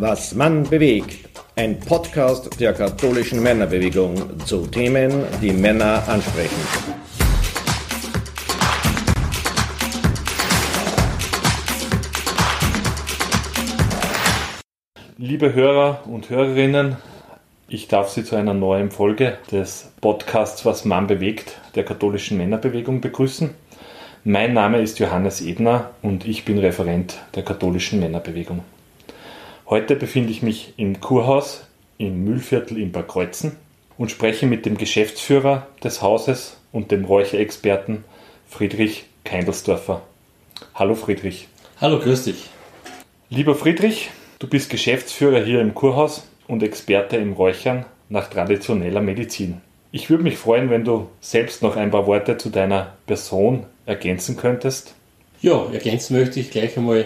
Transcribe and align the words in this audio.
Was 0.00 0.32
Mann 0.32 0.62
bewegt. 0.62 1.28
Ein 1.56 1.80
Podcast 1.80 2.60
der 2.60 2.72
katholischen 2.72 3.42
Männerbewegung 3.42 4.38
zu 4.46 4.64
Themen, 4.68 5.24
die 5.42 5.50
Männer 5.50 6.04
ansprechen. 6.06 6.54
Liebe 15.16 15.52
Hörer 15.52 16.04
und 16.06 16.30
Hörerinnen, 16.30 16.96
ich 17.66 17.88
darf 17.88 18.10
Sie 18.10 18.22
zu 18.22 18.36
einer 18.36 18.54
neuen 18.54 18.92
Folge 18.92 19.38
des 19.50 19.90
Podcasts 20.00 20.64
Was 20.64 20.84
Mann 20.84 21.08
bewegt 21.08 21.60
der 21.74 21.84
katholischen 21.84 22.38
Männerbewegung 22.38 23.00
begrüßen. 23.00 23.50
Mein 24.22 24.54
Name 24.54 24.80
ist 24.80 25.00
Johannes 25.00 25.40
Ebner 25.40 25.90
und 26.02 26.24
ich 26.24 26.44
bin 26.44 26.58
Referent 26.58 27.18
der 27.34 27.42
katholischen 27.42 27.98
Männerbewegung. 27.98 28.62
Heute 29.70 29.96
befinde 29.96 30.30
ich 30.30 30.40
mich 30.40 30.72
im 30.78 30.98
Kurhaus 30.98 31.66
im 31.98 32.24
Mühlviertel 32.24 32.78
in 32.78 32.90
Bergkreuzen 32.90 33.56
und 33.98 34.10
spreche 34.10 34.46
mit 34.46 34.64
dem 34.64 34.78
Geschäftsführer 34.78 35.66
des 35.84 36.00
Hauses 36.00 36.56
und 36.72 36.90
dem 36.90 37.04
Räucherexperten 37.04 38.02
Friedrich 38.48 39.04
Keindelsdorfer. 39.24 40.00
Hallo 40.74 40.94
Friedrich. 40.94 41.48
Hallo, 41.82 41.98
grüß 41.98 42.24
dich. 42.24 42.48
Lieber 43.28 43.54
Friedrich, 43.54 44.08
du 44.38 44.46
bist 44.46 44.70
Geschäftsführer 44.70 45.44
hier 45.44 45.60
im 45.60 45.74
Kurhaus 45.74 46.26
und 46.46 46.62
Experte 46.62 47.18
im 47.18 47.34
Räuchern 47.34 47.84
nach 48.08 48.30
traditioneller 48.30 49.02
Medizin. 49.02 49.60
Ich 49.92 50.08
würde 50.08 50.24
mich 50.24 50.38
freuen, 50.38 50.70
wenn 50.70 50.84
du 50.86 51.08
selbst 51.20 51.62
noch 51.62 51.76
ein 51.76 51.90
paar 51.90 52.06
Worte 52.06 52.38
zu 52.38 52.48
deiner 52.48 52.94
Person 53.06 53.66
ergänzen 53.84 54.38
könntest. 54.38 54.94
Ja, 55.42 55.66
ergänzen 55.70 56.18
möchte 56.18 56.40
ich 56.40 56.50
gleich 56.50 56.78
einmal 56.78 57.04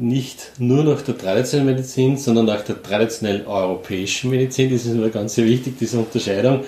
nicht 0.00 0.52
nur 0.58 0.82
nach 0.82 1.02
der 1.02 1.16
traditionellen 1.16 1.76
Medizin, 1.76 2.16
sondern 2.16 2.46
nach 2.46 2.62
der 2.62 2.82
traditionellen 2.82 3.46
europäischen 3.46 4.30
Medizin. 4.30 4.72
Das 4.72 4.86
ist 4.86 4.94
mir 4.94 5.10
ganz 5.10 5.34
sehr 5.34 5.44
wichtig, 5.44 5.74
diese 5.78 5.98
Unterscheidung. 5.98 6.64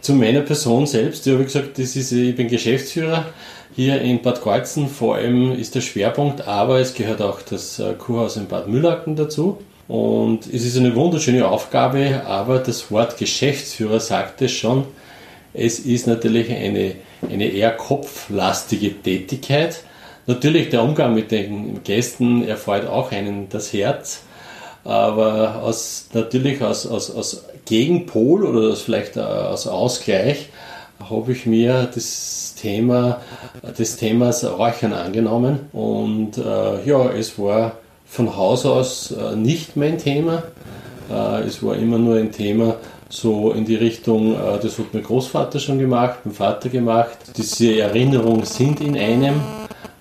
Zu 0.00 0.12
meiner 0.14 0.40
Person 0.40 0.86
selbst, 0.86 1.24
ja, 1.24 1.38
wie 1.38 1.44
gesagt, 1.44 1.78
das 1.78 1.96
ist, 1.96 2.12
ich 2.12 2.34
bin 2.34 2.48
Geschäftsführer 2.48 3.26
hier 3.74 4.00
in 4.00 4.20
Bad 4.20 4.42
Kreuzen. 4.42 4.88
Vor 4.88 5.14
allem 5.14 5.52
ist 5.52 5.74
der 5.74 5.80
Schwerpunkt, 5.80 6.46
aber 6.46 6.80
es 6.80 6.94
gehört 6.94 7.22
auch 7.22 7.40
das 7.42 7.78
äh, 7.78 7.94
Kurhaus 7.94 8.36
in 8.36 8.46
Bad 8.46 8.68
Mühlacken 8.68 9.16
dazu. 9.16 9.58
Und 9.86 10.46
es 10.46 10.64
ist 10.64 10.76
eine 10.76 10.94
wunderschöne 10.94 11.46
Aufgabe, 11.46 12.22
aber 12.26 12.58
das 12.58 12.90
Wort 12.90 13.16
Geschäftsführer 13.18 14.00
sagt 14.00 14.42
es 14.42 14.52
schon. 14.52 14.84
Es 15.52 15.78
ist 15.78 16.06
natürlich 16.06 16.50
eine, 16.50 16.96
eine 17.30 17.46
eher 17.46 17.70
kopflastige 17.70 19.00
Tätigkeit 19.00 19.84
Natürlich, 20.26 20.70
der 20.70 20.82
Umgang 20.82 21.14
mit 21.14 21.30
den 21.30 21.82
Gästen 21.84 22.46
erfreut 22.46 22.86
auch 22.86 23.12
einen 23.12 23.48
das 23.50 23.72
Herz, 23.72 24.22
aber 24.84 25.62
aus, 25.62 26.08
natürlich 26.12 26.62
aus, 26.62 26.86
aus, 26.86 27.10
aus 27.10 27.44
Gegenpol 27.66 28.44
oder 28.44 28.72
aus, 28.72 28.82
vielleicht 28.82 29.18
aus 29.18 29.66
Ausgleich 29.66 30.48
habe 31.10 31.32
ich 31.32 31.44
mir 31.46 31.88
das 31.94 32.54
Thema 32.54 33.20
des 33.78 33.96
Themas 33.96 34.44
Räuchern 34.44 34.92
angenommen 34.92 35.60
und 35.72 36.38
äh, 36.38 36.86
ja, 36.86 37.10
es 37.10 37.38
war 37.38 37.72
von 38.06 38.36
Haus 38.36 38.64
aus 38.64 39.10
äh, 39.10 39.36
nicht 39.36 39.76
mein 39.76 39.98
Thema. 39.98 40.44
Äh, 41.10 41.42
es 41.42 41.62
war 41.62 41.76
immer 41.76 41.98
nur 41.98 42.16
ein 42.16 42.32
Thema 42.32 42.76
so 43.08 43.52
in 43.52 43.64
die 43.64 43.76
Richtung, 43.76 44.34
äh, 44.34 44.58
das 44.62 44.78
hat 44.78 44.92
mein 44.92 45.02
Großvater 45.02 45.58
schon 45.58 45.78
gemacht, 45.78 46.20
mein 46.24 46.34
Vater 46.34 46.68
gemacht. 46.68 47.18
Diese 47.36 47.78
Erinnerungen 47.78 48.44
sind 48.44 48.80
in 48.80 48.96
einem 48.96 49.40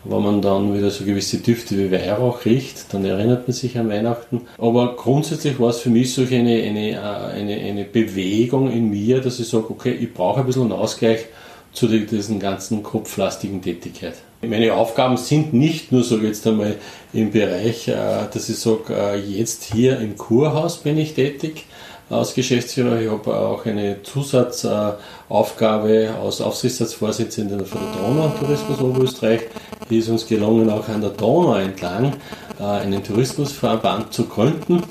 wenn 0.05 0.21
man 0.21 0.41
dann 0.41 0.73
wieder 0.73 0.89
so 0.89 1.05
gewisse 1.05 1.37
Düfte 1.37 1.77
wie 1.77 1.91
Weihrauch 1.91 2.45
riecht, 2.45 2.93
dann 2.93 3.05
erinnert 3.05 3.47
man 3.47 3.53
sich 3.53 3.77
an 3.77 3.89
Weihnachten. 3.89 4.41
Aber 4.57 4.95
grundsätzlich 4.95 5.59
war 5.59 5.69
es 5.69 5.79
für 5.79 5.89
mich 5.89 6.13
so 6.13 6.23
eine, 6.23 6.61
eine, 6.61 6.91
äh, 6.91 6.97
eine, 6.97 7.55
eine 7.55 7.85
Bewegung 7.85 8.71
in 8.71 8.89
mir, 8.89 9.21
dass 9.21 9.39
ich 9.39 9.47
sage, 9.47 9.69
okay, 9.69 9.91
ich 9.91 10.13
brauche 10.13 10.41
ein 10.41 10.45
bisschen 10.45 10.63
einen 10.63 10.73
Ausgleich 10.73 11.25
zu 11.71 11.87
diesen 11.87 12.39
ganzen 12.39 12.83
kopflastigen 12.83 13.61
Tätigkeit. 13.61 14.13
Meine 14.41 14.73
Aufgaben 14.73 15.17
sind 15.17 15.53
nicht 15.53 15.91
nur 15.91 16.03
so 16.03 16.17
jetzt 16.17 16.45
einmal 16.45 16.75
im 17.13 17.31
Bereich, 17.31 17.87
äh, 17.87 17.95
dass 18.31 18.49
ich 18.49 18.59
sage, 18.59 18.93
äh, 18.93 19.19
jetzt 19.19 19.63
hier 19.63 19.99
im 19.99 20.17
Kurhaus 20.17 20.77
bin 20.77 20.97
ich 20.97 21.13
tätig, 21.13 21.65
als 22.09 22.33
Geschäftsführer. 22.33 22.99
Ich 22.99 23.09
habe 23.09 23.35
auch 23.35 23.65
eine 23.65 24.03
Zusatzaufgabe 24.03 26.13
als 26.21 26.41
Aufsichtsratsvorsitzender 26.41 27.55
der 27.57 27.65
Donau 27.65 28.27
Tourismus 28.39 28.81
Oberösterreich. 28.81 29.41
Hier 29.89 29.99
ist 29.99 30.09
uns 30.09 30.25
gelungen, 30.25 30.69
auch 30.69 30.87
an 30.87 31.01
der 31.01 31.09
Donau 31.09 31.55
entlang 31.55 32.13
äh, 32.59 32.63
einen 32.63 33.03
Tourismusverband 33.03 34.13
zu 34.13 34.25
gründen 34.25 34.81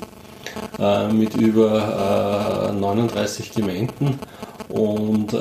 äh, 0.79 1.07
mit 1.11 1.35
über 1.35 2.71
39 2.79 3.49
äh, 3.49 3.61
Gemeinden. 3.61 4.19
Und 4.69 5.35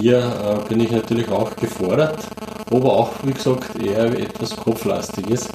hier 0.00 0.64
bin 0.68 0.80
ich 0.80 0.90
natürlich 0.90 1.28
auch 1.28 1.54
gefordert, 1.56 2.20
aber 2.70 2.92
auch, 2.94 3.10
wie 3.22 3.32
gesagt, 3.32 3.70
eher 3.82 4.06
etwas 4.18 4.56
kopflastiges. 4.56 5.48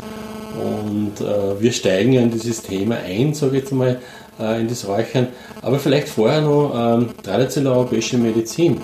Und 0.62 1.14
wir 1.60 1.72
steigen 1.72 2.14
in 2.14 2.30
dieses 2.30 2.62
Thema 2.62 2.98
ein, 2.98 3.34
sage 3.34 3.58
ich 3.58 3.64
jetzt 3.64 3.72
mal, 3.72 4.00
in 4.60 4.68
das 4.68 4.88
Räuchern. 4.88 5.30
Aber 5.64 5.80
vielleicht 5.80 6.10
vorher 6.10 6.42
noch 6.42 6.74
ähm, 6.76 7.10
traditionelle 7.24 7.76
europäische 7.76 8.18
Medizin. 8.20 8.80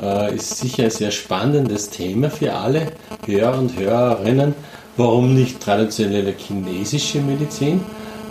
Äh, 0.00 0.34
ist 0.34 0.58
sicher 0.58 0.84
ein 0.84 0.90
sehr 0.90 1.10
spannendes 1.10 1.88
Thema 1.88 2.30
für 2.30 2.52
alle 2.52 2.92
Hörer 3.24 3.58
und 3.58 3.78
Hörerinnen. 3.78 4.54
Warum 4.96 5.34
nicht 5.34 5.60
traditionelle 5.60 6.34
chinesische 6.36 7.20
Medizin, 7.20 7.80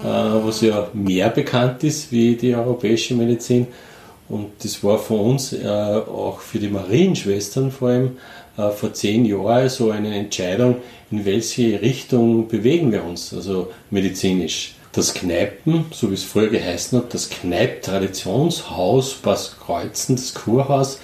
äh, 0.03 0.07
was 0.07 0.61
ja 0.61 0.87
mehr 0.93 1.29
bekannt 1.29 1.83
ist 1.83 2.11
wie 2.11 2.35
die 2.35 2.55
europäische 2.55 3.15
Medizin. 3.15 3.67
Und 4.29 4.51
das 4.63 4.83
war 4.83 4.99
für 4.99 5.15
uns 5.15 5.53
äh, 5.53 5.67
auch 5.67 6.39
für 6.39 6.59
die 6.59 6.69
Marienschwestern 6.69 7.71
vor 7.71 7.89
allem 7.89 8.17
vor 8.77 8.93
zehn 8.93 9.25
Jahren 9.25 9.67
so 9.67 9.91
eine 9.91 10.15
Entscheidung, 10.15 10.77
in 11.11 11.25
welche 11.25 11.81
Richtung 11.81 12.47
bewegen 12.47 12.89
wir 12.89 13.03
uns, 13.03 13.33
also 13.33 13.73
medizinisch 13.89 14.75
das 14.93 15.13
Kneipen, 15.13 15.87
so 15.91 16.09
wie 16.09 16.13
es 16.13 16.23
früher 16.23 16.47
geheißen 16.47 16.97
hat, 16.97 17.13
das 17.13 17.29
Kneip-Traditionshaus 17.29 19.15
Bas 19.15 19.57
Kreuzen, 19.59 20.15
das 20.15 20.33
Kurhaus. 20.33 20.99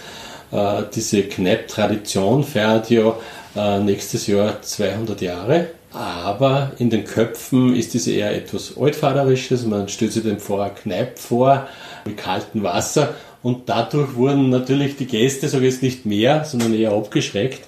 Äh, 0.51 0.83
diese 0.93 1.23
Kneip-Tradition 1.23 2.43
feiert 2.43 2.89
ja 2.89 3.15
äh, 3.55 3.79
nächstes 3.79 4.27
Jahr 4.27 4.61
200 4.61 5.21
Jahre. 5.21 5.67
Aber 5.93 6.71
in 6.79 6.89
den 6.89 7.03
Köpfen 7.03 7.75
ist 7.75 7.95
es 7.95 8.07
eher 8.07 8.33
etwas 8.33 8.77
Altvaterisches. 8.77 9.65
Man 9.65 9.89
stellt 9.89 10.13
sich 10.13 10.23
den 10.23 10.39
Pfarrer 10.39 10.69
Kneip 10.69 11.19
vor, 11.19 11.67
mit 12.05 12.17
kaltem 12.17 12.63
Wasser. 12.63 13.13
Und 13.43 13.67
dadurch 13.67 14.15
wurden 14.15 14.49
natürlich 14.49 14.95
die 14.95 15.07
Gäste, 15.07 15.49
sage 15.49 15.67
ich 15.67 15.73
jetzt 15.73 15.83
nicht 15.83 16.05
mehr, 16.05 16.45
sondern 16.45 16.73
eher 16.73 16.93
abgeschreckt. 16.93 17.67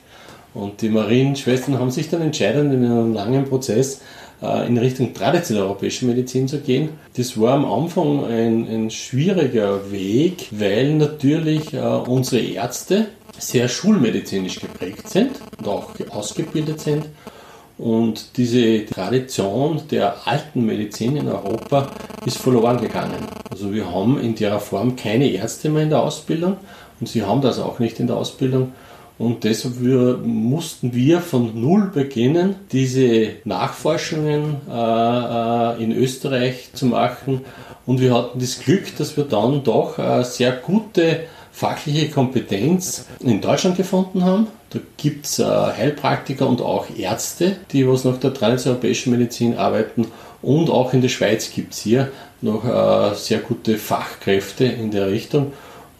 Und 0.54 0.82
die 0.82 0.90
Marienschwestern 0.90 1.80
haben 1.80 1.92
sich 1.92 2.10
dann 2.10 2.22
entschieden, 2.22 2.72
in 2.72 2.86
einem 2.86 3.14
langen 3.14 3.46
Prozess 3.46 4.02
in 4.42 4.78
Richtung 4.78 5.14
traditionelle 5.14 5.68
europäische 5.68 6.06
Medizin 6.06 6.48
zu 6.48 6.60
gehen. 6.60 6.90
Das 7.16 7.40
war 7.40 7.54
am 7.54 7.66
Anfang 7.66 8.26
ein, 8.26 8.68
ein 8.68 8.90
schwieriger 8.90 9.92
Weg, 9.92 10.48
weil 10.52 10.96
natürlich 10.96 11.74
äh, 11.74 11.80
unsere 11.80 12.42
Ärzte 12.42 13.08
sehr 13.38 13.68
schulmedizinisch 13.68 14.60
geprägt 14.60 15.10
sind 15.10 15.32
und 15.58 15.68
auch 15.68 15.92
ausgebildet 16.10 16.82
sind. 16.82 17.06
Und 17.78 18.38
diese 18.38 18.86
Tradition 18.86 19.82
der 19.90 20.28
alten 20.28 20.66
Medizin 20.66 21.18
in 21.18 21.28
Europa 21.28 21.88
ist 22.26 22.38
verloren 22.38 22.80
gegangen. 22.80 23.28
Also 23.50 23.74
wir 23.74 23.92
haben 23.92 24.20
in 24.20 24.36
der 24.36 24.60
Form 24.60 24.96
keine 24.96 25.28
Ärzte 25.28 25.70
mehr 25.70 25.84
in 25.84 25.90
der 25.90 26.02
Ausbildung 26.02 26.58
und 27.00 27.08
sie 27.08 27.24
haben 27.24 27.42
das 27.42 27.60
auch 27.60 27.80
nicht 27.80 28.00
in 28.00 28.08
der 28.08 28.18
Ausbildung. 28.18 28.74
Und 29.24 29.46
deshalb 29.46 29.82
wir, 29.82 30.18
mussten 30.18 30.94
wir 30.94 31.22
von 31.22 31.60
Null 31.60 31.92
beginnen, 31.94 32.56
diese 32.74 33.30
Nachforschungen 33.46 34.58
äh, 34.70 34.74
äh, 34.74 35.82
in 35.82 35.94
Österreich 35.94 36.72
zu 36.74 36.88
machen. 36.88 37.40
Und 37.86 38.02
wir 38.02 38.14
hatten 38.14 38.40
das 38.40 38.60
Glück, 38.60 38.98
dass 38.98 39.16
wir 39.16 39.24
dann 39.24 39.64
doch 39.64 39.98
äh, 39.98 40.24
sehr 40.26 40.52
gute 40.52 41.22
fachliche 41.54 42.10
Kompetenz 42.10 43.06
in 43.22 43.40
Deutschland 43.40 43.78
gefunden 43.78 44.26
haben. 44.26 44.48
Da 44.72 44.80
gibt 44.98 45.26
es 45.26 45.40
äh, 45.40 45.46
Heilpraktiker 45.46 46.46
und 46.46 46.60
auch 46.60 46.88
Ärzte, 46.98 47.56
die 47.72 47.88
was 47.88 48.04
nach 48.04 48.18
der 48.18 48.34
transeuropäischen 48.34 49.14
Medizin 49.14 49.58
arbeiten. 49.58 50.08
Und 50.42 50.70
auch 50.70 50.92
in 50.92 51.02
der 51.02 51.08
Schweiz 51.08 51.50
gibt 51.50 51.76
es 51.76 51.80
hier 51.80 52.12
noch 52.42 52.66
äh, 52.66 53.16
sehr 53.16 53.40
gute 53.40 53.78
Fachkräfte 53.78 54.66
in 54.66 54.92
der 54.92 55.08
Richtung. 55.08 55.54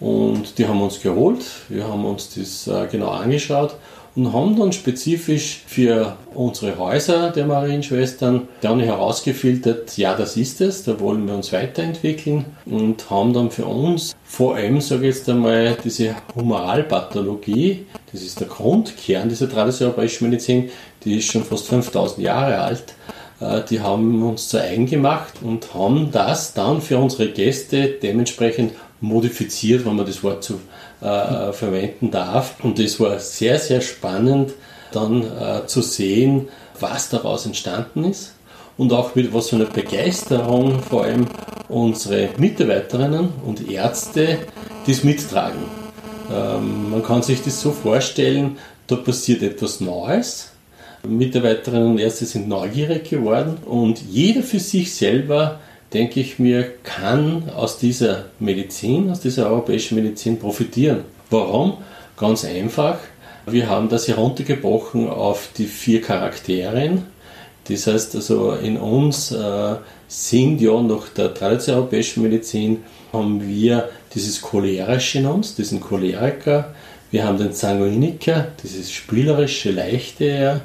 Und 0.04 0.58
die 0.58 0.68
haben 0.68 0.82
uns 0.82 1.00
geholt, 1.00 1.46
wir 1.70 1.88
haben 1.88 2.04
uns 2.04 2.36
das 2.36 2.68
äh, 2.68 2.88
genau 2.92 3.08
angeschaut 3.08 3.76
und 4.18 4.34
haben 4.34 4.60
dann 4.60 4.74
spezifisch 4.74 5.62
für 5.66 6.18
unsere 6.36 6.78
Häuser 6.78 7.32
der 7.32 7.46
Marienschwestern 7.46 8.50
dann 8.60 8.82
herausgefiltert, 8.82 9.98
ja, 9.98 10.14
das 10.14 10.36
ist 10.36 10.60
es, 10.60 10.84
da 10.84 11.00
wollen 11.00 11.26
wir 11.26 11.36
uns 11.36 11.54
weiterentwickeln 11.54 12.44
und 12.66 13.10
haben 13.10 13.32
dann 13.32 13.50
für 13.50 13.66
uns 13.66 14.14
vor 14.26 14.56
allem, 14.56 14.82
sage 14.82 15.08
ich 15.08 15.16
jetzt 15.16 15.30
einmal, 15.30 15.78
diese 15.82 16.16
Humoralpathologie, 16.36 17.86
das 18.12 18.24
ist 18.24 18.42
der 18.42 18.48
Grundkern 18.48 19.30
dieser 19.30 19.50
traditionellen 19.50 20.10
Medizin, 20.20 20.70
die 21.06 21.20
ist 21.20 21.32
schon 21.32 21.46
fast 21.46 21.70
5000 21.70 22.20
Jahre 22.20 22.60
alt, 22.60 22.94
äh, 23.40 23.62
die 23.70 23.80
haben 23.80 24.22
uns 24.22 24.50
zu 24.50 24.62
eigen 24.62 24.86
gemacht 24.86 25.36
und 25.42 25.74
haben 25.74 26.12
das 26.12 26.54
dann 26.54 26.82
für 26.82 26.98
unsere 26.98 27.30
Gäste 27.30 27.88
dementsprechend 27.88 28.74
modifiziert, 29.04 29.86
wenn 29.86 29.96
man 29.96 30.06
das 30.06 30.24
Wort 30.24 30.44
zu 30.44 30.60
äh, 31.02 31.52
verwenden 31.52 32.10
darf. 32.10 32.56
Und 32.64 32.80
es 32.80 33.00
war 33.00 33.20
sehr, 33.20 33.60
sehr 33.60 33.82
spannend, 33.82 34.54
dann 34.92 35.24
äh, 35.24 35.68
zu 35.68 35.82
sehen, 35.82 36.48
was 36.80 37.10
daraus 37.10 37.46
entstanden 37.46 38.06
ist 38.06 38.34
und 38.78 38.94
auch 38.94 39.14
mit 39.16 39.34
was 39.34 39.50
für 39.50 39.58
einer 39.58 39.66
Begeisterung 39.66 40.82
vor 40.82 41.04
allem 41.04 41.28
unsere 41.70 42.30
Mitarbeiterinnen 42.38 43.30
und 43.46 43.70
Ärzte 43.70 44.40
das 44.88 45.04
mittragen. 45.04 45.62
Ähm, 46.32 46.92
man 46.92 47.04
kann 47.04 47.22
sich 47.22 47.42
das 47.42 47.60
so 47.62 47.72
vorstellen, 47.72 48.58
da 48.88 48.96
passiert 48.96 49.44
etwas 49.44 49.82
Neues. 49.82 50.50
Mitarbeiterinnen 51.06 51.92
und 51.92 52.00
Ärzte 52.00 52.26
sind 52.26 52.48
neugierig 52.48 53.10
geworden 53.10 53.58
und 53.66 54.02
jeder 54.02 54.42
für 54.42 54.60
sich 54.60 54.96
selber, 54.96 55.60
denke 55.94 56.20
ich 56.20 56.40
mir, 56.40 56.72
kann 56.84 57.50
aus 57.56 57.78
dieser 57.78 58.26
Medizin, 58.40 59.12
aus 59.12 59.20
dieser 59.20 59.48
europäischen 59.48 59.96
Medizin 59.96 60.40
profitieren. 60.40 61.02
Warum? 61.30 61.78
Ganz 62.18 62.46
einfach. 62.46 63.00
Wir 63.46 63.70
haben 63.70 63.90
das 63.90 64.08
heruntergebrochen 64.08 65.10
auf 65.10 65.50
die 65.58 65.66
vier 65.66 66.02
Charakteren. 66.02 67.04
Das 67.68 67.88
heißt 67.88 68.16
also, 68.16 68.54
in 68.54 68.78
uns 68.78 69.32
äh, 69.32 69.76
sind 70.08 70.62
ja 70.62 70.82
nach 70.82 71.10
der 71.10 71.34
traditionellen 71.34 71.84
europäischen 71.84 72.24
Medizin 72.24 72.84
haben 73.12 73.48
wir 73.48 73.90
dieses 74.14 74.42
Cholerische 74.42 75.20
in 75.20 75.28
uns, 75.28 75.56
diesen 75.56 75.80
Choleriker. 75.80 76.74
Wir 77.12 77.26
haben 77.26 77.38
den 77.38 77.54
Sanguiniker, 77.54 78.48
dieses 78.64 78.92
spielerische, 78.92 79.72
leichte. 79.72 80.62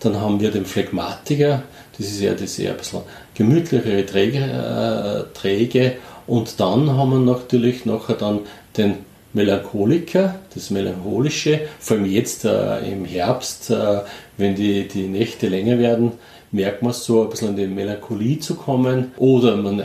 Dann 0.00 0.20
haben 0.20 0.40
wir 0.40 0.50
den 0.50 0.66
Phlegmatiker, 0.66 1.62
das 1.98 2.06
ist 2.08 2.20
ja 2.20 2.34
das 2.34 2.58
eher 2.58 2.72
ein 2.72 2.76
bisschen 2.78 3.00
gemütlichere, 3.34 4.04
träge, 4.06 4.38
äh, 4.38 5.38
träge. 5.38 5.92
Und 6.26 6.60
dann 6.60 6.90
haben 6.96 7.10
wir 7.10 7.34
natürlich 7.34 7.84
nachher 7.84 8.16
dann 8.16 8.40
den 8.76 8.94
Melancholiker, 9.32 10.36
das 10.54 10.70
Melancholische, 10.70 11.60
vor 11.78 11.98
allem 11.98 12.06
jetzt 12.06 12.44
äh, 12.44 12.78
im 12.90 13.04
Herbst, 13.04 13.70
äh, 13.70 14.00
wenn 14.36 14.54
die, 14.54 14.88
die 14.88 15.06
Nächte 15.06 15.48
länger 15.48 15.78
werden, 15.78 16.12
merkt 16.52 16.82
man 16.82 16.92
so 16.92 17.22
ein 17.22 17.30
bisschen 17.30 17.50
in 17.50 17.56
die 17.56 17.66
Melancholie 17.66 18.38
zu 18.40 18.54
kommen. 18.54 19.12
Oder 19.18 19.56
man 19.56 19.82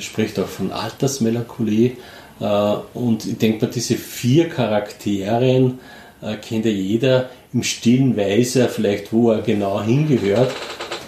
spricht 0.00 0.38
auch 0.38 0.46
von 0.46 0.72
Altersmelancholie. 0.72 1.92
Äh, 2.40 2.74
und 2.94 3.26
ich 3.26 3.38
denke 3.38 3.66
mal, 3.66 3.72
diese 3.72 3.96
vier 3.96 4.48
Charakteren 4.48 5.78
äh, 6.22 6.36
kennt 6.36 6.64
ja 6.64 6.70
jeder 6.70 7.30
im 7.52 7.62
stillen 7.62 8.16
Weise, 8.16 8.68
vielleicht 8.68 9.12
wo 9.12 9.30
er 9.30 9.42
genau 9.42 9.82
hingehört. 9.82 10.50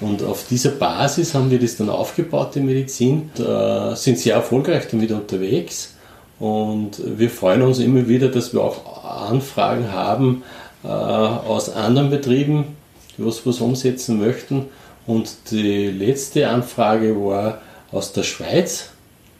Und 0.00 0.22
auf 0.22 0.46
dieser 0.48 0.70
Basis 0.70 1.34
haben 1.34 1.50
wir 1.50 1.58
das 1.58 1.76
dann 1.76 1.90
aufgebaut, 1.90 2.54
die 2.54 2.60
Medizin, 2.60 3.30
und, 3.38 3.94
sind 3.96 4.18
sehr 4.18 4.34
erfolgreich 4.34 4.88
damit 4.90 5.12
unterwegs. 5.12 5.94
Und 6.38 7.02
wir 7.04 7.28
freuen 7.28 7.62
uns 7.62 7.78
immer 7.80 8.08
wieder, 8.08 8.28
dass 8.28 8.54
wir 8.54 8.62
auch 8.62 9.04
Anfragen 9.04 9.92
haben 9.92 10.42
äh, 10.82 10.88
aus 10.88 11.68
anderen 11.68 12.08
Betrieben, 12.08 12.76
die 13.18 13.26
was, 13.26 13.44
was 13.44 13.60
umsetzen 13.60 14.18
möchten. 14.18 14.66
Und 15.06 15.50
die 15.50 15.88
letzte 15.88 16.48
Anfrage 16.48 17.14
war 17.16 17.60
aus 17.92 18.12
der 18.12 18.22
Schweiz, 18.22 18.90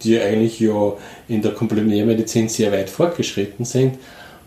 die 0.02 0.20
eigentlich 0.20 0.60
ja 0.60 0.92
in 1.28 1.40
der 1.40 1.52
Komplementärmedizin 1.52 2.48
sehr 2.48 2.72
weit 2.72 2.90
fortgeschritten 2.90 3.64
sind 3.64 3.98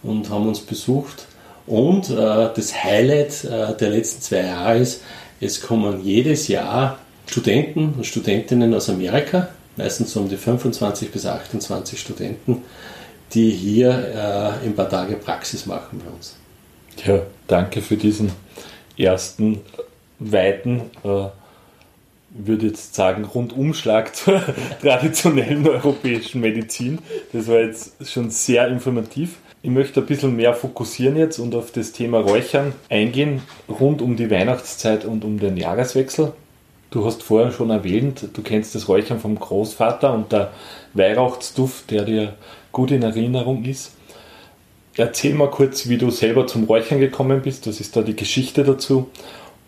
und 0.04 0.30
haben 0.30 0.48
uns 0.48 0.60
besucht. 0.60 1.26
Und 1.66 2.10
äh, 2.10 2.50
das 2.54 2.84
Highlight 2.84 3.46
äh, 3.46 3.76
der 3.78 3.90
letzten 3.90 4.22
zwei 4.22 4.42
Jahre 4.42 4.80
ist, 4.80 5.02
es 5.40 5.62
kommen 5.62 6.04
jedes 6.04 6.48
Jahr 6.48 7.00
Studenten 7.28 7.94
und 7.98 8.06
Studentinnen 8.06 8.74
aus 8.74 8.90
Amerika, 8.90 9.50
meistens 9.78 10.16
um 10.16 10.30
die 10.30 10.38
25 10.38 11.12
bis 11.12 11.26
28 11.26 12.00
Studenten, 12.00 12.64
die 13.34 13.50
hier 13.50 13.90
äh, 14.62 14.66
ein 14.66 14.76
paar 14.76 14.90
Tage 14.90 15.16
Praxis 15.16 15.66
machen 15.66 16.02
bei 16.04 16.12
uns. 16.12 16.36
Ja, 17.06 17.22
danke 17.48 17.82
für 17.82 17.98
diesen 17.98 18.32
ersten 18.98 19.62
weiten, 20.20 20.82
äh, 21.04 21.26
würde 22.34 22.68
jetzt 22.68 22.96
sagen, 22.96 23.26
Rundumschlag 23.26 24.16
zur 24.16 24.42
traditionellen 24.82 25.68
europäischen 25.68 26.42
Medizin. 26.42 27.00
Das 27.32 27.48
war 27.48 27.60
jetzt 27.60 28.08
schon 28.10 28.30
sehr 28.30 28.68
informativ. 28.68 29.38
Ich 29.62 29.70
möchte 29.70 30.02
ein 30.02 30.06
bisschen 30.06 30.36
mehr 30.36 30.54
fokussieren 30.54 31.16
jetzt 31.16 31.40
und 31.40 31.56
auf 31.56 31.72
das 31.72 31.94
Thema 31.94 32.20
Räuchern 32.20 32.74
eingehen, 32.90 33.42
rund 33.70 34.02
um 34.02 34.16
die 34.18 34.30
Weihnachtszeit 34.30 35.06
und 35.06 35.24
um 35.24 35.40
den 35.40 35.56
Jahreswechsel. 35.56 36.34
Du 36.92 37.06
hast 37.06 37.24
vorher 37.24 37.52
schon 37.52 37.70
erwähnt, 37.70 38.28
du 38.34 38.42
kennst 38.44 38.76
das 38.76 38.88
Räuchern 38.88 39.20
vom 39.20 39.40
Großvater 39.40 40.14
und 40.14 40.32
der 40.32 40.52
Weihrauchsduft, 40.94 41.90
der 41.92 42.04
dir 42.04 42.34
gut 42.72 42.92
in 42.92 43.04
Erinnerung 43.04 43.64
ist. 43.64 43.94
Erzähl 44.96 45.34
mal 45.34 45.50
kurz, 45.50 45.90
wie 45.90 45.98
du 45.98 46.12
selber 46.12 46.46
zum 46.46 46.66
Räuchern 46.66 47.00
gekommen 47.00 47.42
bist. 47.42 47.66
Was 47.66 47.80
ist 47.80 47.96
da 47.96 48.04
die 48.04 48.16
Geschichte 48.16 48.64
dazu? 48.64 49.10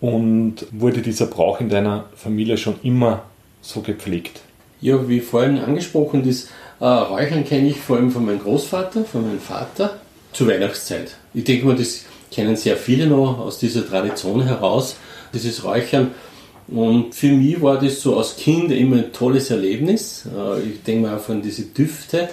Und 0.02 0.68
wurde 0.72 1.02
dieser 1.02 1.28
Brauch 1.28 1.62
in 1.62 1.70
deiner 1.70 2.06
Familie 2.16 2.58
schon 2.58 2.76
immer 2.84 3.24
so 3.62 3.82
gepflegt? 3.82 4.42
Ja, 4.82 5.08
wie 5.08 5.20
vorhin 5.20 5.58
angesprochen, 5.58 6.24
das 6.26 6.50
äh, 6.80 6.86
Räuchern 6.86 7.46
kenne 7.46 7.70
ich 7.70 7.78
vor 7.78 7.98
allem 7.98 8.12
von 8.12 8.26
meinem 8.26 8.40
Großvater, 8.40 9.06
von 9.06 9.26
meinem 9.26 9.40
Vater 9.40 10.00
zur 10.34 10.48
Weihnachtszeit. 10.48 11.16
Ich 11.34 11.46
denke 11.46 11.66
mal, 11.66 11.76
das 11.76 12.06
kennen 12.32 12.56
sehr 12.56 12.76
viele 12.76 13.08
noch 13.08 13.40
aus 13.40 13.58
dieser 13.58 13.88
Tradition 13.88 14.44
heraus, 14.44 14.98
dieses 15.34 15.64
Räuchern. 15.64 16.12
Und 16.68 17.16
für 17.16 17.28
mich 17.28 17.62
war 17.62 17.80
das 17.80 18.02
so 18.02 18.18
als 18.18 18.36
Kind 18.36 18.72
immer 18.72 18.98
ein 18.98 19.14
tolles 19.14 19.52
Erlebnis. 19.52 20.28
Ich 20.68 20.84
denke 20.84 21.08
mal 21.08 21.18
auch 21.18 21.30
an 21.30 21.42
diese 21.42 21.64
Düfte, 21.64 22.30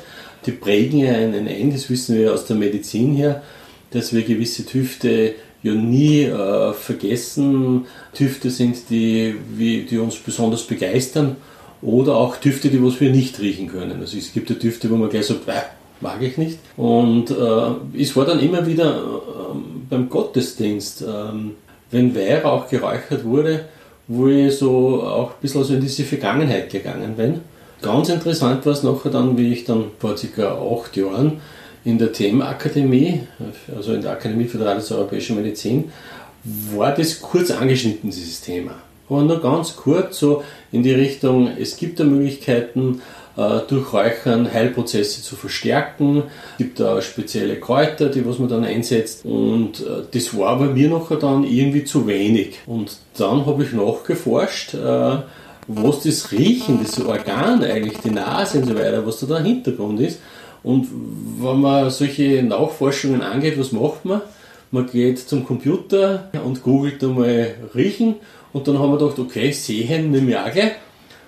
die 0.47 0.53
prägen 0.53 0.99
ja 0.99 1.13
ein, 1.13 1.71
das 1.73 1.89
wissen 1.89 2.17
wir 2.17 2.33
aus 2.33 2.47
der 2.47 2.57
Medizin 2.57 3.15
her, 3.15 3.43
dass 3.91 4.13
wir 4.13 4.23
gewisse 4.23 4.63
Düfte 4.63 5.35
ja 5.63 5.75
nie 5.75 6.25
äh, 6.25 6.73
vergessen. 6.73 7.87
Düfte 8.19 8.51
sind, 8.51 8.91
die, 8.91 9.35
wie, 9.57 9.83
die 9.83 9.99
uns 9.99 10.17
besonders 10.17 10.63
begeistern 10.63 11.37
oder 11.81 12.17
auch 12.17 12.37
Düfte, 12.37 12.69
die 12.69 12.83
was 12.83 13.01
wir 13.01 13.11
nicht 13.11 13.41
riechen 13.41 13.69
können. 13.69 14.01
Also 14.01 14.17
es 14.17 14.33
gibt 14.33 14.51
ja 14.51 14.57
Düfte, 14.57 14.91
wo 14.91 14.97
man 14.97 15.11
gleich 15.11 15.27
so, 15.27 15.35
äh, 15.35 15.63
mag 16.01 16.23
ich 16.23 16.39
nicht. 16.39 16.59
Und 16.77 17.31
äh, 17.31 18.01
es 18.01 18.15
war 18.17 18.25
dann 18.25 18.41
immer 18.41 18.67
wieder 18.67 18.97
äh, 18.97 19.57
beim 19.91 20.09
Gottesdienst, 20.09 21.03
ähm, 21.03 21.53
wenn 21.91 22.15
Weihrauch 22.15 22.69
geräuchert 22.69 23.25
wurde, 23.25 23.67
wo 24.09 24.29
ich 24.29 24.57
so 24.57 25.03
auch 25.03 25.31
ein 25.31 25.41
bisschen 25.41 25.65
so 25.65 25.75
in 25.75 25.81
diese 25.81 26.05
Vergangenheit 26.05 26.71
gegangen 26.71 27.15
bin. 27.17 27.41
Ganz 27.83 28.09
interessant 28.09 28.65
war 28.65 28.73
es 28.73 28.83
nachher 28.83 29.11
dann, 29.11 29.37
wie 29.37 29.53
ich 29.53 29.65
dann 29.65 29.87
vor 29.99 30.15
ca. 30.15 30.57
acht 30.57 30.97
Jahren 30.97 31.41
in 31.85 31.99
der 31.99 32.13
Themenakademie, 32.13 33.21
also 33.75 33.95
in 33.95 34.03
der 34.03 34.13
Akademie 34.13 34.45
für 34.45 34.59
Europäische 34.59 35.33
Medizin, 35.33 35.91
war 36.75 36.95
das 36.95 37.21
kurz 37.21 37.51
angeschnitten, 37.51 38.11
dieses 38.11 38.41
Thema. 38.41 38.75
Aber 39.09 39.23
nur 39.23 39.41
ganz 39.41 39.77
kurz 39.77 40.19
so 40.19 40.43
in 40.71 40.83
die 40.83 40.93
Richtung, 40.93 41.51
es 41.59 41.77
gibt 41.77 42.01
da 42.01 42.05
Möglichkeiten, 42.05 43.03
äh, 43.37 43.61
durch 43.69 43.93
Räuchern 43.93 44.53
Heilprozesse 44.53 45.23
zu 45.23 45.37
verstärken. 45.37 46.25
Es 46.53 46.59
gibt 46.59 46.81
da 46.81 47.01
spezielle 47.01 47.57
Kräuter, 47.57 48.09
die 48.09 48.27
was 48.27 48.39
man 48.39 48.49
dann 48.49 48.65
einsetzt. 48.65 49.25
Und 49.25 49.81
äh, 49.81 50.03
das 50.11 50.37
war 50.37 50.59
bei 50.59 50.67
mir 50.67 50.89
noch 50.89 51.17
dann 51.19 51.45
irgendwie 51.45 51.85
zu 51.85 52.07
wenig. 52.07 52.59
Und 52.67 52.97
dann 53.17 53.47
habe 53.47 53.65
ich 53.65 53.73
nachgeforscht, 53.73 54.75
äh, 54.75 55.17
was 55.69 56.03
das 56.03 56.33
Riechen, 56.33 56.81
das 56.83 57.01
Organ 57.05 57.63
eigentlich, 57.65 57.99
die 57.99 58.11
Nase 58.11 58.59
und 58.59 58.67
so 58.67 58.75
weiter, 58.75 59.07
was 59.07 59.21
da 59.21 59.27
der 59.27 59.41
Hintergrund 59.41 60.01
ist. 60.01 60.19
Und 60.63 60.89
wenn 61.41 61.61
man 61.61 61.91
solche 61.91 62.43
Nachforschungen 62.43 63.23
angeht, 63.23 63.59
was 63.59 63.73
macht 63.73 64.05
man? 64.05 64.23
Man 64.71 64.87
geht 64.87 65.19
zum 65.19 65.45
Computer 65.45 66.31
und 66.45 66.63
googelt 66.63 67.03
einmal 67.03 67.55
Riechen 67.75 68.17
und 68.53 68.69
dann 68.69 68.79
haben 68.79 68.93
wir 68.93 68.99
gedacht, 68.99 69.19
okay, 69.19 69.53
Sehen 69.53 70.11
nehme 70.11 70.31
ich 70.31 70.37
auch 70.37 70.51
gleich, 70.51 70.73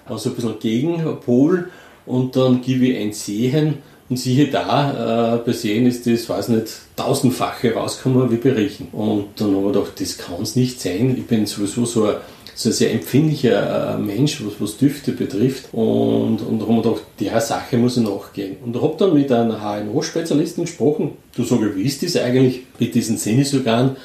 also 0.06 0.30
ein 0.30 0.36
bisschen 0.36 0.58
Gegenpol 0.58 1.68
und 2.06 2.36
dann 2.36 2.62
gebe 2.62 2.86
ich 2.86 2.98
ein 2.98 3.12
Sehen 3.12 3.78
und 4.08 4.18
siehe 4.18 4.48
da, 4.48 5.36
äh, 5.36 5.38
bei 5.44 5.52
Sehen 5.52 5.86
ist 5.86 6.06
das, 6.06 6.28
weiß 6.28 6.48
nicht, 6.48 6.66
tausendfache 6.96 7.74
rausgekommen 7.74 8.30
wie 8.30 8.36
bei 8.36 8.52
Riechen. 8.52 8.88
Und 8.92 9.40
dann 9.40 9.54
haben 9.54 9.64
wir 9.64 9.72
gedacht, 9.72 10.00
das 10.00 10.18
kann 10.18 10.42
es 10.42 10.56
nicht 10.56 10.80
sein. 10.80 11.16
Ich 11.16 11.26
bin 11.26 11.46
sowieso 11.46 11.86
so 11.86 12.04
ein 12.04 12.16
so 12.54 12.68
ein 12.68 12.72
sehr 12.72 12.92
empfindlicher 12.92 13.94
äh, 13.94 13.98
Mensch, 13.98 14.42
was, 14.44 14.60
was 14.60 14.76
Düfte 14.76 15.12
betrifft. 15.12 15.66
Und, 15.72 16.38
und 16.38 16.60
da 16.60 16.66
haben 16.66 16.76
wir 16.76 16.82
gedacht, 16.82 17.02
der 17.20 17.40
Sache 17.40 17.76
muss 17.76 17.96
ich 17.96 18.04
nachgehen. 18.04 18.56
Und 18.64 18.74
da 18.74 18.82
habe 18.82 18.94
dann 18.98 19.14
mit 19.14 19.30
einer 19.32 19.60
HNO-Spezialistin 19.60 20.64
gesprochen. 20.64 21.12
Du 21.36 21.44
sagst, 21.44 21.76
wie 21.76 21.82
ist 21.82 22.02
das 22.02 22.16
eigentlich 22.16 22.62
mit 22.78 22.94
diesen 22.94 23.16
Sinnesorganen, 23.16 23.96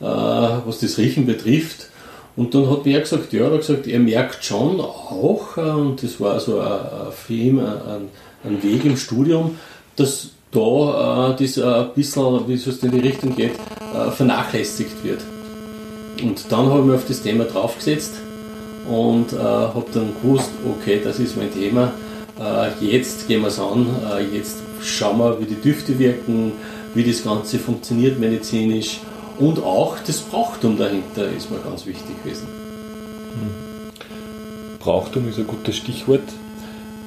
äh, 0.00 0.04
was 0.04 0.80
das 0.80 0.98
Riechen 0.98 1.26
betrifft? 1.26 1.88
Und 2.34 2.54
dann 2.54 2.68
hat 2.70 2.86
er 2.86 3.00
gesagt, 3.00 3.32
ja, 3.32 3.44
er 3.44 3.52
hat 3.52 3.60
gesagt, 3.60 3.86
er 3.86 4.00
merkt 4.00 4.44
schon 4.44 4.80
auch, 4.80 5.56
äh, 5.56 5.60
und 5.60 6.02
das 6.02 6.18
war 6.20 6.40
so 6.40 6.60
ein, 6.60 7.12
Film, 7.12 7.60
ein, 7.60 8.08
ein 8.44 8.62
Weg 8.62 8.84
im 8.84 8.96
Studium, 8.96 9.58
dass 9.96 10.30
da 10.50 11.30
äh, 11.30 11.36
das 11.38 11.58
ein 11.58 11.94
bisschen, 11.94 12.48
wie 12.48 12.54
es 12.54 12.66
in 12.66 12.90
die 12.90 13.00
Richtung 13.00 13.36
geht, 13.36 13.52
äh, 13.94 14.10
vernachlässigt 14.10 15.04
wird. 15.04 15.20
Und 16.22 16.50
dann 16.50 16.66
habe 16.66 16.80
ich 16.80 16.86
mich 16.86 16.94
auf 16.96 17.06
das 17.06 17.22
Thema 17.22 17.44
draufgesetzt 17.44 18.14
und 18.88 19.32
äh, 19.32 19.36
habe 19.38 19.84
dann 19.92 20.14
gewusst, 20.22 20.50
okay, 20.68 21.00
das 21.02 21.18
ist 21.18 21.36
mein 21.36 21.52
Thema. 21.52 21.92
Äh, 22.40 22.84
jetzt 22.84 23.28
gehen 23.28 23.42
wir 23.42 23.48
es 23.48 23.58
an, 23.58 23.86
äh, 24.10 24.36
jetzt 24.36 24.58
schauen 24.82 25.18
wir, 25.18 25.40
wie 25.40 25.44
die 25.44 25.60
Düfte 25.60 25.98
wirken, 25.98 26.52
wie 26.94 27.04
das 27.04 27.24
Ganze 27.24 27.58
funktioniert 27.58 28.18
medizinisch 28.18 29.00
und 29.38 29.62
auch 29.62 29.98
das 30.06 30.20
Brauchtum 30.20 30.76
dahinter 30.76 31.28
ist 31.30 31.50
mir 31.50 31.58
ganz 31.58 31.86
wichtig 31.86 32.22
gewesen. 32.22 32.46
Brauchtum 34.78 35.28
ist 35.28 35.38
ein 35.38 35.46
gutes 35.46 35.76
Stichwort. 35.76 36.22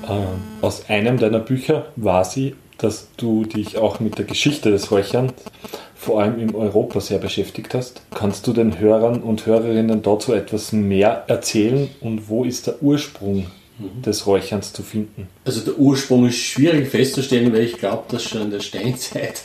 Äh, 0.07 0.65
aus 0.65 0.89
einem 0.89 1.17
deiner 1.17 1.39
Bücher 1.39 1.87
war 1.95 2.23
sie, 2.23 2.55
dass 2.77 3.07
du 3.17 3.45
dich 3.45 3.77
auch 3.77 3.99
mit 3.99 4.17
der 4.17 4.25
Geschichte 4.25 4.71
des 4.71 4.91
Räucherns 4.91 5.33
vor 6.05 6.21
allem 6.21 6.39
in 6.39 6.53
Europa 6.53 7.01
sehr 7.01 7.17
beschäftigt 7.17 7.73
hast. 7.73 8.01
Kannst 8.13 8.45
du 8.45 8.53
den 8.53 8.79
Hörern 8.79 9.21
und 9.21 9.47
Hörerinnen 9.47 10.03
dazu 10.03 10.33
etwas 10.33 10.71
mehr 10.71 11.23
erzählen 11.27 11.89
und 11.99 12.29
wo 12.29 12.43
ist 12.43 12.67
der 12.67 12.81
Ursprung 12.83 13.47
mhm. 13.79 14.03
des 14.03 14.27
Räucherns 14.27 14.71
zu 14.71 14.83
finden? 14.83 15.27
Also 15.45 15.61
der 15.61 15.79
Ursprung 15.79 16.27
ist 16.27 16.37
schwierig 16.37 16.89
festzustellen, 16.89 17.51
weil 17.51 17.63
ich 17.63 17.77
glaube, 17.77 18.03
dass 18.09 18.23
schon 18.23 18.43
in 18.43 18.51
der 18.51 18.59
Steinzeit 18.59 19.41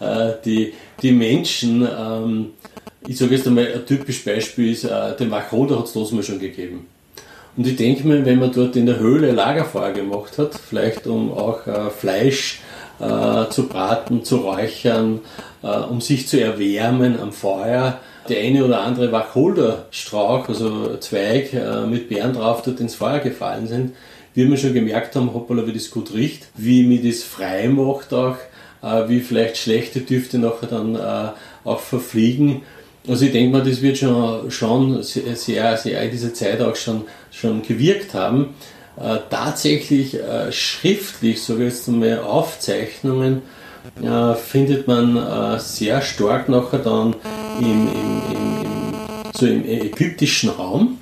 äh, 0.00 0.32
die, 0.44 0.74
die 1.00 1.12
Menschen, 1.12 1.88
ähm, 1.98 2.50
ich 3.06 3.16
sage 3.16 3.34
jetzt 3.34 3.46
einmal 3.46 3.72
ein 3.72 3.86
typisches 3.86 4.22
Beispiel 4.22 4.72
ist, 4.72 4.84
äh, 4.84 5.16
den 5.16 5.30
Wacholder 5.30 5.78
hat 5.78 5.96
es 5.96 6.12
mal 6.12 6.22
schon 6.22 6.38
gegeben. 6.38 6.86
Und 7.56 7.66
ich 7.66 7.76
denke 7.76 8.06
mir, 8.06 8.24
wenn 8.24 8.38
man 8.38 8.52
dort 8.52 8.76
in 8.76 8.86
der 8.86 8.98
Höhle 8.98 9.32
Lagerfeuer 9.32 9.92
gemacht 9.92 10.36
hat, 10.38 10.54
vielleicht 10.54 11.06
um 11.06 11.32
auch 11.32 11.66
äh, 11.66 11.90
Fleisch 11.90 12.60
äh, 12.98 13.48
zu 13.50 13.66
braten, 13.66 14.24
zu 14.24 14.36
räuchern, 14.36 15.20
um 15.68 16.00
sich 16.00 16.28
zu 16.28 16.40
erwärmen 16.40 17.18
am 17.20 17.32
Feuer. 17.32 18.00
Der 18.28 18.40
eine 18.40 18.64
oder 18.64 18.80
andere 18.82 19.10
Wacholderstrauch, 19.10 20.48
also 20.48 20.96
Zweig 20.98 21.52
äh, 21.52 21.86
mit 21.86 22.08
Beeren 22.08 22.34
drauf, 22.34 22.62
dort 22.62 22.80
ins 22.80 22.94
Feuer 22.94 23.18
gefallen 23.18 23.66
sind, 23.66 23.94
wie 24.34 24.48
wir 24.48 24.56
schon 24.56 24.74
gemerkt 24.74 25.16
haben, 25.16 25.34
hoppala, 25.34 25.66
wie 25.66 25.72
das 25.72 25.90
gut 25.90 26.14
riecht, 26.14 26.46
wie 26.54 26.84
mir 26.84 27.02
das 27.02 27.22
frei 27.22 27.68
macht 27.68 28.14
auch, 28.14 28.36
äh, 28.82 29.08
wie 29.08 29.20
vielleicht 29.20 29.56
schlechte 29.56 30.00
Düfte 30.00 30.38
nachher 30.38 30.68
dann 30.68 30.94
äh, 30.94 31.30
auch 31.64 31.80
verfliegen. 31.80 32.62
Also 33.08 33.24
ich 33.24 33.32
denke 33.32 33.58
mal, 33.58 33.64
das 33.68 33.82
wird 33.82 33.98
schon, 33.98 34.50
schon 34.52 35.02
sehr, 35.02 35.76
sehr, 35.76 36.02
in 36.02 36.10
dieser 36.12 36.32
Zeit 36.32 36.60
auch 36.60 36.76
schon, 36.76 37.02
schon 37.32 37.62
gewirkt 37.62 38.14
haben. 38.14 38.54
Äh, 38.96 39.18
tatsächlich 39.30 40.14
äh, 40.14 40.52
schriftlich, 40.52 41.42
so 41.42 41.58
jetzt 41.58 41.88
einmal 41.88 42.20
Aufzeichnungen, 42.20 43.42
äh, 44.02 44.34
findet 44.34 44.86
man 44.86 45.16
äh, 45.16 45.58
sehr 45.58 46.02
stark 46.02 46.48
nachher 46.48 46.78
dann 46.78 47.14
im, 47.60 47.66
im, 47.66 47.88
im, 47.88 48.32
im, 48.32 48.94
so 49.34 49.46
im 49.46 49.64
ägyptischen 49.64 50.50
Raum, 50.50 50.98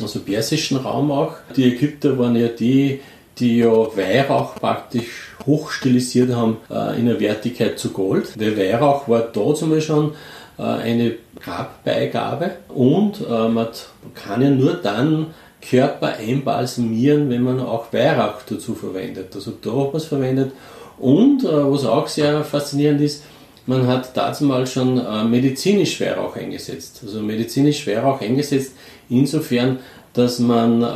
also 0.00 0.20
persischen 0.20 0.78
Raum 0.78 1.10
auch. 1.10 1.34
Die 1.56 1.64
Ägypter 1.64 2.18
waren 2.18 2.36
ja 2.36 2.48
die, 2.48 3.00
die 3.38 3.58
ja 3.58 3.70
Weihrauch 3.70 4.54
praktisch 4.56 5.34
hochstilisiert 5.46 6.34
haben 6.34 6.58
äh, 6.70 6.98
in 6.98 7.06
der 7.06 7.20
Wertigkeit 7.20 7.78
zu 7.78 7.90
Gold. 7.90 8.40
Der 8.40 8.56
Weihrauch 8.56 9.08
war 9.08 9.20
da 9.20 9.54
zum 9.54 9.70
Beispiel 9.70 9.80
schon 9.80 10.12
äh, 10.58 10.62
eine 10.62 11.14
Grabbeigabe 11.40 12.52
und 12.68 13.20
äh, 13.20 13.48
man 13.48 13.68
kann 14.14 14.42
ja 14.42 14.50
nur 14.50 14.74
dann 14.74 15.28
Körper 15.60 16.16
einbalsamieren, 16.18 17.30
wenn 17.30 17.42
man 17.42 17.60
auch 17.60 17.92
Weihrauch 17.92 18.42
dazu 18.48 18.74
verwendet. 18.74 19.34
Also 19.34 19.52
da 19.52 19.70
hat 19.70 19.92
man 19.92 19.96
es 19.96 20.04
verwendet. 20.04 20.52
Und 21.02 21.44
äh, 21.44 21.48
was 21.48 21.84
auch 21.84 22.06
sehr 22.06 22.44
faszinierend 22.44 23.00
ist, 23.00 23.24
man 23.66 23.86
hat 23.88 24.16
dazu 24.16 24.44
mal 24.44 24.66
schon 24.66 24.98
äh, 24.98 25.24
medizinisch 25.24 26.00
Weihrauch 26.00 26.36
eingesetzt. 26.36 27.00
Also 27.04 27.20
medizinisch 27.20 27.86
Weihrauch 27.86 28.20
eingesetzt 28.20 28.72
insofern, 29.08 29.80
dass 30.12 30.38
man 30.38 30.82
äh, 30.82 30.86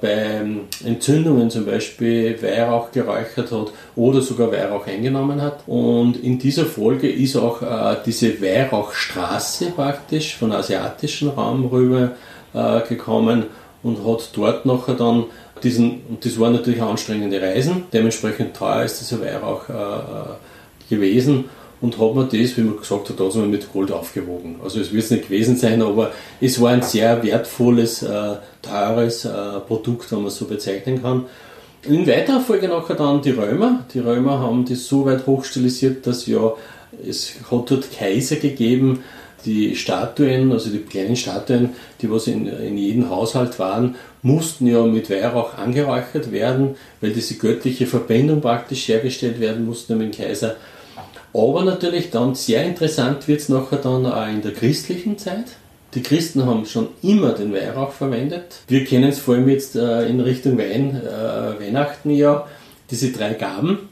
bei 0.00 0.44
Entzündungen 0.84 1.50
zum 1.50 1.66
Beispiel 1.66 2.40
Weihrauch 2.40 2.92
geräuchert 2.92 3.50
hat 3.50 3.72
oder 3.96 4.20
sogar 4.20 4.52
Weihrauch 4.52 4.86
eingenommen 4.86 5.42
hat. 5.42 5.64
Und 5.66 6.22
in 6.22 6.38
dieser 6.38 6.66
Folge 6.66 7.10
ist 7.10 7.36
auch 7.36 7.60
äh, 7.62 7.96
diese 8.06 8.40
Weihrauchstraße 8.40 9.72
praktisch 9.72 10.36
von 10.36 10.52
asiatischen 10.52 11.30
Raum 11.30 11.66
rüber 11.66 12.12
äh, 12.54 12.82
gekommen 12.82 13.46
und 13.82 14.06
hat 14.06 14.30
dort 14.34 14.64
nachher 14.64 14.94
dann 14.94 15.24
diesen, 15.62 16.02
und 16.08 16.24
das 16.24 16.38
waren 16.38 16.52
natürlich 16.52 16.82
anstrengende 16.82 17.40
Reisen, 17.40 17.84
dementsprechend 17.92 18.54
teuer 18.56 18.84
ist 18.84 19.00
dieser 19.00 19.20
Weihrauch 19.20 19.68
äh, 19.68 19.72
äh, 19.72 20.94
gewesen 20.94 21.46
und 21.80 21.98
hat 21.98 22.14
man 22.14 22.28
das, 22.28 22.56
wie 22.56 22.62
man 22.62 22.76
gesagt 22.78 23.10
hat, 23.10 23.20
also 23.20 23.40
mit 23.40 23.72
Gold 23.72 23.92
aufgewogen. 23.92 24.56
Also 24.62 24.80
es 24.80 24.92
wird 24.92 25.04
es 25.04 25.10
nicht 25.10 25.24
gewesen 25.24 25.56
sein, 25.56 25.82
aber 25.82 26.12
es 26.40 26.60
war 26.60 26.70
ein 26.70 26.82
sehr 26.82 27.22
wertvolles, 27.22 28.02
äh, 28.02 28.36
teures 28.62 29.24
äh, 29.24 29.60
Produkt, 29.66 30.10
wenn 30.12 30.18
man 30.18 30.28
es 30.28 30.36
so 30.36 30.46
bezeichnen 30.46 31.02
kann. 31.02 31.26
In 31.82 32.06
weiterer 32.06 32.40
Folge 32.40 32.68
nachher 32.68 32.96
dann 32.96 33.22
die 33.22 33.30
Römer. 33.30 33.84
Die 33.94 34.00
Römer 34.00 34.40
haben 34.40 34.64
das 34.64 34.86
so 34.86 35.04
weit 35.04 35.26
hochstilisiert, 35.26 36.06
dass 36.06 36.26
ja 36.26 36.52
es 37.06 37.34
hat 37.50 37.70
dort 37.70 37.92
Kaiser 37.92 38.36
gegeben, 38.36 39.04
die 39.44 39.76
Statuen, 39.76 40.50
also 40.52 40.70
die 40.70 40.78
kleinen 40.78 41.16
Statuen, 41.16 41.70
die 42.00 42.10
was 42.10 42.26
in, 42.26 42.46
in 42.46 42.76
jedem 42.78 43.10
Haushalt 43.10 43.58
waren, 43.58 43.96
mussten 44.22 44.66
ja 44.66 44.82
mit 44.84 45.10
Weihrauch 45.10 45.56
angeräuchert 45.56 46.32
werden, 46.32 46.76
weil 47.00 47.12
diese 47.12 47.34
göttliche 47.34 47.86
Verbindung 47.86 48.40
praktisch 48.40 48.88
hergestellt 48.88 49.40
werden 49.40 49.64
musste 49.64 49.94
mit 49.94 50.18
dem 50.18 50.24
Kaiser. 50.24 50.56
Aber 51.32 51.64
natürlich 51.64 52.10
dann 52.10 52.34
sehr 52.34 52.64
interessant 52.64 53.28
wird 53.28 53.40
es 53.40 53.48
nachher 53.48 53.78
dann 53.78 54.06
auch 54.06 54.26
in 54.26 54.42
der 54.42 54.52
christlichen 54.52 55.18
Zeit. 55.18 55.44
Die 55.94 56.02
Christen 56.02 56.44
haben 56.44 56.66
schon 56.66 56.88
immer 57.02 57.32
den 57.32 57.52
Weihrauch 57.52 57.92
verwendet. 57.92 58.62
Wir 58.68 58.84
kennen 58.84 59.10
es 59.10 59.18
vor 59.18 59.34
allem 59.34 59.48
jetzt 59.48 59.76
äh, 59.76 60.06
in 60.08 60.20
Richtung 60.20 60.58
Wein, 60.58 61.00
äh, 61.00 61.60
Weihnachten 61.60 62.10
ja, 62.10 62.46
diese 62.90 63.12
drei 63.12 63.34
Gaben. 63.34 63.88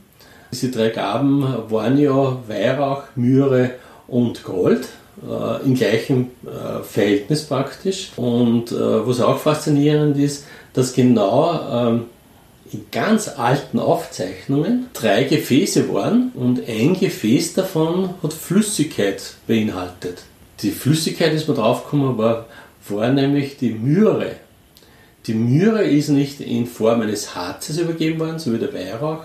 Diese 0.53 0.71
drei 0.71 0.89
Gaben 0.89 1.43
waren 1.69 1.99
ja 1.99 2.39
Weihrauch, 2.47 3.05
Myrrhe 3.15 3.73
und 4.07 4.45
Gold 4.45 4.89
äh, 5.28 5.64
im 5.64 5.75
gleichen 5.75 6.31
äh, 6.45 6.83
Verhältnis 6.83 7.45
praktisch. 7.45 8.12
Und 8.16 8.73
äh, 8.73 9.07
was 9.07 9.21
auch 9.21 9.38
faszinierend 9.38 10.19
ist, 10.19 10.47
dass 10.73 10.93
genau 10.93 11.88
ähm, 11.88 12.04
in 12.73 12.87
ganz 12.90 13.28
alten 13.28 13.78
Aufzeichnungen 13.78 14.87
drei 14.93 15.25
Gefäße 15.25 15.93
waren 15.93 16.33
und 16.35 16.69
ein 16.69 16.99
Gefäß 16.99 17.54
davon 17.54 18.11
hat 18.23 18.33
Flüssigkeit 18.33 19.35
beinhaltet. 19.47 20.25
Die 20.61 20.71
Flüssigkeit, 20.71 21.33
ist 21.33 21.47
man 21.47 21.57
draufgekommen, 21.57 22.19
war, 22.19 22.47
war 22.88 23.11
nämlich 23.11 23.57
die 23.57 23.71
Myre. 23.71 24.33
Die 25.26 25.35
Myre 25.35 25.85
ist 25.85 26.09
nicht 26.09 26.40
in 26.40 26.66
Form 26.66 27.00
eines 27.00 27.35
Harzes 27.35 27.78
übergeben 27.78 28.21
worden, 28.21 28.38
so 28.38 28.52
wie 28.52 28.59
der 28.59 28.75
Weihrauch, 28.75 29.25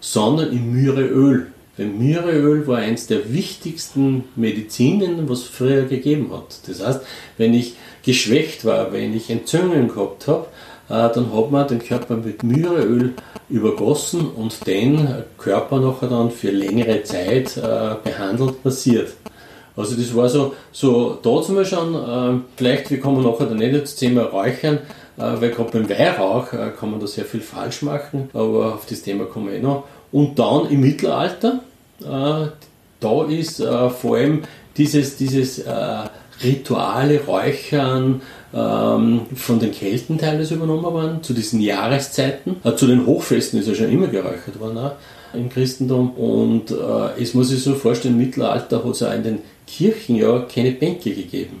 sondern 0.00 0.52
in 0.52 0.72
Myreöl. 0.72 1.48
Myrrheöl 1.78 2.66
war 2.66 2.78
eines 2.78 3.06
der 3.06 3.32
wichtigsten 3.32 4.24
Medizinen, 4.36 5.28
was 5.28 5.40
es 5.40 5.48
früher 5.48 5.82
gegeben 5.82 6.30
hat. 6.32 6.58
Das 6.66 6.84
heißt, 6.84 7.00
wenn 7.38 7.54
ich 7.54 7.74
geschwächt 8.04 8.64
war, 8.64 8.92
wenn 8.92 9.16
ich 9.16 9.30
Entzündungen 9.30 9.88
gehabt 9.88 10.26
habe, 10.26 10.46
äh, 10.90 11.08
dann 11.14 11.32
hat 11.32 11.50
man 11.50 11.68
den 11.68 11.78
Körper 11.78 12.16
mit 12.16 12.42
Myrrheöl 12.42 13.14
übergossen 13.48 14.28
und 14.28 14.66
den 14.66 15.08
Körper 15.38 15.80
nachher 15.80 16.08
dann 16.08 16.30
für 16.30 16.50
längere 16.50 17.04
Zeit 17.04 17.56
äh, 17.56 17.94
behandelt, 18.02 18.64
massiert. 18.64 19.12
Also 19.76 19.94
das 19.94 20.14
war 20.14 20.28
so, 20.28 20.54
so 20.72 21.18
da 21.22 21.40
zum 21.42 21.54
Beispiel 21.54 21.78
schon, 21.78 21.94
äh, 21.94 22.40
vielleicht, 22.56 22.90
wir 22.90 23.00
kommen 23.00 23.22
nachher 23.22 23.46
dann 23.46 23.58
nicht 23.58 23.72
ins 23.72 23.94
Thema 23.94 24.24
Räuchern, 24.24 24.80
weil 25.16 25.50
gerade 25.50 25.70
beim 25.70 25.90
Weihrauch 25.90 26.48
kann 26.48 26.90
man 26.90 26.98
da 26.98 27.06
sehr 27.06 27.26
viel 27.26 27.42
falsch 27.42 27.82
machen, 27.82 28.30
aber 28.32 28.76
auf 28.76 28.86
das 28.86 29.02
Thema 29.02 29.26
kommen 29.26 29.48
wir 29.48 29.56
eh 29.56 29.60
noch. 29.60 29.84
Und 30.12 30.38
dann 30.38 30.68
im 30.70 30.80
Mittelalter, 30.80 31.60
äh, 32.00 32.48
da 33.00 33.24
ist 33.28 33.60
äh, 33.60 33.90
vor 33.90 34.16
allem 34.16 34.42
dieses, 34.76 35.16
dieses 35.16 35.60
äh, 35.60 35.74
rituale 36.42 37.20
Räuchern 37.24 38.22
ähm, 38.54 39.22
von 39.34 39.58
den 39.58 39.72
Kelten 39.72 40.18
teilweise 40.18 40.54
übernommen 40.54 40.82
worden, 40.84 41.22
zu 41.22 41.32
diesen 41.32 41.60
Jahreszeiten. 41.60 42.56
Äh, 42.64 42.74
zu 42.74 42.86
den 42.86 43.06
Hochfesten 43.06 43.60
ist 43.60 43.68
ja 43.68 43.74
schon 43.74 43.90
immer 43.90 44.08
geräuchert 44.08 44.58
worden 44.58 44.78
auch 44.78 44.92
im 45.32 45.48
Christentum. 45.48 46.10
Und 46.12 46.70
äh, 46.70 47.22
es 47.22 47.34
muss 47.34 47.48
sich 47.48 47.62
so 47.62 47.74
vorstellen, 47.74 48.14
im 48.14 48.26
Mittelalter 48.26 48.84
hat 48.84 48.92
es 48.92 49.00
ja 49.00 49.12
in 49.12 49.22
den 49.22 49.38
Kirchen 49.66 50.16
ja 50.16 50.40
keine 50.52 50.72
Bänke 50.72 51.14
gegeben. 51.14 51.60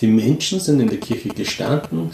Die 0.00 0.08
Menschen 0.08 0.58
sind 0.58 0.80
in 0.80 0.88
der 0.88 0.98
Kirche 0.98 1.28
gestanden, 1.28 2.10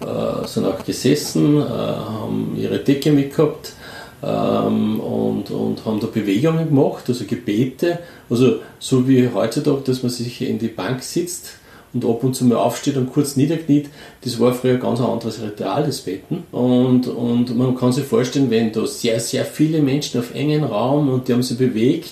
äh, 0.00 0.46
sind 0.46 0.64
auch 0.64 0.82
gesessen, 0.84 1.62
haben 1.62 2.56
ihre 2.58 2.78
Decke 2.78 3.12
mitgehabt 3.12 3.74
ähm, 4.22 5.00
und, 5.00 5.50
und 5.50 5.84
haben 5.84 6.00
da 6.00 6.06
Bewegungen 6.06 6.68
gemacht, 6.68 7.04
also 7.08 7.24
Gebete, 7.24 8.00
also 8.28 8.56
so 8.78 9.08
wie 9.08 9.28
heutzutage, 9.32 9.82
dass 9.84 10.02
man 10.02 10.10
sich 10.10 10.42
in 10.42 10.58
die 10.58 10.68
Bank 10.68 11.02
sitzt 11.02 11.58
und 11.94 12.04
ab 12.04 12.22
und 12.22 12.34
zu 12.34 12.44
mal 12.44 12.56
aufsteht 12.56 12.96
und 12.96 13.12
kurz 13.12 13.36
niederkniet, 13.36 13.88
das 14.22 14.38
war 14.40 14.52
früher 14.52 14.76
ganz 14.76 15.00
ein 15.00 15.06
anderes 15.06 15.40
Ritual, 15.40 15.84
das 15.84 16.00
Beten. 16.00 16.44
Und, 16.52 17.06
und 17.06 17.56
man 17.56 17.76
kann 17.76 17.92
sich 17.92 18.04
vorstellen, 18.04 18.50
wenn 18.50 18.72
da 18.72 18.86
sehr, 18.86 19.20
sehr 19.20 19.44
viele 19.44 19.80
Menschen 19.80 20.20
auf 20.20 20.34
engen 20.34 20.64
Raum 20.64 21.08
und 21.08 21.28
die 21.28 21.32
haben 21.32 21.42
sich 21.42 21.58
bewegt, 21.58 22.10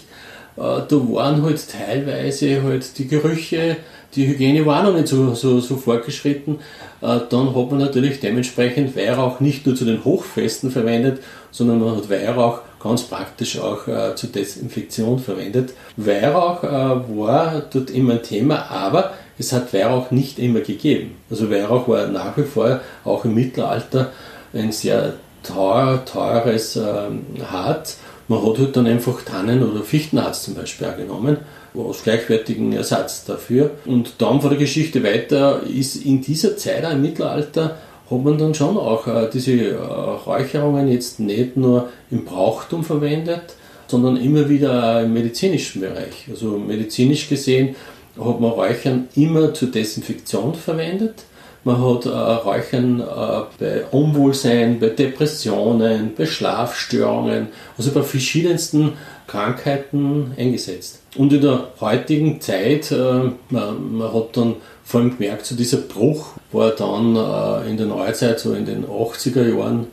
äh, 0.56 0.60
da 0.60 0.90
waren 0.90 1.42
halt 1.42 1.60
teilweise 1.68 2.62
halt 2.62 2.98
die 2.98 3.08
Gerüche 3.08 3.76
die 4.16 4.26
Hygiene 4.26 4.64
war 4.64 4.82
noch 4.82 4.94
nicht 4.94 5.08
so, 5.08 5.34
so, 5.34 5.60
so 5.60 5.76
fortgeschritten. 5.76 6.56
Äh, 7.02 7.20
dann 7.28 7.54
hat 7.54 7.70
man 7.70 7.78
natürlich 7.78 8.20
dementsprechend 8.20 8.96
Weihrauch 8.96 9.40
nicht 9.40 9.66
nur 9.66 9.76
zu 9.76 9.84
den 9.84 10.04
Hochfesten 10.04 10.70
verwendet, 10.70 11.20
sondern 11.56 11.80
man 11.80 11.96
hat 11.96 12.10
Weihrauch 12.10 12.60
ganz 12.82 13.04
praktisch 13.04 13.58
auch 13.58 13.88
äh, 13.88 14.14
zur 14.14 14.28
Desinfektion 14.30 15.18
verwendet. 15.18 15.72
Weihrauch 15.96 16.62
äh, 16.62 16.68
war 16.68 17.62
dort 17.72 17.90
immer 17.90 18.14
ein 18.14 18.22
Thema, 18.22 18.70
aber 18.70 19.14
es 19.38 19.52
hat 19.52 19.72
Weihrauch 19.72 20.10
nicht 20.10 20.38
immer 20.38 20.60
gegeben. 20.60 21.16
Also 21.30 21.50
Weihrauch 21.50 21.88
war 21.88 22.08
nach 22.08 22.36
wie 22.36 22.42
vor 22.42 22.80
auch 23.04 23.24
im 23.24 23.34
Mittelalter 23.34 24.12
ein 24.52 24.70
sehr 24.70 25.14
teuer, 25.42 26.04
teures 26.04 26.76
ähm, 26.76 27.24
Harz. 27.50 27.98
Man 28.28 28.44
hat 28.44 28.58
halt 28.58 28.76
dann 28.76 28.86
einfach 28.86 29.22
Tannen- 29.22 29.66
oder 29.66 29.82
Fichtenharz 29.82 30.42
zum 30.42 30.54
Beispiel 30.54 30.92
genommen 30.96 31.38
als 31.74 32.02
gleichwertigen 32.02 32.72
Ersatz 32.72 33.24
dafür. 33.24 33.70
Und 33.84 34.14
dann 34.18 34.40
von 34.40 34.50
der 34.50 34.58
Geschichte 34.58 35.04
weiter 35.04 35.62
ist 35.62 35.96
in 35.96 36.22
dieser 36.22 36.56
Zeit, 36.56 36.90
im 36.90 37.02
Mittelalter, 37.02 37.76
hat 38.10 38.24
man 38.24 38.38
dann 38.38 38.54
schon 38.54 38.76
auch 38.76 39.06
äh, 39.06 39.28
diese 39.32 39.70
äh, 39.70 39.76
Räucherungen 39.76 40.88
jetzt 40.88 41.18
nicht 41.20 41.56
nur 41.56 41.88
im 42.10 42.24
Brauchtum 42.24 42.84
verwendet, 42.84 43.56
sondern 43.88 44.16
immer 44.16 44.48
wieder 44.48 45.02
im 45.02 45.12
medizinischen 45.12 45.80
Bereich. 45.80 46.26
Also 46.30 46.58
medizinisch 46.58 47.28
gesehen 47.28 47.76
hat 48.18 48.40
man 48.40 48.50
Räuchern 48.50 49.08
immer 49.14 49.52
zur 49.54 49.70
Desinfektion 49.70 50.54
verwendet. 50.54 51.24
Man 51.64 51.84
hat 51.84 52.06
äh, 52.06 52.10
Räuchern 52.10 53.00
äh, 53.00 53.42
bei 53.58 53.84
Unwohlsein, 53.90 54.78
bei 54.78 54.90
Depressionen, 54.90 56.12
bei 56.16 56.24
Schlafstörungen, 56.24 57.48
also 57.76 57.90
bei 57.90 58.02
verschiedensten 58.02 58.92
Krankheiten 59.26 60.30
eingesetzt. 60.38 61.02
Und 61.16 61.32
in 61.32 61.40
der 61.40 61.72
heutigen 61.80 62.40
Zeit, 62.40 62.92
äh, 62.92 63.30
man, 63.50 63.96
man, 63.98 64.14
hat 64.14 64.36
dann 64.36 64.54
vor 64.84 65.00
allem 65.00 65.18
gemerkt, 65.18 65.46
so 65.46 65.56
dieser 65.56 65.78
Bruch 65.78 66.34
war 66.52 66.70
dann 66.70 67.16
äh, 67.16 67.70
in 67.70 67.76
der 67.76 67.86
Neuzeit, 67.86 68.40
so 68.40 68.54
in 68.54 68.66
den 68.66 68.84
80er 68.84 69.48
Jahren, 69.48 69.86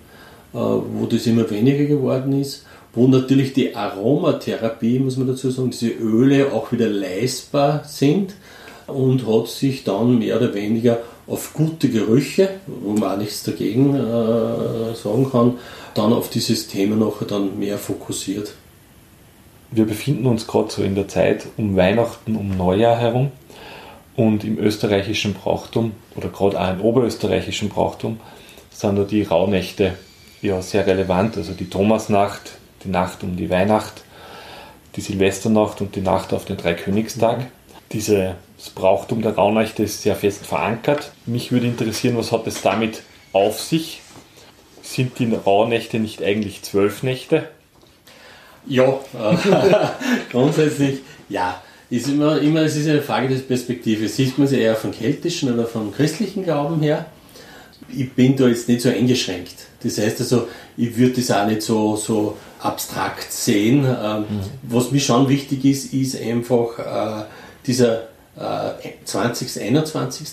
äh, 0.53 0.57
wo 0.57 1.05
das 1.09 1.25
immer 1.27 1.49
weniger 1.49 1.85
geworden 1.85 2.39
ist, 2.39 2.65
wo 2.93 3.07
natürlich 3.07 3.53
die 3.53 3.75
Aromatherapie, 3.75 4.99
muss 4.99 5.17
man 5.17 5.27
dazu 5.27 5.49
sagen, 5.49 5.71
diese 5.71 5.89
Öle 5.89 6.53
auch 6.53 6.71
wieder 6.71 6.87
leistbar 6.87 7.83
sind 7.85 8.35
und 8.87 9.27
hat 9.27 9.47
sich 9.47 9.83
dann 9.83 10.19
mehr 10.19 10.37
oder 10.37 10.53
weniger 10.53 10.99
auf 11.25 11.53
gute 11.53 11.89
Gerüche, 11.89 12.49
wo 12.67 12.91
man 12.91 13.13
auch 13.13 13.17
nichts 13.17 13.43
dagegen 13.43 13.95
äh, 13.95 14.95
sagen 14.95 15.29
kann, 15.31 15.53
dann 15.93 16.13
auf 16.13 16.29
dieses 16.29 16.67
Thema 16.67 16.95
noch 16.95 17.23
dann 17.25 17.57
mehr 17.57 17.77
fokussiert 17.77 18.53
wir 19.75 19.85
befinden 19.85 20.25
uns 20.27 20.47
gerade 20.47 20.71
so 20.71 20.83
in 20.83 20.95
der 20.95 21.07
Zeit 21.07 21.47
um 21.57 21.75
Weihnachten, 21.75 22.35
um 22.35 22.55
Neujahr 22.55 22.97
herum. 22.97 23.31
Und 24.15 24.43
im 24.43 24.59
österreichischen 24.59 25.33
Brauchtum 25.33 25.93
oder 26.15 26.29
gerade 26.29 26.59
auch 26.59 26.71
im 26.71 26.81
oberösterreichischen 26.81 27.69
Brauchtum 27.69 28.19
sind 28.69 28.95
da 28.97 29.03
die 29.03 29.23
Rauhnächte 29.23 29.97
ja 30.41 30.61
sehr 30.61 30.85
relevant. 30.85 31.37
Also 31.37 31.53
die 31.53 31.69
Thomasnacht, 31.69 32.57
die 32.83 32.89
Nacht 32.89 33.23
um 33.23 33.35
die 33.35 33.49
Weihnacht, 33.49 34.03
die 34.95 35.01
Silvesternacht 35.01 35.81
und 35.81 35.95
die 35.95 36.01
Nacht 36.01 36.33
auf 36.33 36.45
den 36.45 36.57
Dreikönigstag. 36.57 37.39
Mhm. 37.39 37.45
Dieses 37.91 38.33
Brauchtum 38.75 39.21
der 39.21 39.35
Rauhnächte 39.35 39.83
ist 39.83 40.01
sehr 40.01 40.15
fest 40.15 40.45
verankert. 40.45 41.11
Mich 41.25 41.51
würde 41.51 41.67
interessieren, 41.67 42.17
was 42.17 42.31
hat 42.31 42.47
es 42.47 42.61
damit 42.61 43.03
auf 43.33 43.59
sich? 43.59 44.01
Sind 44.81 45.17
die 45.19 45.33
Rauhnächte 45.33 45.99
nicht 45.99 46.21
eigentlich 46.21 46.61
zwölf 46.61 47.03
Nächte? 47.03 47.49
Ja, 48.65 48.99
äh, 49.13 49.37
grundsätzlich 50.31 51.01
ja. 51.29 51.61
Ist 51.93 52.07
immer, 52.07 52.41
immer, 52.41 52.61
es 52.61 52.75
ist 52.75 52.89
eine 52.89 53.03
Frage 53.03 53.27
des 53.27 53.43
Perspektive. 53.43 54.07
Sieht 54.07 54.39
man 54.39 54.47
sie 54.47 54.59
eher 54.59 54.75
von 54.75 54.91
keltischen 54.91 55.53
oder 55.53 55.67
von 55.67 55.93
christlichen 55.93 56.43
Glauben 56.43 56.81
her? 56.81 57.05
Ich 57.95 58.11
bin 58.13 58.35
da 58.35 58.47
jetzt 58.47 58.67
nicht 58.67 58.81
so 58.81 58.89
eingeschränkt. 58.89 59.53
Das 59.83 59.99
heißt 59.99 60.21
also, 60.21 60.47
ich 60.75 60.97
würde 60.97 61.17
das 61.17 61.29
auch 61.29 61.45
nicht 61.45 61.61
so, 61.61 61.95
so 61.95 62.35
abstrakt 62.59 63.31
sehen. 63.31 63.85
Ähm, 63.85 64.21
mhm. 64.21 64.25
Was 64.63 64.89
mir 64.89 65.01
schon 65.01 65.29
wichtig 65.29 65.65
ist, 65.65 65.93
ist 65.93 66.19
einfach 66.19 66.79
äh, 66.79 67.25
dieser 67.67 68.07
äh, 68.37 68.89
20. 69.05 69.61
21. 69.61 70.29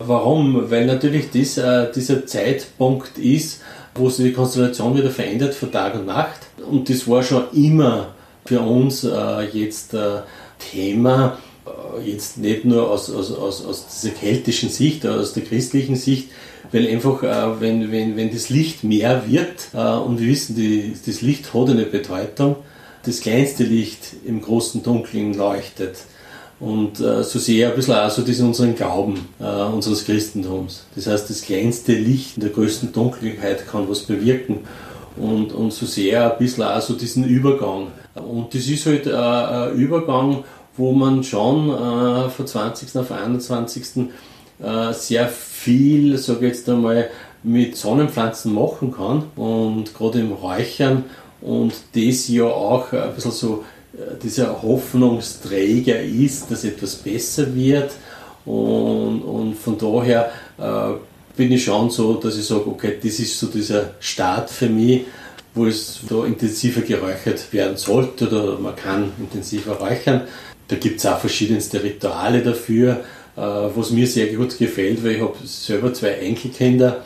Warum? 0.00 0.68
Weil 0.72 0.86
natürlich 0.86 1.30
das, 1.30 1.56
äh, 1.56 1.86
dieser 1.94 2.26
Zeitpunkt 2.26 3.16
ist, 3.16 3.60
wo 3.94 4.10
sich 4.10 4.26
die 4.26 4.32
Konstellation 4.32 4.96
wieder 4.96 5.10
verändert 5.10 5.54
von 5.54 5.70
Tag 5.70 5.94
und 5.94 6.06
Nacht. 6.06 6.48
Und 6.68 6.90
das 6.90 7.06
war 7.06 7.22
schon 7.22 7.44
immer 7.52 8.08
für 8.44 8.60
uns 8.60 9.04
äh, 9.04 9.42
jetzt 9.52 9.94
äh, 9.94 10.22
Thema, 10.58 11.38
äh, 11.66 12.10
jetzt 12.10 12.38
nicht 12.38 12.64
nur 12.64 12.90
aus, 12.90 13.10
aus, 13.10 13.32
aus, 13.32 13.64
aus 13.64 13.86
dieser 13.88 14.14
keltischen 14.14 14.68
Sicht, 14.70 15.06
aus 15.06 15.32
der 15.32 15.44
christlichen 15.44 15.96
Sicht, 15.96 16.28
weil 16.72 16.86
einfach, 16.88 17.22
äh, 17.22 17.60
wenn, 17.60 17.90
wenn, 17.92 18.16
wenn 18.16 18.32
das 18.32 18.48
Licht 18.48 18.84
mehr 18.84 19.24
wird, 19.28 19.68
äh, 19.74 19.96
und 19.96 20.20
wir 20.20 20.28
wissen, 20.28 20.56
die, 20.56 20.94
das 21.04 21.22
Licht 21.22 21.54
hat 21.54 21.70
eine 21.70 21.84
Bedeutung, 21.84 22.56
das 23.04 23.20
kleinste 23.20 23.64
Licht 23.64 24.14
im 24.24 24.42
großen 24.42 24.82
Dunkeln 24.82 25.34
leuchtet. 25.34 25.96
Und 26.58 27.00
äh, 27.00 27.22
so 27.22 27.38
sehe 27.38 27.58
ich 27.58 27.70
ein 27.70 27.76
bisschen 27.76 27.94
auch 27.94 28.10
so 28.10 28.22
diesen 28.22 28.48
unseren 28.48 28.74
Glauben 28.74 29.28
äh, 29.38 29.44
unseres 29.44 30.04
Christentums. 30.04 30.86
Das 30.94 31.06
heißt, 31.06 31.28
das 31.28 31.42
kleinste 31.42 31.92
Licht 31.92 32.36
in 32.36 32.42
der 32.42 32.50
größten 32.50 32.92
Dunkelheit 32.92 33.68
kann 33.68 33.88
was 33.88 34.02
bewirken. 34.02 34.60
Und, 35.16 35.52
und 35.52 35.72
so 35.72 35.86
ich 35.86 36.16
ein 36.16 36.38
bisschen 36.38 36.64
auch 36.64 36.80
so 36.80 36.94
diesen 36.94 37.24
Übergang. 37.24 37.88
Und 38.16 38.54
das 38.54 38.66
ist 38.66 38.86
halt 38.86 39.06
äh, 39.06 39.12
ein 39.12 39.74
Übergang, 39.74 40.44
wo 40.76 40.92
man 40.92 41.22
schon 41.24 41.70
äh, 41.70 42.28
von 42.28 42.46
20. 42.46 42.96
auf 42.96 43.12
21. 43.12 44.08
Äh, 44.62 44.92
sehr 44.92 45.28
viel, 45.28 46.16
sage 46.18 46.46
ich 46.46 46.54
jetzt 46.54 46.68
einmal, 46.68 47.10
mit 47.42 47.76
Sonnenpflanzen 47.76 48.52
machen 48.52 48.92
kann. 48.92 49.24
Und 49.36 49.94
gerade 49.94 50.20
im 50.20 50.32
Räuchern 50.32 51.04
und 51.40 51.74
das 51.94 52.28
ja 52.28 52.44
auch 52.44 52.92
ein 52.92 53.14
bisschen 53.14 53.30
so 53.30 53.64
dieser 54.22 54.62
Hoffnungsträger 54.62 56.02
ist, 56.02 56.50
dass 56.50 56.64
etwas 56.64 56.96
besser 56.96 57.54
wird. 57.54 57.92
Und, 58.44 59.22
und 59.22 59.54
von 59.54 59.78
daher 59.78 60.30
äh, 60.58 60.94
bin 61.36 61.52
ich 61.52 61.64
schon 61.64 61.90
so, 61.90 62.14
dass 62.14 62.36
ich 62.36 62.46
sage, 62.46 62.66
okay, 62.66 62.98
das 63.02 63.18
ist 63.18 63.38
so 63.38 63.46
dieser 63.46 63.90
Start 64.00 64.50
für 64.50 64.68
mich, 64.68 65.02
wo 65.56 65.66
es 65.66 66.00
da 66.08 66.24
intensiver 66.24 66.82
geräuchert 66.82 67.52
werden 67.52 67.76
sollte 67.76 68.28
oder 68.28 68.58
man 68.58 68.76
kann 68.76 69.12
intensiver 69.18 69.72
räuchern. 69.72 70.22
Da 70.68 70.76
gibt 70.76 71.00
es 71.00 71.06
auch 71.06 71.18
verschiedenste 71.18 71.82
Rituale 71.82 72.42
dafür, 72.42 73.04
äh, 73.36 73.40
was 73.40 73.90
mir 73.90 74.06
sehr 74.06 74.28
gut 74.28 74.56
gefällt, 74.58 75.02
weil 75.02 75.12
ich 75.12 75.20
habe 75.20 75.34
selber 75.44 75.92
zwei 75.92 76.10
Enkelkinder. 76.10 77.04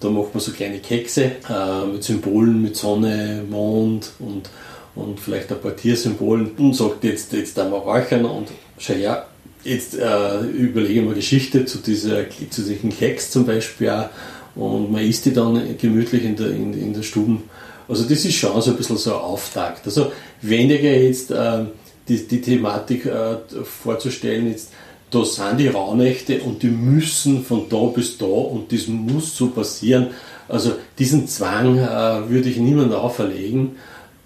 Da 0.00 0.10
macht 0.10 0.34
man 0.34 0.40
so 0.42 0.52
kleine 0.52 0.80
Kekse 0.80 1.32
äh, 1.48 1.86
mit 1.90 2.04
Symbolen, 2.04 2.60
mit 2.60 2.76
Sonne, 2.76 3.42
Mond 3.48 4.10
und 4.18 4.50
und 4.94 5.18
vielleicht 5.18 5.50
ein 5.50 5.60
paar 5.60 5.74
Tiersymbolen 5.74 6.52
und 6.56 6.74
sagt, 6.74 7.04
jetzt, 7.04 7.32
jetzt 7.32 7.58
da 7.58 7.68
wir 7.68 7.78
räuchern 7.78 8.24
und 8.24 8.48
schau 8.78 8.94
her, 8.94 9.26
jetzt 9.64 9.98
äh, 9.98 10.40
überlegen 10.40 11.08
wir 11.08 11.14
Geschichte 11.14 11.64
zu, 11.64 11.78
dieser, 11.78 12.30
zu 12.30 12.62
diesem 12.62 12.90
Keks 12.90 13.30
zum 13.30 13.46
Beispiel 13.46 13.90
auch 13.90 14.08
und 14.54 14.92
man 14.92 15.02
isst 15.02 15.24
die 15.24 15.32
dann 15.32 15.76
gemütlich 15.78 16.24
in 16.24 16.36
der, 16.36 16.50
in, 16.50 16.72
in 16.74 16.94
der 16.94 17.02
Stube. 17.02 17.38
Also 17.88 18.04
das 18.04 18.24
ist 18.24 18.34
schon 18.34 18.60
so 18.62 18.70
ein 18.70 18.76
bisschen 18.76 18.96
so 18.96 19.14
ein 19.14 19.20
Auftakt. 19.20 19.86
Also 19.86 20.12
weniger 20.40 20.90
jetzt 20.90 21.30
äh, 21.30 21.64
die, 22.08 22.26
die 22.26 22.40
Thematik 22.40 23.06
äh, 23.06 23.36
vorzustellen, 23.64 24.48
jetzt 24.48 24.70
da 25.10 25.24
sind 25.24 25.58
die 25.58 25.68
Rauhnächte 25.68 26.40
und 26.40 26.62
die 26.62 26.68
müssen 26.68 27.44
von 27.44 27.68
da 27.68 27.84
bis 27.86 28.18
da 28.18 28.26
und 28.26 28.72
das 28.72 28.88
muss 28.88 29.36
so 29.36 29.48
passieren. 29.48 30.08
Also 30.48 30.72
diesen 30.98 31.28
Zwang 31.28 31.78
äh, 31.78 32.28
würde 32.28 32.48
ich 32.48 32.56
niemandem 32.56 32.98
auferlegen, 32.98 33.76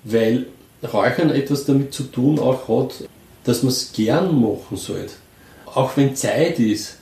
weil 0.05 0.47
Räuchern 0.93 1.31
etwas 1.31 1.65
damit 1.65 1.93
zu 1.93 2.05
tun 2.05 2.39
auch 2.39 2.69
hat, 2.69 3.09
dass 3.45 3.63
man 3.63 3.73
es 3.73 3.93
gern 3.93 4.41
machen 4.41 4.77
sollte. 4.77 5.13
Auch 5.67 5.97
wenn 5.97 6.15
Zeit 6.17 6.59
ist. 6.59 6.97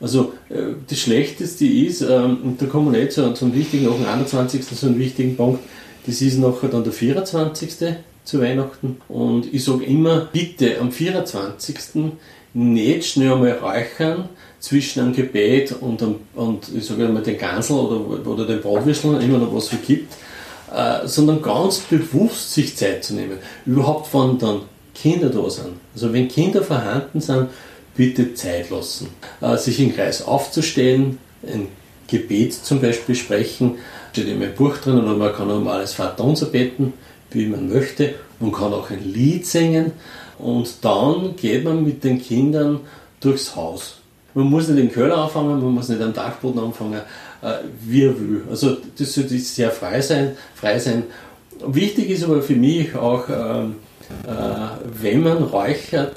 Also 0.00 0.34
äh, 0.48 0.74
das 0.88 0.98
Schlechteste 0.98 1.64
ist, 1.64 2.02
ähm, 2.02 2.38
und 2.42 2.60
da 2.60 2.66
kommen 2.66 2.92
wir 2.92 3.08
zu, 3.08 3.32
zum 3.34 3.54
wichtigen, 3.54 3.86
nach 3.86 3.94
dem 3.94 4.06
21. 4.06 4.64
so 4.64 4.86
einen 4.86 4.98
wichtigen 4.98 5.36
Punkt, 5.36 5.60
das 6.06 6.20
ist 6.20 6.38
nachher 6.38 6.68
dann 6.68 6.84
der 6.84 6.92
24. 6.92 7.96
zu 8.24 8.40
Weihnachten. 8.40 9.00
Und 9.08 9.52
ich 9.52 9.64
sage 9.64 9.84
immer, 9.84 10.28
bitte 10.32 10.78
am 10.80 10.92
24. 10.92 11.76
nicht 12.54 13.06
schnell 13.06 13.32
einmal 13.32 13.52
räuchern 13.52 14.28
zwischen 14.60 15.00
einem 15.00 15.14
Gebet 15.14 15.72
und, 15.72 16.02
einem, 16.02 16.16
und 16.34 16.68
ich 16.74 16.84
sage 16.84 17.06
einmal 17.06 17.22
den 17.22 17.38
Gansel 17.38 17.76
oder, 17.76 18.26
oder 18.26 18.46
den 18.46 18.60
Bratwürsteln, 18.60 19.20
immer 19.20 19.38
noch 19.38 19.54
was 19.54 19.72
es 19.72 19.82
gibt 19.86 20.12
äh, 20.72 21.06
sondern 21.06 21.42
ganz 21.42 21.78
bewusst 21.80 22.54
sich 22.54 22.76
Zeit 22.76 23.04
zu 23.04 23.14
nehmen. 23.14 23.38
Überhaupt, 23.66 24.12
wenn 24.14 24.38
dann 24.38 24.62
Kinder 24.94 25.28
da 25.28 25.48
sind. 25.50 25.74
Also 25.94 26.12
wenn 26.12 26.28
Kinder 26.28 26.62
vorhanden 26.62 27.20
sind, 27.20 27.48
bitte 27.94 28.34
Zeit 28.34 28.70
lassen. 28.70 29.08
Äh, 29.40 29.56
sich 29.56 29.80
im 29.80 29.94
Kreis 29.94 30.22
aufzustellen, 30.22 31.18
ein 31.42 31.68
Gebet 32.06 32.54
zum 32.54 32.80
Beispiel 32.80 33.14
sprechen, 33.14 33.76
steht 34.12 34.28
in 34.28 34.38
meinem 34.38 34.54
Buch 34.54 34.76
drin, 34.76 34.98
oder 34.98 35.14
man 35.14 35.32
kann 35.32 35.48
mal 35.64 35.80
als 35.80 35.94
Vaterunser 35.94 36.46
beten, 36.46 36.92
wie 37.30 37.46
man 37.46 37.68
möchte. 37.68 38.14
Man 38.40 38.52
kann 38.52 38.72
auch 38.74 38.90
ein 38.90 39.02
Lied 39.02 39.46
singen 39.46 39.92
und 40.38 40.68
dann 40.82 41.34
geht 41.36 41.64
man 41.64 41.82
mit 41.82 42.04
den 42.04 42.20
Kindern 42.20 42.80
durchs 43.20 43.56
Haus. 43.56 43.96
Man 44.34 44.46
muss 44.46 44.68
nicht 44.68 44.80
im 44.80 44.92
Keller 44.92 45.16
anfangen, 45.16 45.62
man 45.62 45.74
muss 45.74 45.88
nicht 45.88 46.02
am 46.02 46.12
Dachboden 46.12 46.60
anfangen, 46.62 47.00
äh, 47.42 47.54
wie 47.82 48.04
er 48.04 48.18
will. 48.18 48.42
Also 48.50 48.76
das 48.98 49.14
sollte 49.14 49.38
sehr 49.38 49.70
frei 49.70 50.00
sein. 50.00 50.32
Frei 50.54 50.78
sein. 50.78 51.04
Wichtig 51.66 52.10
ist 52.10 52.24
aber 52.24 52.42
für 52.42 52.54
mich 52.54 52.94
auch, 52.94 53.28
ähm, 53.28 53.76
äh, 54.26 54.32
wenn 55.00 55.22
man 55.22 55.42
räuchert, 55.42 56.16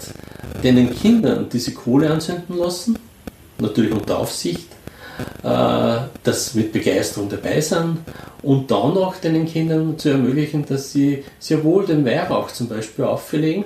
den 0.63 0.93
Kindern 0.93 1.47
diese 1.51 1.73
Kohle 1.73 2.11
anzünden 2.11 2.57
lassen, 2.57 2.97
natürlich 3.59 3.91
unter 3.91 4.19
Aufsicht, 4.19 4.67
das 5.41 6.53
mit 6.55 6.73
Begeisterung 6.73 7.29
dabei 7.29 7.61
sind 7.61 7.99
und 8.41 8.71
dann 8.71 8.97
auch 8.97 9.15
den 9.17 9.45
Kindern 9.45 9.97
zu 9.97 10.09
ermöglichen, 10.09 10.65
dass 10.65 10.91
sie 10.91 11.23
sehr 11.39 11.63
wohl 11.63 11.85
den 11.85 12.05
Weihrauch 12.05 12.51
zum 12.51 12.67
Beispiel 12.67 13.05
auffälligen. 13.05 13.65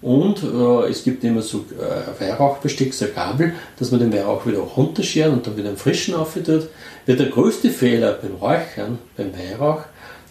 Und 0.00 0.42
äh, 0.42 0.88
es 0.90 1.04
gibt 1.04 1.22
immer 1.22 1.42
so 1.42 1.58
äh, 1.78 2.20
Weihrauchbestick, 2.20 2.92
so 2.92 3.06
Gabel, 3.14 3.54
dass 3.78 3.92
man 3.92 4.00
den 4.00 4.12
Weihrauch 4.12 4.44
wieder 4.46 4.58
runterschert 4.58 5.32
und 5.32 5.46
dann 5.46 5.56
wieder 5.56 5.68
einen 5.68 5.76
frischen 5.76 6.14
auftut. 6.14 6.68
Weil 7.06 7.16
der 7.16 7.26
größte 7.26 7.70
Fehler 7.70 8.18
beim 8.20 8.34
Räuchern, 8.34 8.98
beim 9.16 9.30
Weihrauch, 9.32 9.82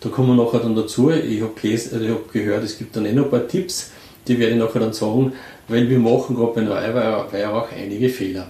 da 0.01 0.09
kommen 0.09 0.35
wir 0.35 0.43
nachher 0.43 0.59
dann 0.59 0.75
dazu, 0.75 1.11
ich 1.11 1.41
habe 1.41 1.53
hab 1.53 2.33
gehört, 2.33 2.63
es 2.65 2.77
gibt 2.77 2.95
dann 2.97 3.05
eh 3.05 3.13
noch 3.13 3.25
ein 3.25 3.29
paar 3.29 3.47
Tipps, 3.47 3.91
die 4.27 4.37
werde 4.39 4.55
ich 4.55 4.59
nachher 4.59 4.81
dann 4.81 4.93
sagen, 4.93 5.33
weil 5.69 5.89
wir 5.89 5.99
machen 5.99 6.35
gerade 6.35 6.61
bei 6.61 7.31
Weihrauch 7.31 7.67
einige 7.71 8.09
Fehler. 8.09 8.47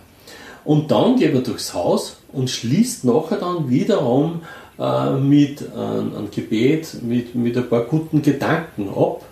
Und 0.63 0.91
dann 0.91 1.17
geht 1.17 1.33
man 1.33 1.43
durchs 1.43 1.73
Haus 1.73 2.17
und 2.31 2.49
schließt 2.49 3.05
nachher 3.05 3.37
dann 3.37 3.69
wiederum 3.69 4.41
äh, 4.79 5.11
mit 5.11 5.61
äh, 5.61 5.75
einem 5.75 6.29
Gebet, 6.31 7.01
mit, 7.01 7.35
mit 7.35 7.57
ein 7.57 7.67
paar 7.69 7.83
guten 7.85 8.21
Gedanken 8.21 8.89
ab 8.89 9.23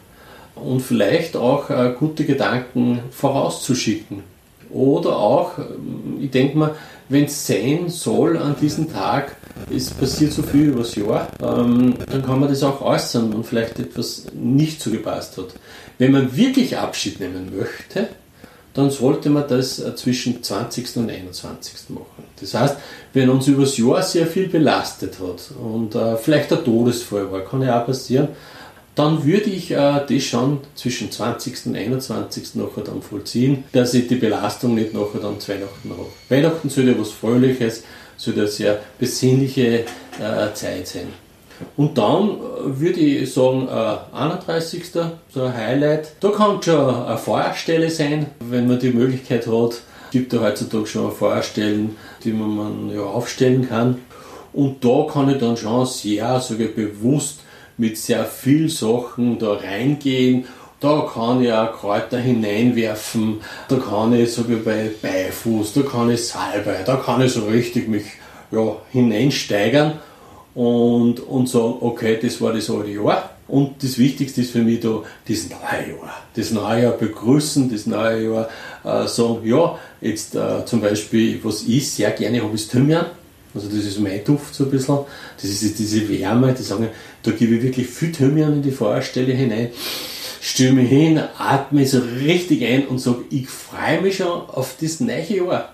und 0.55 0.81
vielleicht 0.81 1.35
auch 1.35 1.69
äh, 1.69 1.93
gute 1.97 2.25
Gedanken 2.25 2.99
vorauszuschicken. 3.11 4.23
Oder 4.71 5.17
auch, 5.17 5.57
äh, 5.57 5.63
ich 6.21 6.31
denke 6.31 6.57
mal, 6.57 6.75
wenn 7.09 7.25
es 7.25 7.47
sein 7.47 7.89
soll 7.89 8.37
an 8.37 8.55
diesem 8.61 8.91
Tag, 8.91 9.35
es 9.75 9.89
passiert 9.89 10.31
so 10.31 10.43
viel 10.43 10.69
übers 10.69 10.95
Jahr, 10.95 11.27
ähm, 11.41 11.95
dann 12.09 12.23
kann 12.23 12.39
man 12.39 12.49
das 12.49 12.63
auch 12.63 12.81
äußern 12.81 13.33
und 13.33 13.45
vielleicht 13.45 13.79
etwas 13.79 14.27
nicht 14.33 14.81
so 14.81 14.91
gepasst 14.91 15.37
hat. 15.37 15.47
Wenn 15.97 16.11
man 16.11 16.35
wirklich 16.35 16.77
Abschied 16.77 17.19
nehmen 17.19 17.51
möchte, 17.57 18.09
dann 18.73 18.91
sollte 18.91 19.29
man 19.29 19.47
das 19.47 19.79
äh, 19.79 19.95
zwischen 19.95 20.43
20. 20.43 20.97
und 20.97 21.09
21. 21.09 21.89
machen. 21.89 22.23
Das 22.39 22.53
heißt, 22.53 22.77
wenn 23.13 23.29
uns 23.29 23.47
übers 23.47 23.77
Jahr 23.77 24.01
sehr 24.03 24.27
viel 24.27 24.47
belastet 24.47 25.17
hat 25.19 25.51
und 25.59 25.95
äh, 25.95 26.15
vielleicht 26.17 26.51
der 26.51 26.63
Todesfall 26.63 27.31
war, 27.31 27.41
kann 27.41 27.61
ja 27.61 27.81
auch 27.81 27.85
passieren, 27.85 28.29
dann 28.95 29.23
würde 29.23 29.49
ich 29.49 29.71
äh, 29.71 30.01
das 30.07 30.23
schon 30.23 30.59
zwischen 30.75 31.11
20. 31.11 31.67
und 31.67 31.75
21. 31.75 32.55
nachher 32.55 32.83
dann 32.83 33.01
vollziehen, 33.01 33.63
dass 33.71 33.93
ich 33.93 34.07
die 34.07 34.15
Belastung 34.15 34.75
nicht 34.75 34.93
nachher 34.93 35.19
dann 35.21 35.39
zu 35.39 35.51
Weihnachten 35.51 35.89
habe. 35.89 36.07
Weihnachten 36.27 36.69
sollte 36.69 36.99
was 36.99 37.11
Fröhliches, 37.11 37.83
sollte 38.17 38.41
eine 38.41 38.49
sehr 38.49 38.79
besinnliche 38.97 39.85
äh, 40.19 40.53
Zeit 40.53 40.87
sein. 40.87 41.07
Und 41.75 41.97
dann 41.97 42.29
äh, 42.29 42.79
würde 42.79 42.99
ich 42.99 43.33
sagen, 43.33 43.67
äh, 43.67 44.15
31. 44.15 44.85
so 45.33 45.43
ein 45.43 45.53
Highlight. 45.53 46.13
Da 46.19 46.29
kann 46.29 46.61
schon 46.61 46.95
eine 46.95 47.17
Feuerstelle 47.17 47.89
sein, 47.89 48.27
wenn 48.39 48.67
man 48.67 48.79
die 48.79 48.91
Möglichkeit 48.91 49.47
hat. 49.47 49.71
Es 50.05 50.11
gibt 50.11 50.33
ja 50.33 50.41
heutzutage 50.41 50.87
schon 50.87 51.11
Feuerstellen, 51.11 51.95
die 52.23 52.33
man 52.33 52.91
ja 52.93 53.01
aufstellen 53.01 53.67
kann. 53.67 53.99
Und 54.53 54.83
da 54.83 55.05
kann 55.11 55.29
ich 55.29 55.37
dann 55.37 55.57
schon 55.57 55.85
sehr 55.85 56.39
sogar 56.39 56.67
bewusst 56.69 57.41
mit 57.77 57.97
sehr 57.97 58.25
viel 58.25 58.69
Sachen 58.69 59.37
da 59.37 59.53
reingehen. 59.53 60.45
Da 60.79 61.09
kann 61.13 61.43
ich 61.43 61.51
auch 61.51 61.73
Kräuter 61.73 62.17
hineinwerfen, 62.17 63.41
da 63.67 63.75
kann 63.75 64.13
ich 64.13 64.31
sogar 64.31 64.59
bei 64.59 64.89
Beifuß, 65.01 65.73
da 65.73 65.81
kann 65.81 66.09
ich 66.09 66.25
Salbei, 66.25 66.83
da 66.85 66.95
kann 66.95 67.21
ich 67.21 67.33
so 67.33 67.45
richtig 67.45 67.89
mich 67.89 68.05
ja, 68.49 68.77
hineinsteigern 68.89 69.99
und, 70.55 71.19
und 71.19 71.47
sagen, 71.47 71.75
okay, 71.81 72.17
das 72.21 72.41
war 72.41 72.53
das 72.53 72.69
alte 72.69 72.91
Jahr. 72.91 73.29
Und 73.47 73.83
das 73.83 73.97
Wichtigste 73.97 74.41
ist 74.41 74.51
für 74.51 74.61
mich 74.61 74.79
da 74.79 75.01
das 75.27 75.49
neue 75.49 75.95
Jahr. 75.95 76.23
Das 76.35 76.51
neue 76.51 76.83
Jahr 76.83 76.93
begrüßen, 76.93 77.71
das 77.71 77.87
neue 77.87 78.23
Jahr 78.23 78.49
äh, 78.83 79.07
sagen, 79.07 79.39
ja, 79.43 79.77
jetzt 80.01 80.35
äh, 80.35 80.65
zum 80.65 80.81
Beispiel, 80.81 81.39
was 81.43 81.63
ich 81.63 81.91
sehr 81.91 82.11
gerne 82.11 82.43
habe, 82.43 82.53
ist 82.53 82.71
Thymian. 82.71 83.05
Also 83.53 83.67
das 83.67 83.85
ist 83.85 83.99
mein 83.99 84.23
Duft 84.23 84.53
so 84.53 84.65
ein 84.65 84.69
bisschen. 84.69 84.99
Das 85.35 85.49
ist 85.49 85.79
diese 85.79 86.07
Wärme, 86.07 86.53
die 86.53 86.61
sagen, 86.61 86.89
da 87.23 87.31
gebe 87.31 87.55
ich 87.55 87.63
wirklich 87.63 87.87
viel 87.87 88.11
Thymian 88.11 88.53
in 88.53 88.61
die 88.61 88.71
Feuerstelle 88.71 89.33
hinein, 89.33 89.69
mich 90.59 90.89
hin, 90.89 91.19
atme 91.37 91.85
so 91.85 91.99
richtig 91.99 92.63
ein 92.63 92.87
und 92.87 92.99
sage, 92.99 93.23
ich 93.31 93.49
freue 93.49 94.01
mich 94.01 94.17
schon 94.17 94.27
auf 94.27 94.75
das 94.79 94.99
neue 94.99 95.25
Jahr. 95.35 95.73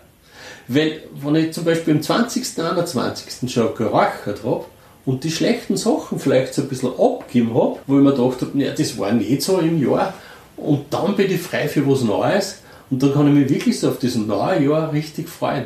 Weil, 0.68 1.04
wenn 1.14 1.36
ich 1.36 1.54
zum 1.54 1.64
Beispiel 1.64 1.94
am 1.94 2.02
20., 2.02 2.60
21. 2.60 3.52
schon 3.52 3.76
geräuchert 3.76 4.44
habe, 4.44 4.66
und 5.06 5.24
die 5.24 5.32
schlechten 5.32 5.78
Sachen 5.78 6.20
vielleicht 6.20 6.54
so 6.54 6.64
ein 6.64 6.68
bisschen 6.68 6.92
abgegeben 6.98 7.54
habe, 7.54 7.78
wo 7.86 7.98
ich 7.98 8.04
mir 8.04 8.12
gedacht 8.12 8.42
habe, 8.42 8.58
naja, 8.58 8.74
das 8.76 8.98
war 8.98 9.12
nicht 9.12 9.42
so 9.42 9.60
im 9.60 9.82
Jahr 9.82 10.14
und 10.58 10.86
dann 10.92 11.16
bin 11.16 11.32
ich 11.32 11.42
frei 11.42 11.68
für 11.68 11.88
was 11.88 12.02
Neues 12.02 12.62
und 12.90 13.02
dann 13.04 13.14
kann 13.14 13.28
ich 13.28 13.34
mich 13.34 13.50
wirklich 13.50 13.80
so 13.80 13.90
auf 13.90 14.00
das 14.00 14.16
neue 14.16 14.64
Jahr 14.64 14.92
richtig 14.92 15.30
freuen, 15.30 15.66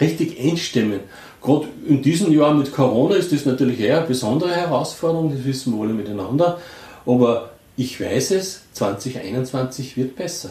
richtig 0.00 0.38
einstimmen. 0.38 1.00
Gerade 1.42 1.68
in 1.86 2.02
diesem 2.02 2.32
Jahr 2.32 2.54
mit 2.54 2.72
Corona 2.72 3.16
ist 3.16 3.32
das 3.32 3.44
natürlich 3.44 3.80
eher 3.80 3.98
eine 3.98 4.06
besondere 4.06 4.54
Herausforderung, 4.54 5.34
das 5.34 5.44
wissen 5.44 5.74
wir 5.74 5.82
alle 5.82 5.94
miteinander, 5.94 6.58
aber 7.06 7.50
ich 7.76 8.00
weiß 8.00 8.32
es, 8.32 8.62
2021 8.74 9.96
wird 9.96 10.14
besser. 10.14 10.50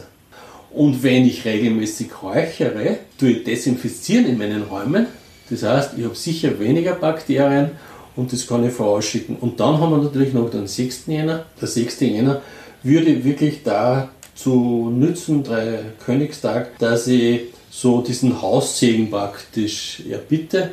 Und 0.74 1.02
wenn 1.02 1.24
ich 1.24 1.44
regelmäßig 1.44 2.22
räuchere, 2.22 2.98
tue 3.18 3.30
ich 3.30 3.44
desinfizieren 3.44 4.26
in 4.26 4.38
meinen 4.38 4.62
Räumen. 4.62 5.06
Das 5.48 5.62
heißt, 5.62 5.92
ich 5.96 6.04
habe 6.04 6.16
sicher 6.16 6.58
weniger 6.58 6.94
Bakterien 6.94 7.70
und 8.16 8.32
das 8.32 8.46
kann 8.46 8.66
ich 8.66 8.72
vorausschicken. 8.72 9.36
Und 9.36 9.60
dann 9.60 9.78
haben 9.78 9.90
wir 9.90 9.98
natürlich 9.98 10.32
noch 10.32 10.50
den 10.50 10.66
6. 10.66 11.04
Jänner. 11.06 11.46
Der 11.60 11.68
6. 11.68 12.00
Jänner 12.00 12.42
würde 12.82 13.24
wirklich 13.24 13.62
dazu 13.62 14.92
nützen, 14.92 15.44
drei 15.44 15.80
Königstag, 16.04 16.78
dass 16.78 17.06
ich 17.06 17.42
so 17.70 18.00
diesen 18.00 18.42
Haussegen 18.42 19.10
praktisch 19.10 20.02
erbitte 20.10 20.70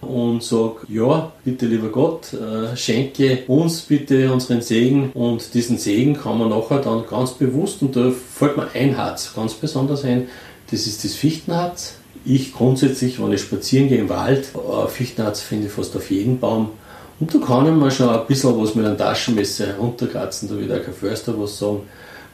und 0.00 0.42
sage, 0.42 0.76
ja, 0.88 1.32
bitte 1.44 1.66
lieber 1.66 1.88
Gott, 1.88 2.32
äh, 2.32 2.76
schenke 2.76 3.44
uns 3.46 3.82
bitte 3.82 4.32
unseren 4.32 4.62
Segen 4.62 5.10
und 5.12 5.54
diesen 5.54 5.78
Segen 5.78 6.14
kann 6.14 6.38
man 6.38 6.48
nachher 6.48 6.78
dann 6.78 7.04
ganz 7.06 7.32
bewusst, 7.32 7.82
und 7.82 7.96
da 7.96 8.10
fällt 8.10 8.56
mir 8.56 8.68
ein 8.74 8.96
Harz 8.96 9.32
ganz 9.34 9.54
besonders 9.54 10.04
ein, 10.04 10.28
das 10.70 10.86
ist 10.86 11.04
das 11.04 11.14
Fichtenharz. 11.14 11.94
Ich 12.24 12.52
grundsätzlich, 12.52 13.20
wenn 13.22 13.32
ich 13.32 13.40
spazieren 13.40 13.88
gehe 13.88 13.98
im 13.98 14.08
Wald, 14.08 14.50
Fichtenharz 14.88 15.40
finde 15.40 15.66
ich 15.66 15.72
fast 15.72 15.96
auf 15.96 16.10
jeden 16.10 16.38
Baum. 16.38 16.70
Und 17.18 17.34
da 17.34 17.38
kann 17.38 17.66
ich 17.66 17.72
mir 17.72 17.90
schon 17.90 18.08
ein 18.08 18.26
bisschen 18.26 18.58
was 18.60 18.74
mit 18.74 18.86
einem 18.86 18.98
Taschenmesser 18.98 19.66
herunterkratzen, 19.66 20.48
da 20.48 20.58
wird 20.58 20.70
auch 20.72 20.84
kein 20.84 20.94
Förster 20.94 21.38
was 21.38 21.58
sagen. 21.58 21.80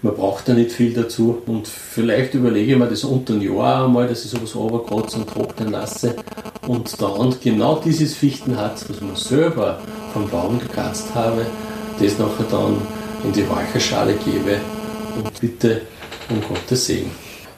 Man 0.03 0.15
braucht 0.15 0.49
da 0.49 0.55
nicht 0.55 0.73
viel 0.73 0.93
dazu. 0.93 1.43
Und 1.47 1.67
vielleicht 1.67 2.35
überlege 2.35 2.73
ich 2.73 2.79
mir 2.79 2.87
das 2.87 3.05
unter 3.05 3.35
ein 3.35 3.43
Jahr 3.43 3.85
einmal, 3.87 4.09
dass 4.09 4.25
ich 4.25 4.31
sowas 4.31 4.55
runterkratze 4.55 5.19
und 5.19 5.29
trocknen 5.29 5.73
lasse. 5.73 6.17
Und 6.67 7.01
dann 7.01 7.35
genau 7.43 7.81
dieses 7.85 8.15
Fichtenharz, 8.15 8.85
was 8.89 9.01
man 9.01 9.17
selber 9.17 9.81
vom 10.13 10.29
Baum 10.29 10.59
gekratzt 10.59 11.15
habe, 11.15 11.47
das 12.01 12.19
nachher 12.19 12.47
dann 12.51 12.77
in 13.25 13.33
die 13.33 13.43
Räucherschale 13.43 14.15
gebe 14.15 14.61
und 15.17 15.41
bitte 15.41 15.83
um 16.29 16.41
Gottes 16.43 16.87
Segen. 16.87 17.11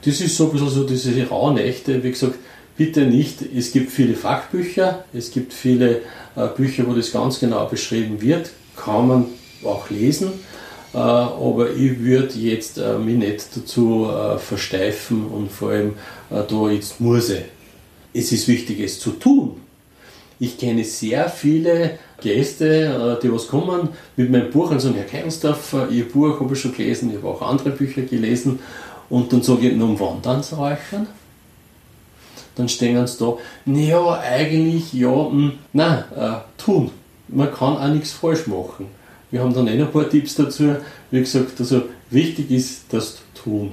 Das 0.05 0.21
ist 0.21 0.37
so 0.37 0.47
ein 0.47 0.53
bisschen 0.53 0.71
so 0.71 0.85
diese 0.85 1.29
Rauhnächte, 1.29 2.03
wie 2.03 2.11
gesagt, 2.11 2.37
bitte 2.77 3.03
nicht, 3.03 3.39
es 3.43 3.73
gibt 3.73 3.91
viele 3.91 4.15
Fachbücher, 4.15 5.05
es 5.13 5.33
gibt 5.33 5.53
viele 5.53 6.03
äh, 6.37 6.47
Bücher, 6.57 6.87
wo 6.87 6.93
das 6.93 7.13
ganz 7.13 7.41
genau 7.41 7.67
beschrieben 7.67 8.21
wird, 8.23 8.51
kann 8.77 9.09
man 9.09 9.27
auch 9.65 9.91
lesen, 9.91 10.33
aber 10.93 11.71
ich 11.71 12.01
würde 12.01 12.35
jetzt 12.39 12.79
äh, 12.79 12.99
mich 12.99 13.17
nicht 13.17 13.47
dazu 13.55 14.11
versteifen 14.39 15.27
und 15.27 15.51
vor 15.51 15.71
allem 15.71 15.95
da 16.31 16.71
jetzt 16.71 17.01
muss 17.01 17.31
ich. 17.31 17.45
Es 18.13 18.33
ist 18.33 18.49
wichtig, 18.49 18.81
es 18.81 19.01
zu 19.01 19.13
tun. 19.13 19.61
Ich 20.39 20.59
kenne 20.59 20.85
sehr 20.85 21.29
viele 21.29 21.99
Gäste, 22.21 23.19
die 23.23 23.33
was 23.33 23.49
kommen 23.49 23.89
mit 24.17 24.31
meinem 24.31 24.51
Buch 24.51 24.71
und 24.71 24.81
sagen, 24.81 24.95
Herr 24.95 25.05
Keinsdorf, 25.05 25.75
Ihr 25.91 26.09
Buch 26.09 26.41
habe 26.41 26.55
ich 26.55 26.61
schon 26.61 26.75
gelesen, 26.75 27.11
ich 27.11 27.17
habe 27.17 27.29
auch 27.29 27.43
andere 27.43 27.71
Bücher 27.71 28.03
gelesen 28.03 28.59
und 29.09 29.33
dann 29.33 29.43
sage 29.43 29.69
ich, 29.69 29.77
nun 29.77 29.99
wann 29.99 30.23
dann 30.23 30.41
räuchern? 30.41 31.07
dann 32.59 32.69
stehen 32.69 33.07
sie 33.07 33.19
da, 33.19 33.37
naja, 33.65 34.21
eigentlich 34.21 34.93
ja, 34.93 35.09
mh, 35.09 35.31
hm, 35.31 35.53
nein, 35.73 36.05
äh, 36.17 36.33
tun. 36.63 36.91
Man 37.29 37.53
kann 37.53 37.77
auch 37.77 37.89
nichts 37.89 38.13
falsch 38.13 38.47
machen. 38.47 38.87
Wir 39.31 39.41
haben 39.41 39.53
dann 39.53 39.69
eh 39.69 39.77
noch 39.77 39.87
ein 39.87 39.93
paar 39.93 40.09
Tipps 40.09 40.37
dazu. 40.37 40.77
Wie 41.11 41.21
gesagt, 41.21 41.59
also 41.59 41.83
wichtig 42.11 42.51
ist 42.51 42.93
das 42.93 43.19
Tun. 43.35 43.73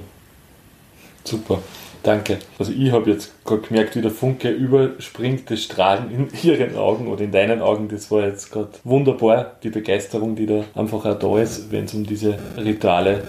Super, 1.24 1.60
danke. 2.02 2.38
Also 2.58 2.72
ich 2.72 2.92
habe 2.92 3.10
jetzt 3.10 3.32
gerade 3.44 3.62
gemerkt, 3.62 3.96
wie 3.96 4.02
der 4.02 4.10
Funke 4.10 4.50
überspringt, 4.50 5.50
das 5.50 5.62
Strahlen 5.62 6.10
in 6.10 6.28
ihren 6.42 6.76
Augen 6.76 7.08
oder 7.08 7.22
in 7.22 7.32
deinen 7.32 7.62
Augen. 7.62 7.88
Das 7.88 8.10
war 8.10 8.26
jetzt 8.26 8.52
gerade 8.52 8.70
wunderbar, 8.84 9.56
die 9.62 9.70
Begeisterung, 9.70 10.36
die 10.36 10.46
da 10.46 10.64
einfach 10.74 11.04
auch 11.04 11.18
da 11.18 11.38
ist, 11.38 11.72
wenn 11.72 11.86
es 11.86 11.94
um 11.94 12.04
diese 12.04 12.38
Rituale 12.56 13.24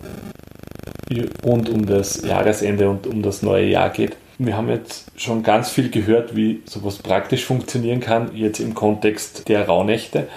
rund 1.46 1.70
um 1.70 1.86
das 1.86 2.24
Jahresende 2.26 2.90
und 2.90 3.08
um 3.08 3.22
das 3.22 3.42
neue 3.42 3.68
Jahr 3.68 3.90
geht. 3.90 4.18
Wir 4.38 4.56
haben 4.56 4.70
jetzt 4.70 5.06
schon 5.16 5.42
ganz 5.42 5.70
viel 5.72 5.90
gehört, 5.90 6.36
wie 6.36 6.62
sowas 6.66 6.98
praktisch 6.98 7.46
funktionieren 7.46 8.02
kann, 8.02 8.36
jetzt 8.36 8.60
im 8.60 8.76
Kontext 8.76 9.48
der 9.48 9.66
Rauhnächte. 9.66 10.28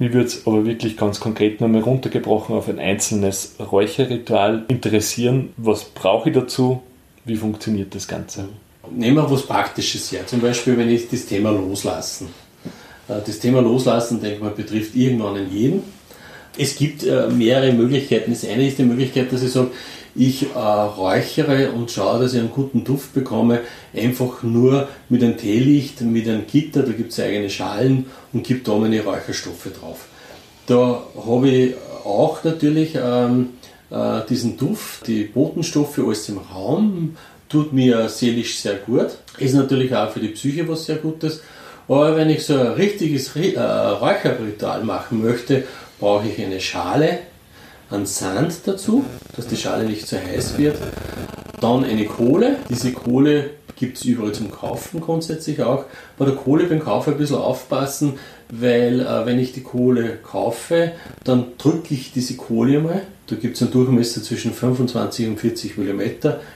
Mir 0.00 0.14
würde 0.14 0.28
es 0.28 0.46
aber 0.46 0.64
wirklich 0.64 0.96
ganz 0.96 1.20
konkret 1.20 1.60
nochmal 1.60 1.82
runtergebrochen 1.82 2.56
auf 2.56 2.70
ein 2.70 2.78
einzelnes 2.78 3.56
Räucherritual 3.60 4.64
interessieren. 4.68 5.50
Was 5.58 5.84
brauche 5.84 6.30
ich 6.30 6.34
dazu? 6.34 6.80
Wie 7.26 7.36
funktioniert 7.36 7.94
das 7.94 8.08
Ganze? 8.08 8.48
Nehmen 8.90 9.18
wir 9.18 9.30
was 9.30 9.42
Praktisches 9.42 10.10
her. 10.10 10.26
Zum 10.26 10.40
Beispiel, 10.40 10.78
wenn 10.78 10.88
ich 10.88 11.10
das 11.10 11.26
Thema 11.26 11.50
loslassen. 11.50 12.28
Äh, 13.08 13.16
das 13.26 13.40
Thema 13.40 13.60
loslassen, 13.60 14.22
denke 14.22 14.36
ich 14.36 14.42
mal, 14.42 14.52
betrifft 14.52 14.96
irgendwann 14.96 15.52
jeden. 15.52 15.82
Es 16.56 16.76
gibt 16.76 17.04
äh, 17.04 17.28
mehrere 17.28 17.74
Möglichkeiten. 17.74 18.30
Das 18.30 18.46
eine 18.46 18.66
ist 18.66 18.78
die 18.78 18.84
Möglichkeit, 18.84 19.30
dass 19.30 19.42
ich 19.42 19.52
sage, 19.52 19.70
ich 20.14 20.54
äh, 20.54 20.58
räuchere 20.58 21.72
und 21.72 21.90
schaue, 21.90 22.20
dass 22.20 22.34
ich 22.34 22.40
einen 22.40 22.50
guten 22.50 22.84
Duft 22.84 23.14
bekomme, 23.14 23.60
einfach 23.94 24.42
nur 24.42 24.88
mit 25.08 25.22
einem 25.22 25.36
Teelicht, 25.36 26.00
mit 26.00 26.28
einem 26.28 26.46
Gitter, 26.46 26.82
da 26.82 26.92
gibt 26.92 27.12
es 27.12 27.20
eigene 27.20 27.50
Schalen 27.50 28.06
und 28.32 28.44
gibt 28.44 28.68
da 28.68 28.76
meine 28.76 29.02
Räucherstoffe 29.02 29.68
drauf. 29.78 30.06
Da 30.66 31.02
habe 31.26 31.48
ich 31.48 31.74
auch 32.04 32.42
natürlich 32.44 32.92
ähm, 32.94 33.50
äh, 33.90 34.20
diesen 34.28 34.56
Duft, 34.56 35.06
die 35.06 35.24
Botenstoffe, 35.24 35.98
alles 35.98 36.28
im 36.28 36.38
Raum, 36.38 37.16
tut 37.48 37.72
mir 37.72 38.08
seelisch 38.08 38.58
sehr 38.60 38.76
gut. 38.76 39.08
Ist 39.38 39.54
natürlich 39.54 39.94
auch 39.94 40.10
für 40.10 40.20
die 40.20 40.28
Psyche 40.28 40.68
was 40.68 40.86
sehr 40.86 40.96
Gutes. 40.96 41.42
Aber 41.88 42.16
wenn 42.16 42.30
ich 42.30 42.46
so 42.46 42.54
ein 42.54 42.68
richtiges 42.68 43.34
äh, 43.34 43.58
Räucherritual 43.58 44.84
machen 44.84 45.22
möchte, 45.22 45.64
brauche 45.98 46.28
ich 46.28 46.40
eine 46.44 46.60
Schale, 46.60 47.18
an 47.90 48.06
Sand 48.06 48.60
dazu, 48.64 49.04
dass 49.36 49.48
die 49.48 49.56
Schale 49.56 49.84
nicht 49.84 50.06
zu 50.06 50.16
heiß 50.16 50.58
wird. 50.58 50.76
Dann 51.60 51.84
eine 51.84 52.06
Kohle. 52.06 52.56
Diese 52.68 52.92
Kohle 52.92 53.50
gibt 53.76 53.98
es 53.98 54.04
überall 54.04 54.32
zum 54.32 54.50
Kaufen 54.50 55.00
grundsätzlich 55.00 55.62
auch. 55.62 55.84
Bei 56.16 56.24
der 56.24 56.34
Kohle 56.34 56.64
beim 56.64 56.80
Kauf 56.80 57.08
ein 57.08 57.16
bisschen 57.16 57.36
aufpassen, 57.36 58.14
weil 58.50 59.00
äh, 59.00 59.26
wenn 59.26 59.38
ich 59.38 59.52
die 59.52 59.62
Kohle 59.62 60.18
kaufe, 60.22 60.92
dann 61.24 61.46
drücke 61.58 61.94
ich 61.94 62.12
diese 62.12 62.36
Kohle 62.36 62.80
mal. 62.80 63.02
Da 63.26 63.36
gibt 63.36 63.56
es 63.56 63.62
einen 63.62 63.70
Durchmesser 63.70 64.22
zwischen 64.22 64.52
25 64.52 65.28
und 65.28 65.40
40 65.40 65.78
mm, 65.78 66.00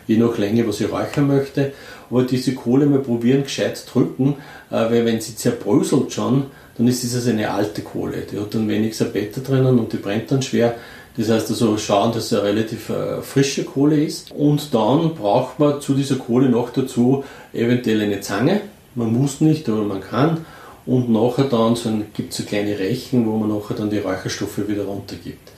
je 0.06 0.16
nach 0.16 0.36
Länge, 0.38 0.66
was 0.66 0.80
ich 0.80 0.90
räuchern 0.90 1.28
möchte. 1.28 1.72
Aber 2.10 2.24
diese 2.24 2.54
Kohle 2.54 2.86
mal 2.86 2.98
probieren, 2.98 3.44
gescheit 3.44 3.84
drücken, 3.92 4.36
äh, 4.70 4.74
weil 4.74 5.04
wenn 5.04 5.20
sie 5.20 5.36
zerbröselt 5.36 6.12
schon, 6.12 6.46
dann 6.76 6.88
ist 6.88 7.04
das 7.04 7.14
also 7.14 7.30
eine 7.30 7.50
alte 7.50 7.82
Kohle. 7.82 8.26
Die 8.30 8.38
hat 8.38 8.54
dann 8.54 8.68
wenig 8.68 8.96
Sabetta 8.96 9.40
drinnen 9.40 9.78
und 9.78 9.92
die 9.92 9.98
brennt 9.98 10.30
dann 10.30 10.42
schwer. 10.42 10.74
Das 11.16 11.28
heißt 11.28 11.50
also 11.50 11.78
schauen, 11.78 12.12
dass 12.12 12.26
es 12.26 12.32
eine 12.32 12.42
relativ 12.42 12.90
äh, 12.90 13.22
frische 13.22 13.64
Kohle 13.64 14.02
ist. 14.02 14.32
Und 14.32 14.74
dann 14.74 15.14
braucht 15.14 15.60
man 15.60 15.80
zu 15.80 15.94
dieser 15.94 16.16
Kohle 16.16 16.48
noch 16.48 16.70
dazu 16.70 17.24
eventuell 17.52 18.02
eine 18.02 18.20
Zange. 18.20 18.62
Man 18.94 19.12
muss 19.12 19.40
nicht, 19.40 19.68
aber 19.68 19.82
man 19.82 20.00
kann. 20.00 20.44
Und 20.86 21.10
nachher 21.10 21.44
dann 21.44 21.76
so 21.76 21.90
gibt 22.12 22.32
es 22.32 22.38
so 22.38 22.44
kleine 22.44 22.78
Rechen, 22.78 23.26
wo 23.26 23.36
man 23.36 23.48
nachher 23.48 23.74
dann 23.74 23.90
die 23.90 23.98
Räucherstoffe 23.98 24.68
wieder 24.68 24.84
runtergibt. 24.84 25.50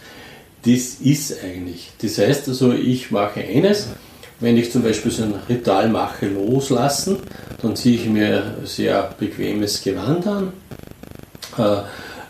Das 0.65 0.97
ist 1.01 1.43
eigentlich. 1.43 1.91
Das 2.03 2.19
heißt 2.19 2.49
also, 2.49 2.73
ich 2.73 3.11
mache 3.11 3.41
eines. 3.41 3.89
Wenn 4.39 4.59
ich 4.59 4.71
zum 4.71 4.83
Beispiel 4.83 5.11
so 5.11 5.23
ein 5.23 5.35
Ritual 5.49 5.89
mache, 5.89 6.27
loslassen, 6.27 7.17
dann 7.63 7.75
ziehe 7.75 7.97
ich 7.97 8.07
mir 8.07 8.43
ein 8.61 8.67
sehr 8.67 9.15
bequemes 9.19 9.83
Gewand 9.83 10.27
an. 10.27 10.53
Äh, 11.57 11.79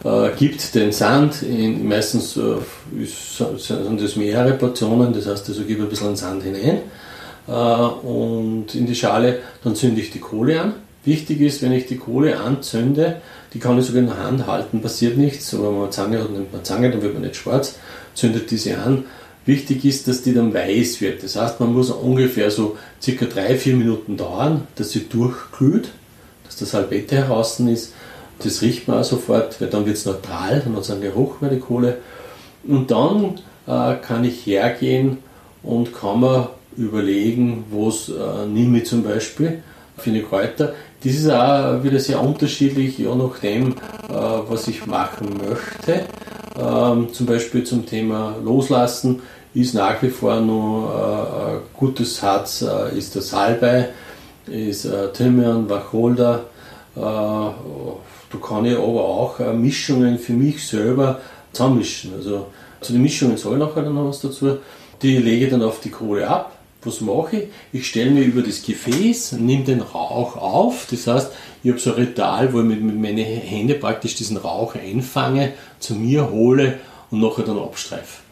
äh, 0.04 0.30
gibt 0.37 0.74
den 0.74 0.92
Sand, 0.92 1.42
in, 1.42 1.87
meistens 1.88 2.37
äh, 2.37 2.56
sind 3.59 4.00
das 4.00 4.16
mehrere 4.16 4.52
Portionen, 4.52 5.12
das 5.12 5.26
heißt, 5.26 5.48
also 5.48 5.62
gebe 5.64 5.85
ein 5.85 5.88
bisschen 5.88 6.16
Sand 6.16 6.42
hinein 6.42 6.80
äh, 7.48 7.52
und 7.52 8.74
in 8.74 8.87
die 8.87 8.94
Schale, 8.94 9.40
dann 9.64 9.74
zünde 9.74 10.00
ich 10.00 10.11
die 10.11 10.20
Kohle 10.20 10.61
an. 10.61 10.74
Wichtig 11.04 11.40
ist, 11.40 11.62
wenn 11.62 11.72
ich 11.72 11.87
die 11.87 11.98
Kohle 11.98 12.38
anzünde, 12.40 13.16
die 13.54 13.59
kann 13.59 13.78
ich 13.78 13.87
sogar 13.87 14.02
in 14.02 14.09
der 14.09 14.18
Hand 14.18 14.46
halten, 14.46 14.82
passiert 14.82 15.16
nichts, 15.16 15.54
aber 15.54 15.68
wenn 15.68 15.74
man 15.74 15.82
eine 15.85 15.90
Zange 15.90 16.20
hat, 16.20 16.30
nimmt 16.30 16.52
man 16.52 16.64
Zange, 16.64 16.90
dann 16.90 17.02
wird 17.02 17.14
man 17.14 17.22
nicht 17.22 17.37
schwarz, 17.37 17.76
zündet 18.14 18.50
diese 18.50 18.76
an. 18.78 19.04
Wichtig 19.44 19.85
ist, 19.85 20.09
dass 20.09 20.22
die 20.22 20.35
dann 20.35 20.52
weiß 20.52 21.00
wird. 21.00 21.22
Das 21.22 21.37
heißt, 21.37 21.61
man 21.61 21.72
muss 21.72 21.90
ungefähr 21.90 22.50
so 22.50 22.76
circa 23.00 23.26
drei, 23.26 23.54
vier 23.56 23.76
Minuten 23.76 24.16
dauern, 24.16 24.66
dass 24.74 24.90
sie 24.90 25.09
durchglüht, 25.09 25.90
dass 26.44 26.56
das 26.56 26.72
Salbette 26.72 27.14
heraus 27.14 27.61
ist 27.61 27.92
das 28.42 28.62
riecht 28.62 28.88
man 28.88 28.99
auch 28.99 29.05
sofort, 29.05 29.61
weil 29.61 29.68
dann 29.68 29.87
wird 29.87 29.96
es 29.96 30.07
neutral, 30.07 30.61
dann 30.64 30.75
hat 30.77 30.83
es 30.83 30.90
einen 30.90 31.01
Geruch 31.01 31.37
bei 31.40 31.49
der 31.49 31.61
Kohle. 31.61 31.99
Und 32.66 32.90
dann 32.90 33.40
äh, 33.66 33.96
kann 33.96 34.25
ich 34.25 34.46
hergehen 34.46 35.18
und 35.62 35.94
kann 35.94 36.20
mir 36.20 36.51
überlegen, 36.77 37.64
was 37.70 38.09
äh, 38.09 38.46
nehme 38.46 38.79
ich 38.79 38.87
zum 38.87 39.03
Beispiel 39.03 39.62
für 39.96 40.11
eine 40.11 40.22
Kräuter. 40.22 40.75
Das 41.03 41.14
ist 41.14 41.31
auch 41.31 41.83
wieder 41.83 41.99
sehr 41.99 42.20
unterschiedlich, 42.20 42.99
je 42.99 43.14
nachdem, 43.14 43.72
äh, 43.72 43.75
was 44.11 44.68
ich 44.68 44.87
machen 44.87 45.40
möchte. 45.49 46.07
Ähm, 46.59 47.12
zum 47.12 47.27
Beispiel 47.27 47.64
zum 47.64 47.87
Thema 47.87 48.37
Loslassen 48.42 49.20
ist 49.55 49.75
nach 49.75 50.03
wie 50.03 50.11
vor 50.11 50.40
noch 50.40 51.55
äh, 51.55 51.79
gutes 51.79 52.22
Harz, 52.22 52.62
äh, 52.62 52.96
ist 52.96 53.14
der 53.14 53.22
Salbei, 53.22 53.88
ist 54.46 54.85
äh, 54.85 55.12
Thymian, 55.12 55.68
Wacholder, 55.68 56.44
äh, 56.94 57.01
da 58.32 58.38
kann 58.38 58.64
ich 58.64 58.76
aber 58.76 59.04
auch 59.04 59.40
äh, 59.40 59.52
Mischungen 59.52 60.18
für 60.18 60.32
mich 60.32 60.66
selber 60.66 61.20
zusammenmischen. 61.52 62.14
Also 62.14 62.46
zu 62.80 62.92
den 62.92 63.02
Mischungen 63.02 63.36
soll 63.36 63.58
nachher 63.58 63.82
dann 63.82 63.94
noch 63.94 64.08
was 64.08 64.20
dazu. 64.20 64.58
Die 65.02 65.18
lege 65.18 65.46
ich 65.46 65.50
dann 65.50 65.62
auf 65.62 65.80
die 65.80 65.90
Kohle 65.90 66.28
ab. 66.28 66.52
Was 66.82 67.00
mache 67.00 67.36
ich? 67.36 67.48
Ich 67.72 67.88
stelle 67.88 68.10
mir 68.10 68.22
über 68.22 68.42
das 68.42 68.62
Gefäß, 68.62 69.32
nehme 69.32 69.64
den 69.64 69.80
Rauch 69.80 70.36
auf. 70.36 70.86
Das 70.90 71.06
heißt, 71.06 71.32
ich 71.62 71.70
habe 71.70 71.80
so 71.80 71.90
ein 71.90 71.96
Ritual, 71.96 72.52
wo 72.52 72.60
ich 72.60 72.64
mit 72.64 72.82
meinen 72.82 73.24
Händen 73.24 73.80
praktisch 73.80 74.14
diesen 74.14 74.36
Rauch 74.36 74.74
einfange, 74.76 75.52
zu 75.80 75.94
mir 75.94 76.30
hole 76.30 76.78
und 77.10 77.20
nachher 77.20 77.44
dann 77.44 77.58
abstreife. 77.58 78.22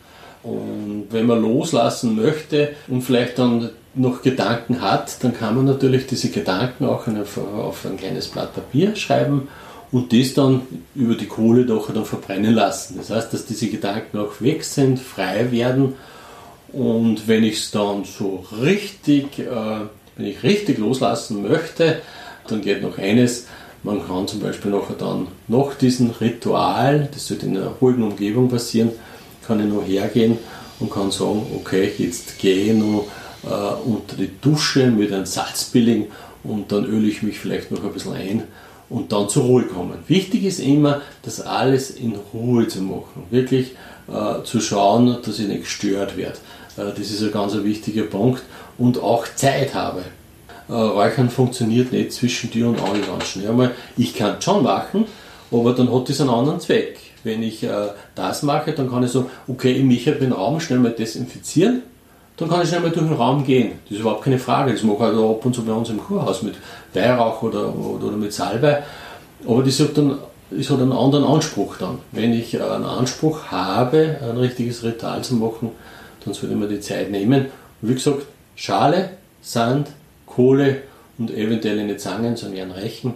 Und 0.44 1.06
wenn 1.10 1.26
man 1.26 1.42
loslassen 1.42 2.14
möchte 2.14 2.74
und 2.86 3.02
vielleicht 3.02 3.38
dann 3.38 3.70
noch 3.94 4.22
Gedanken 4.22 4.80
hat, 4.82 5.22
dann 5.24 5.36
kann 5.36 5.56
man 5.56 5.64
natürlich 5.64 6.06
diese 6.06 6.28
Gedanken 6.28 6.84
auch 6.84 7.06
auf 7.08 7.86
ein 7.86 7.96
kleines 7.96 8.28
Blatt 8.28 8.54
Papier 8.54 8.94
schreiben 8.94 9.48
und 9.94 10.12
das 10.12 10.34
dann 10.34 10.62
über 10.96 11.14
die 11.14 11.28
Kohle 11.28 11.64
doch 11.64 11.88
dann 11.92 12.04
verbrennen 12.04 12.52
lassen. 12.52 12.96
Das 12.96 13.10
heißt, 13.10 13.32
dass 13.32 13.46
diese 13.46 13.68
Gedanken 13.68 14.18
auch 14.18 14.40
weg 14.40 14.64
sind, 14.64 14.98
frei 14.98 15.52
werden 15.52 15.94
und 16.72 17.28
wenn 17.28 17.44
ich 17.44 17.58
es 17.60 17.70
dann 17.70 18.02
so 18.02 18.44
richtig, 18.60 19.38
äh, 19.38 19.46
wenn 20.16 20.26
ich 20.26 20.42
richtig 20.42 20.78
loslassen 20.78 21.42
möchte, 21.48 22.00
dann 22.48 22.60
geht 22.60 22.82
noch 22.82 22.98
eines, 22.98 23.46
man 23.84 24.04
kann 24.04 24.26
zum 24.26 24.40
Beispiel 24.40 24.72
nachher 24.72 24.96
dann 24.98 25.28
nach 25.46 25.76
diesem 25.76 26.10
Ritual, 26.10 27.08
das 27.12 27.28
sollte 27.28 27.46
in 27.46 27.56
einer 27.56 27.68
ruhigen 27.80 28.02
Umgebung 28.02 28.48
passieren, 28.48 28.90
kann 29.46 29.60
ich 29.60 29.72
noch 29.72 29.86
hergehen 29.86 30.38
und 30.80 30.90
kann 30.90 31.12
sagen, 31.12 31.46
okay, 31.54 31.92
jetzt 31.98 32.36
gehe 32.40 32.72
ich 32.72 32.76
noch 32.76 33.06
äh, 33.44 33.88
unter 33.88 34.16
die 34.16 34.30
Dusche 34.40 34.90
mit 34.90 35.12
einem 35.12 35.26
Salzbilling 35.26 36.08
und 36.42 36.72
dann 36.72 36.84
öle 36.84 37.06
ich 37.06 37.22
mich 37.22 37.38
vielleicht 37.38 37.70
noch 37.70 37.84
ein 37.84 37.92
bisschen 37.92 38.14
ein 38.14 38.42
und 38.94 39.10
dann 39.10 39.28
zur 39.28 39.42
Ruhe 39.42 39.64
kommen. 39.64 39.98
Wichtig 40.06 40.44
ist 40.44 40.60
immer, 40.60 41.00
das 41.22 41.40
alles 41.40 41.90
in 41.90 42.14
Ruhe 42.32 42.68
zu 42.68 42.80
machen. 42.80 43.24
Wirklich 43.28 43.72
äh, 44.06 44.44
zu 44.44 44.60
schauen, 44.60 45.18
dass 45.20 45.40
ich 45.40 45.48
nicht 45.48 45.62
gestört 45.62 46.16
werde. 46.16 46.36
Äh, 46.76 46.96
das 46.96 47.10
ist 47.10 47.20
ein 47.20 47.32
ganz 47.32 47.54
wichtiger 47.56 48.04
Punkt. 48.04 48.42
Und 48.78 49.02
auch 49.02 49.26
Zeit 49.34 49.74
habe. 49.74 50.02
Äh, 50.68 50.72
Räuchern 50.74 51.28
funktioniert 51.28 51.90
nicht 51.90 52.12
zwischen 52.12 52.52
dir 52.52 52.68
und 52.68 52.80
Anlanschen. 52.80 53.42
Ja, 53.42 53.70
ich 53.96 54.14
kann 54.14 54.36
es 54.38 54.44
schon 54.44 54.62
machen, 54.62 55.06
aber 55.50 55.72
dann 55.72 55.92
hat 55.92 56.08
es 56.08 56.20
einen 56.20 56.30
anderen 56.30 56.60
Zweck. 56.60 56.96
Wenn 57.24 57.42
ich 57.42 57.64
äh, 57.64 57.88
das 58.14 58.44
mache, 58.44 58.72
dann 58.72 58.88
kann 58.88 59.02
ich 59.02 59.10
sagen, 59.10 59.26
okay, 59.48 59.72
ich 59.72 59.82
möchte 59.82 60.12
den 60.12 60.30
Raum 60.30 60.60
schnell 60.60 60.78
mal 60.78 60.92
desinfizieren 60.92 61.82
dann 62.36 62.48
kann 62.48 62.62
ich 62.62 62.68
schnell 62.68 62.80
mal 62.80 62.90
durch 62.90 63.06
den 63.06 63.16
Raum 63.16 63.44
gehen. 63.44 63.72
Das 63.84 63.92
ist 63.92 64.00
überhaupt 64.00 64.24
keine 64.24 64.38
Frage. 64.38 64.72
Das 64.72 64.82
mache 64.82 64.96
ich 64.96 65.02
halt 65.02 65.16
ab 65.16 65.46
und 65.46 65.54
zu 65.54 65.64
bei 65.64 65.72
uns 65.72 65.88
im 65.90 65.98
Kurhaus 65.98 66.42
mit 66.42 66.54
Weihrauch 66.92 67.42
oder, 67.42 67.74
oder, 67.74 68.06
oder 68.06 68.16
mit 68.16 68.32
Salbei. 68.32 68.82
Aber 69.46 69.62
das 69.62 69.78
hat 69.80 69.96
dann 69.96 70.18
das 70.50 70.70
hat 70.70 70.80
einen 70.80 70.92
anderen 70.92 71.24
Anspruch 71.24 71.76
dann. 71.78 71.98
Wenn 72.12 72.32
ich 72.32 72.60
einen 72.60 72.84
Anspruch 72.84 73.46
habe, 73.46 74.18
ein 74.22 74.36
richtiges 74.36 74.84
Ritual 74.84 75.22
zu 75.22 75.34
machen, 75.34 75.70
dann 76.24 76.34
sollte 76.34 76.54
man 76.54 76.68
die 76.68 76.80
Zeit 76.80 77.10
nehmen. 77.10 77.46
Und 77.82 77.88
wie 77.88 77.94
gesagt, 77.94 78.26
Schale, 78.56 79.10
Sand, 79.42 79.88
Kohle 80.26 80.82
und 81.18 81.30
eventuell 81.30 81.78
eine 81.78 81.96
Zange, 81.96 82.36
so 82.36 82.46
einen 82.46 82.70
Rechen. 82.70 83.14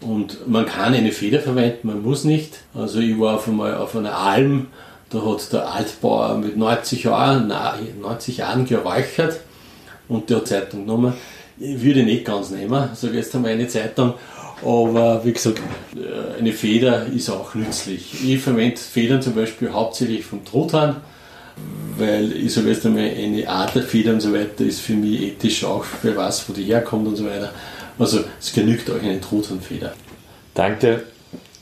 Und 0.00 0.46
man 0.48 0.66
kann 0.66 0.94
eine 0.94 1.12
Feder 1.12 1.40
verwenden, 1.40 1.88
man 1.88 2.02
muss 2.02 2.24
nicht. 2.24 2.60
Also 2.74 2.98
ich 2.98 3.18
war 3.18 3.36
auf 3.36 3.48
einmal 3.48 3.76
auf 3.76 3.96
einer 3.96 4.18
Alm 4.18 4.66
da 5.14 5.24
hat 5.24 5.52
der 5.52 5.72
Altbauer 5.72 6.36
mit 6.38 6.56
90 6.56 7.04
Jahren, 7.04 7.52
90 8.00 8.38
Jahren 8.38 8.66
geräuchert 8.66 9.40
und 10.08 10.28
der 10.28 10.38
hat 10.38 10.48
Zeitung 10.48 10.80
genommen. 10.80 11.14
Ich 11.58 11.82
würde 11.82 12.02
nicht 12.02 12.24
ganz 12.24 12.50
nehmen, 12.50 12.88
sage 12.94 13.16
jetzt 13.16 13.34
einmal 13.34 13.52
eine 13.52 13.68
Zeitung. 13.68 14.14
Aber 14.62 15.24
wie 15.24 15.32
gesagt, 15.32 15.60
äh, 15.94 16.38
eine 16.38 16.52
Feder 16.52 17.06
ist 17.06 17.30
auch 17.30 17.54
nützlich. 17.54 18.24
Ich 18.24 18.40
verwende 18.40 18.76
Federn 18.76 19.22
zum 19.22 19.34
Beispiel 19.34 19.72
hauptsächlich 19.72 20.24
vom 20.24 20.44
Truthahn, 20.44 20.96
weil 21.96 22.32
ich 22.32 22.52
sage 22.52 22.70
jetzt 22.70 22.84
einmal, 22.84 23.04
eine 23.04 23.48
Adlerfeder 23.48 24.12
und 24.14 24.20
so 24.20 24.32
weiter 24.32 24.64
ist 24.64 24.80
für 24.80 24.94
mich 24.94 25.22
ethisch 25.22 25.64
auch, 25.64 25.84
wer 26.02 26.16
weiß, 26.16 26.48
wo 26.48 26.52
die 26.52 26.64
herkommt 26.64 27.06
und 27.06 27.16
so 27.16 27.26
weiter. 27.26 27.52
Also 27.98 28.20
es 28.40 28.52
genügt 28.52 28.90
euch 28.90 29.02
eine 29.02 29.20
Truthahnfeder. 29.20 29.92
Danke 30.54 31.04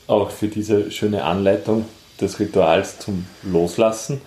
auch 0.07 0.31
für 0.31 0.47
diese 0.47 0.89
schöne 0.89 1.23
Anleitung 1.23 1.85
des 2.23 2.39
Rituals 2.39 2.99
zum 2.99 3.25
Loslassen. 3.43 4.21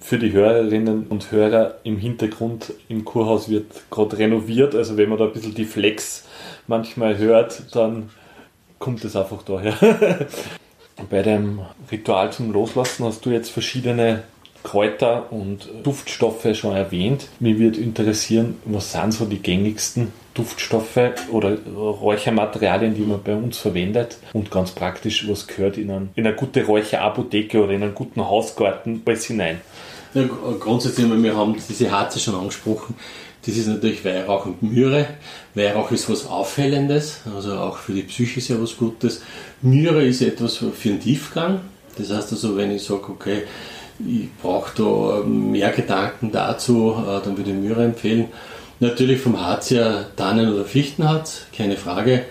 Für 0.00 0.18
die 0.18 0.32
Hörerinnen 0.32 1.06
und 1.08 1.32
Hörer 1.32 1.78
im 1.82 1.98
Hintergrund 1.98 2.72
im 2.88 3.04
Kurhaus 3.04 3.48
wird 3.48 3.90
gerade 3.90 4.18
renoviert, 4.18 4.74
also 4.74 4.96
wenn 4.96 5.08
man 5.08 5.18
da 5.18 5.24
ein 5.24 5.32
bisschen 5.32 5.54
die 5.54 5.64
Flex 5.64 6.24
manchmal 6.66 7.18
hört, 7.18 7.74
dann 7.74 8.10
kommt 8.78 9.04
es 9.04 9.16
einfach 9.16 9.42
daher. 9.42 9.74
Bei 11.10 11.22
dem 11.22 11.60
Ritual 11.90 12.32
zum 12.32 12.52
Loslassen 12.52 13.04
hast 13.04 13.26
du 13.26 13.30
jetzt 13.30 13.50
verschiedene 13.50 14.22
Kräuter 14.62 15.32
und 15.32 15.68
Duftstoffe 15.82 16.48
schon 16.54 16.74
erwähnt. 16.74 17.28
Mich 17.40 17.58
würde 17.58 17.80
interessieren, 17.80 18.56
was 18.64 18.92
sind 18.92 19.12
so 19.12 19.24
die 19.24 19.38
gängigsten 19.38 20.12
Duftstoffe 20.36 20.98
oder 21.30 21.56
Räuchermaterialien, 21.66 22.94
die 22.94 23.02
man 23.02 23.22
bei 23.22 23.34
uns 23.34 23.58
verwendet 23.58 24.18
und 24.32 24.50
ganz 24.50 24.70
praktisch, 24.70 25.28
was 25.28 25.46
gehört 25.46 25.78
in, 25.78 25.90
ein, 25.90 26.10
in 26.14 26.26
eine 26.26 26.36
gute 26.36 26.64
Räucherapotheke 26.64 27.62
oder 27.62 27.72
in 27.72 27.82
einen 27.82 27.94
guten 27.94 28.26
Hausgarten 28.26 29.02
alles 29.04 29.24
hinein? 29.24 29.60
Ja, 30.14 30.24
grundsätzlich, 30.60 31.06
wir 31.10 31.36
haben 31.36 31.56
diese 31.68 31.90
Harze 31.90 32.20
schon 32.20 32.34
angesprochen. 32.34 32.94
Das 33.46 33.56
ist 33.56 33.68
natürlich 33.68 34.04
Weihrauch 34.04 34.46
und 34.46 34.62
Myrrhe. 34.62 35.06
Weihrauch 35.54 35.90
ist 35.92 36.10
was 36.10 36.26
Auffällendes, 36.26 37.20
also 37.34 37.54
auch 37.56 37.78
für 37.78 37.92
die 37.92 38.02
Psyche 38.02 38.40
ja 38.52 38.60
was 38.60 38.76
Gutes. 38.76 39.22
Myrrhe 39.62 40.04
ist 40.04 40.20
etwas 40.20 40.56
für 40.56 40.70
den 40.88 41.00
Tiefgang. 41.00 41.60
Das 41.96 42.10
heißt 42.10 42.32
also, 42.32 42.56
wenn 42.56 42.72
ich 42.72 42.82
sage, 42.82 43.08
okay, 43.08 43.42
ich 44.00 44.28
brauche 44.42 44.72
da 44.76 45.26
mehr 45.26 45.70
Gedanken 45.70 46.30
dazu, 46.32 46.94
äh, 46.98 47.24
dann 47.24 47.36
würde 47.36 47.50
ich 47.50 47.56
Myrrhe 47.56 47.84
empfehlen. 47.84 48.26
Natürlich 48.78 49.20
vom 49.20 49.40
Harz 49.40 49.70
her 49.70 50.06
Tannen- 50.16 50.52
oder 50.52 50.64
Fichtenharz, 50.64 51.42
keine 51.56 51.76
Frage. 51.76 52.24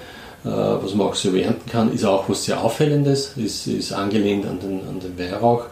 Äh, 0.46 0.50
was 0.50 0.94
man 0.94 1.08
auch 1.08 1.16
so 1.16 1.36
ernten 1.36 1.70
kann, 1.70 1.92
ist 1.92 2.06
auch 2.06 2.30
was 2.30 2.46
sehr 2.46 2.64
Auffällendes, 2.64 3.34
ist, 3.36 3.66
ist 3.66 3.92
angelehnt 3.92 4.46
an 4.46 4.60
den, 4.60 4.88
an 4.88 5.00
den 5.00 5.18
Weihrauch. 5.18 5.66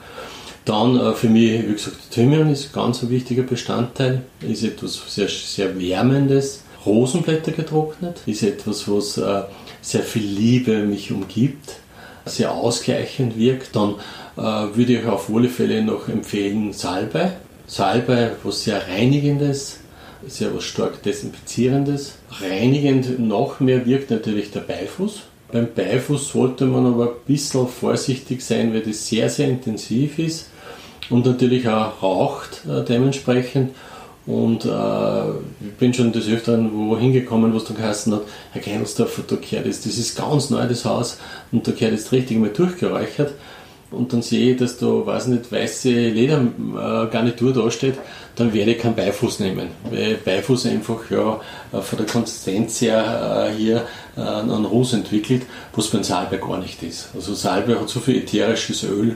Dann 0.66 1.00
äh, 1.00 1.14
für 1.14 1.30
mich, 1.30 1.68
wie 1.68 1.74
gesagt, 1.74 1.98
Thymian 2.10 2.52
ist 2.52 2.74
ganz 2.74 3.04
ein 3.04 3.12
wichtiger 3.12 3.44
Bestandteil, 3.44 4.24
ist 4.42 4.64
etwas 4.64 5.00
sehr, 5.08 5.28
sehr 5.28 5.80
Wärmendes. 5.80 6.64
Rosenblätter 6.88 7.52
getrocknet 7.52 8.22
ist 8.26 8.44
etwas, 8.44 8.90
was 8.90 9.14
sehr 9.82 10.04
viel 10.04 10.26
Liebe 10.26 10.80
mich 10.80 11.14
umgibt, 11.14 11.76
sehr 12.26 12.52
ausgleichend 12.52 13.38
wirkt. 13.38 13.74
Dann 13.74 13.96
würde 14.36 14.98
ich 14.98 15.06
auf 15.06 15.30
alle 15.34 15.48
Fälle 15.48 15.82
noch 15.82 16.10
empfehlen 16.10 16.74
Salbei. 16.74 17.32
Salbei, 17.68 18.32
was 18.44 18.66
sehr 18.66 18.86
reinigendes, 18.86 19.80
sehr 20.28 20.56
was 20.56 20.64
stark 20.64 21.04
desinfizierendes. 21.04 22.16
Reinigend 22.42 23.20
noch 23.20 23.60
mehr 23.60 23.86
wirkt 23.86 24.12
natürlich 24.12 24.52
der 24.52 24.62
Beifuß. 24.62 25.22
Beim 25.52 25.68
Beifuß 25.74 26.30
sollte 26.30 26.66
man 26.66 26.86
aber 26.86 27.10
ein 27.10 27.26
bisschen 27.28 27.68
vorsichtig 27.68 28.42
sein, 28.42 28.74
weil 28.74 28.82
das 28.82 29.08
sehr, 29.08 29.30
sehr 29.30 29.50
intensiv 29.50 30.18
ist 30.20 30.48
und 31.10 31.26
natürlich 31.26 31.68
auch 31.68 32.02
raucht 32.02 32.62
äh, 32.68 32.84
dementsprechend. 32.84 33.72
Und 34.26 34.64
äh, 34.66 35.30
ich 35.62 35.74
bin 35.78 35.94
schon 35.94 36.14
des 36.14 36.30
Öfteren 36.30 36.72
wo 36.74 36.98
hingekommen, 36.98 37.54
wo 37.54 37.58
es 37.58 37.66
dann 37.66 37.76
geheißen 37.76 38.14
hat, 38.14 38.22
Herr 38.54 38.62
Keinsdorfer, 38.62 39.24
da 39.28 39.36
gehört 39.36 39.66
jetzt, 39.66 39.86
das 39.86 39.98
ist 39.98 40.16
ganz 40.16 40.50
neu, 40.50 40.66
das 40.66 40.86
Haus, 40.86 41.18
und 41.52 41.68
da 41.68 41.72
gehört 41.72 41.92
jetzt 41.92 42.12
richtig 42.14 42.38
mal 42.38 42.50
durchgeräuchert 42.50 43.34
und 43.93 44.13
dann 44.13 44.21
sehe 44.21 44.51
ich, 44.51 44.58
dass 44.58 44.77
da, 44.77 44.88
weiß 44.88 45.27
nicht, 45.27 45.51
weiße 45.51 45.89
Ledergarnitur 45.89 47.51
äh, 47.51 47.53
dasteht, 47.53 47.95
dann 48.36 48.53
werde 48.53 48.71
ich 48.71 48.79
keinen 48.79 48.95
Beifuß 48.95 49.39
nehmen. 49.39 49.69
Weil 49.89 50.15
Beifuß 50.15 50.65
einfach 50.65 51.10
ja 51.10 51.39
äh, 51.71 51.82
von 51.82 51.97
der 51.97 52.08
Konsistenz 52.08 52.82
her 52.82 53.49
äh, 53.49 53.56
hier 53.56 53.86
einen 54.15 54.65
Ruß 54.65 54.93
entwickelt, 54.93 55.41
was 55.75 55.88
beim 55.88 56.03
Salbe 56.03 56.38
gar 56.38 56.60
nicht 56.60 56.84
ist. 56.84 57.10
Also 57.15 57.34
Salbe 57.34 57.79
hat 57.79 57.89
so 57.89 57.99
viel 57.99 58.17
ätherisches 58.17 58.84
Öl, 58.84 59.15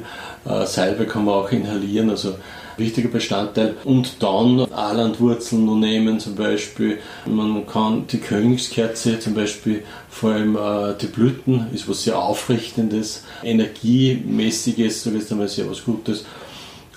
Salbe 0.65 1.05
kann 1.05 1.25
man 1.25 1.35
auch 1.35 1.51
inhalieren, 1.51 2.09
also 2.09 2.33
wichtiger 2.77 3.09
Bestandteil. 3.09 3.75
Und 3.83 4.23
dann 4.23 4.61
Alandwurzeln 4.71 5.79
nehmen 5.79 6.19
zum 6.19 6.35
Beispiel. 6.35 6.97
Man 7.25 7.67
kann 7.67 8.07
die 8.07 8.17
Königskerze 8.17 9.19
zum 9.19 9.33
Beispiel, 9.33 9.83
vor 10.17 10.31
allem 10.31 10.55
äh, 10.55 10.95
die 10.99 11.07
Blüten, 11.07 11.67
ist 11.73 11.87
was 11.87 12.03
sehr 12.03 12.19
Aufrichtendes, 12.19 13.23
Energiemäßiges, 13.43 15.03
so 15.03 15.11
ist 15.11 15.31
einmal 15.31 15.47
sehr 15.47 15.69
was 15.69 15.83
Gutes. 15.83 16.25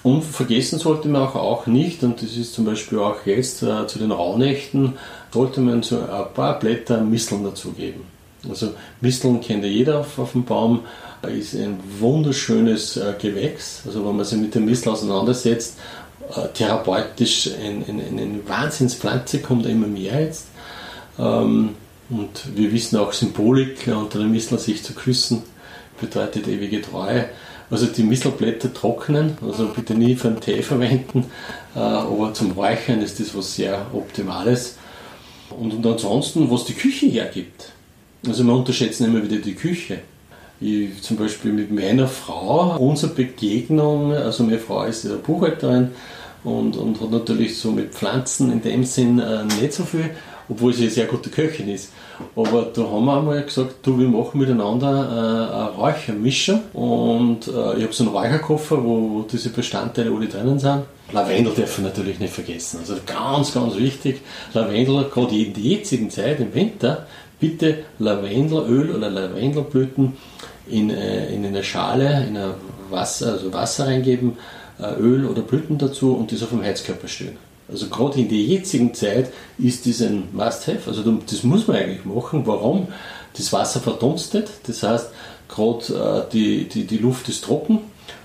Und 0.02 0.22
vergessen 0.22 0.78
sollte 0.78 1.08
man 1.08 1.22
auch, 1.22 1.34
auch 1.34 1.66
nicht, 1.66 2.02
und 2.02 2.22
das 2.22 2.34
ist 2.34 2.54
zum 2.54 2.64
Beispiel 2.64 2.98
auch 2.98 3.26
jetzt 3.26 3.62
äh, 3.62 3.86
zu 3.86 3.98
den 3.98 4.12
Rauhnächten, 4.12 4.94
sollte 5.32 5.60
man 5.60 5.82
so 5.82 5.98
ein 5.98 6.34
paar 6.34 6.58
Blätter 6.58 7.02
Misteln 7.02 7.44
dazugeben. 7.44 8.02
Also 8.48 8.70
Misteln 9.02 9.42
kennt 9.42 9.64
ja 9.64 9.70
jeder 9.70 10.00
auf, 10.00 10.18
auf 10.18 10.32
dem 10.32 10.44
Baum, 10.44 10.80
ist 11.22 11.54
ein 11.54 11.78
wunderschönes 11.98 12.96
äh, 12.96 13.12
Gewächs. 13.20 13.82
Also 13.86 14.06
wenn 14.06 14.16
man 14.16 14.24
sich 14.24 14.40
mit 14.40 14.54
dem 14.54 14.64
Mistel 14.64 14.88
auseinandersetzt, 14.88 15.76
äh, 16.34 16.48
therapeutisch 16.54 17.50
eine 17.62 17.84
ein, 17.86 18.18
ein 18.18 18.40
Wahnsinnspflanze 18.46 19.40
kommt 19.40 19.66
immer 19.66 19.86
mehr 19.86 20.22
jetzt. 20.22 20.46
Ähm, 21.18 21.74
und 22.10 22.56
wir 22.56 22.72
wissen 22.72 22.98
auch 22.98 23.12
Symbolik 23.12 23.86
unter 23.86 24.18
dem 24.18 24.32
Mistel 24.32 24.58
sich 24.58 24.82
zu 24.82 24.92
küssen 24.94 25.42
bedeutet 26.00 26.48
ewige 26.48 26.82
Treue. 26.82 27.26
Also 27.70 27.86
die 27.86 28.02
Mistelblätter 28.02 28.74
trocknen, 28.74 29.38
also 29.46 29.68
bitte 29.68 29.94
nie 29.94 30.16
für 30.16 30.28
einen 30.28 30.40
Tee 30.40 30.62
verwenden, 30.62 31.26
äh, 31.76 31.78
aber 31.78 32.34
zum 32.34 32.50
Räuchern 32.52 33.00
ist 33.00 33.20
das 33.20 33.36
was 33.36 33.54
sehr 33.54 33.86
Optimales. 33.92 34.76
Und, 35.50 35.74
und 35.74 35.86
ansonsten, 35.86 36.50
was 36.50 36.64
die 36.64 36.74
Küche 36.74 37.06
hergibt. 37.06 37.70
Also 38.26 38.44
wir 38.44 38.54
unterschätzen 38.54 39.04
immer 39.04 39.22
wieder 39.22 39.40
die 39.40 39.54
Küche. 39.54 40.00
Ich, 40.60 41.00
zum 41.02 41.16
Beispiel 41.16 41.52
mit 41.52 41.70
meiner 41.70 42.08
Frau, 42.08 42.76
unsere 42.76 43.14
Begegnung, 43.14 44.12
also 44.12 44.42
meine 44.42 44.58
Frau 44.58 44.84
ist 44.84 45.04
ja 45.04 45.14
Buchhalterin 45.14 45.90
und, 46.42 46.76
und 46.76 47.00
hat 47.00 47.10
natürlich 47.10 47.56
so 47.56 47.70
mit 47.70 47.94
Pflanzen 47.94 48.52
in 48.52 48.62
dem 48.62 48.84
Sinn 48.84 49.20
äh, 49.20 49.44
nicht 49.44 49.72
so 49.72 49.84
viel, 49.84 50.10
obwohl 50.48 50.74
sie 50.74 50.82
eine 50.82 50.90
sehr 50.90 51.06
gute 51.06 51.30
Köchin 51.30 51.68
ist. 51.68 51.92
Aber 52.36 52.68
da 52.74 52.82
haben 52.82 53.04
wir 53.04 53.18
einmal 53.18 53.42
gesagt, 53.42 53.76
du, 53.82 53.98
wir 53.98 54.08
machen 54.08 54.40
miteinander 54.40 54.88
äh, 54.88 55.54
eine 55.54 55.70
Räuchermischung 55.70 56.62
und 56.72 57.48
äh, 57.48 57.78
ich 57.78 57.82
habe 57.82 57.92
so 57.92 58.04
einen 58.04 58.14
Räucherkoffer, 58.14 58.82
wo, 58.82 59.26
diese 59.30 59.50
Bestandteile 59.50 60.10
alle 60.10 60.26
drinnen 60.26 60.58
sind. 60.58 60.82
Lavendel 61.12 61.52
dürfen 61.52 61.84
wir 61.84 61.90
natürlich 61.90 62.20
nicht 62.20 62.32
vergessen. 62.32 62.80
Also 62.80 62.96
ganz, 63.04 63.52
ganz 63.52 63.76
wichtig. 63.76 64.20
Lavendel, 64.54 65.06
gerade 65.12 65.34
in 65.34 65.52
der 65.52 65.62
jetzigen 65.62 66.08
Zeit 66.10 66.40
im 66.40 66.54
Winter, 66.54 67.06
bitte 67.40 67.78
Lavendelöl 67.98 68.94
oder 68.94 69.10
Lavendelblüten 69.10 70.16
in, 70.68 70.90
äh, 70.90 71.34
in 71.34 71.44
eine 71.44 71.64
Schale, 71.64 72.24
in 72.26 72.38
Wasser, 72.90 73.32
also 73.32 73.52
Wasser 73.52 73.86
reingeben, 73.86 74.38
äh, 74.78 74.94
Öl 75.00 75.26
oder 75.26 75.42
Blüten 75.42 75.78
dazu 75.78 76.14
und 76.14 76.32
das 76.32 76.42
auf 76.42 76.50
dem 76.50 76.62
Heizkörper 76.62 77.08
stehen. 77.08 77.49
Also 77.70 77.88
gerade 77.88 78.20
in 78.20 78.28
der 78.28 78.38
jetzigen 78.38 78.94
Zeit 78.94 79.32
ist 79.58 79.86
das 79.86 80.02
ein 80.02 80.24
Must-Have. 80.32 80.88
Also 80.88 81.02
das 81.02 81.42
muss 81.42 81.66
man 81.66 81.76
eigentlich 81.76 82.04
machen. 82.04 82.46
Warum? 82.46 82.88
Das 83.36 83.52
Wasser 83.52 83.80
verdunstet, 83.80 84.50
das 84.66 84.82
heißt, 84.82 85.10
gerade 85.48 86.26
äh, 86.28 86.32
die, 86.32 86.64
die, 86.64 86.84
die 86.84 86.98
Luft 86.98 87.28
ist 87.28 87.44
trocken 87.44 87.78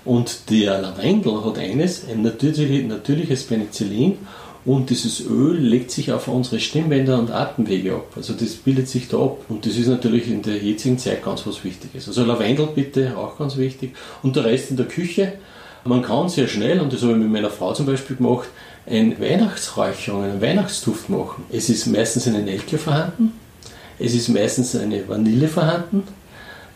und 0.04 0.50
der 0.50 0.80
Lavendel 0.80 1.44
hat 1.44 1.58
eines, 1.58 2.08
ein 2.08 2.22
natürlich, 2.22 2.84
natürliches 2.86 3.44
Penicillin 3.44 4.18
und 4.66 4.90
dieses 4.90 5.24
Öl 5.24 5.56
legt 5.56 5.92
sich 5.92 6.10
auf 6.10 6.26
unsere 6.26 6.58
Stimmbänder 6.58 7.20
und 7.20 7.30
Atemwege 7.30 7.94
ab. 7.94 8.08
Also 8.16 8.32
das 8.32 8.54
bildet 8.54 8.88
sich 8.88 9.06
da 9.06 9.18
ab. 9.18 9.38
Und 9.48 9.64
das 9.64 9.76
ist 9.76 9.86
natürlich 9.86 10.28
in 10.28 10.42
der 10.42 10.56
jetzigen 10.56 10.98
Zeit 10.98 11.24
ganz 11.24 11.46
was 11.46 11.62
Wichtiges. 11.62 12.08
Also 12.08 12.24
Lavendel 12.24 12.68
bitte 12.74 13.16
auch 13.16 13.38
ganz 13.38 13.56
wichtig. 13.56 13.94
Und 14.24 14.34
der 14.34 14.44
Rest 14.44 14.72
in 14.72 14.76
der 14.76 14.86
Küche. 14.86 15.34
Man 15.84 16.02
kann 16.02 16.28
sehr 16.28 16.48
schnell, 16.48 16.80
und 16.80 16.92
das 16.92 17.02
habe 17.02 17.12
ich 17.12 17.18
mit 17.18 17.30
meiner 17.30 17.48
Frau 17.48 17.72
zum 17.72 17.86
Beispiel 17.86 18.16
gemacht, 18.16 18.48
ein 18.88 19.20
Weihnachtsräucherung, 19.20 20.24
einen 20.24 20.40
Weihnachtsduft 20.40 21.08
machen. 21.08 21.44
Es 21.50 21.68
ist 21.68 21.86
meistens 21.86 22.26
eine 22.26 22.40
Nelke 22.40 22.78
vorhanden, 22.78 23.32
es 23.98 24.14
ist 24.14 24.28
meistens 24.28 24.76
eine 24.76 25.08
Vanille 25.08 25.48
vorhanden, 25.48 26.04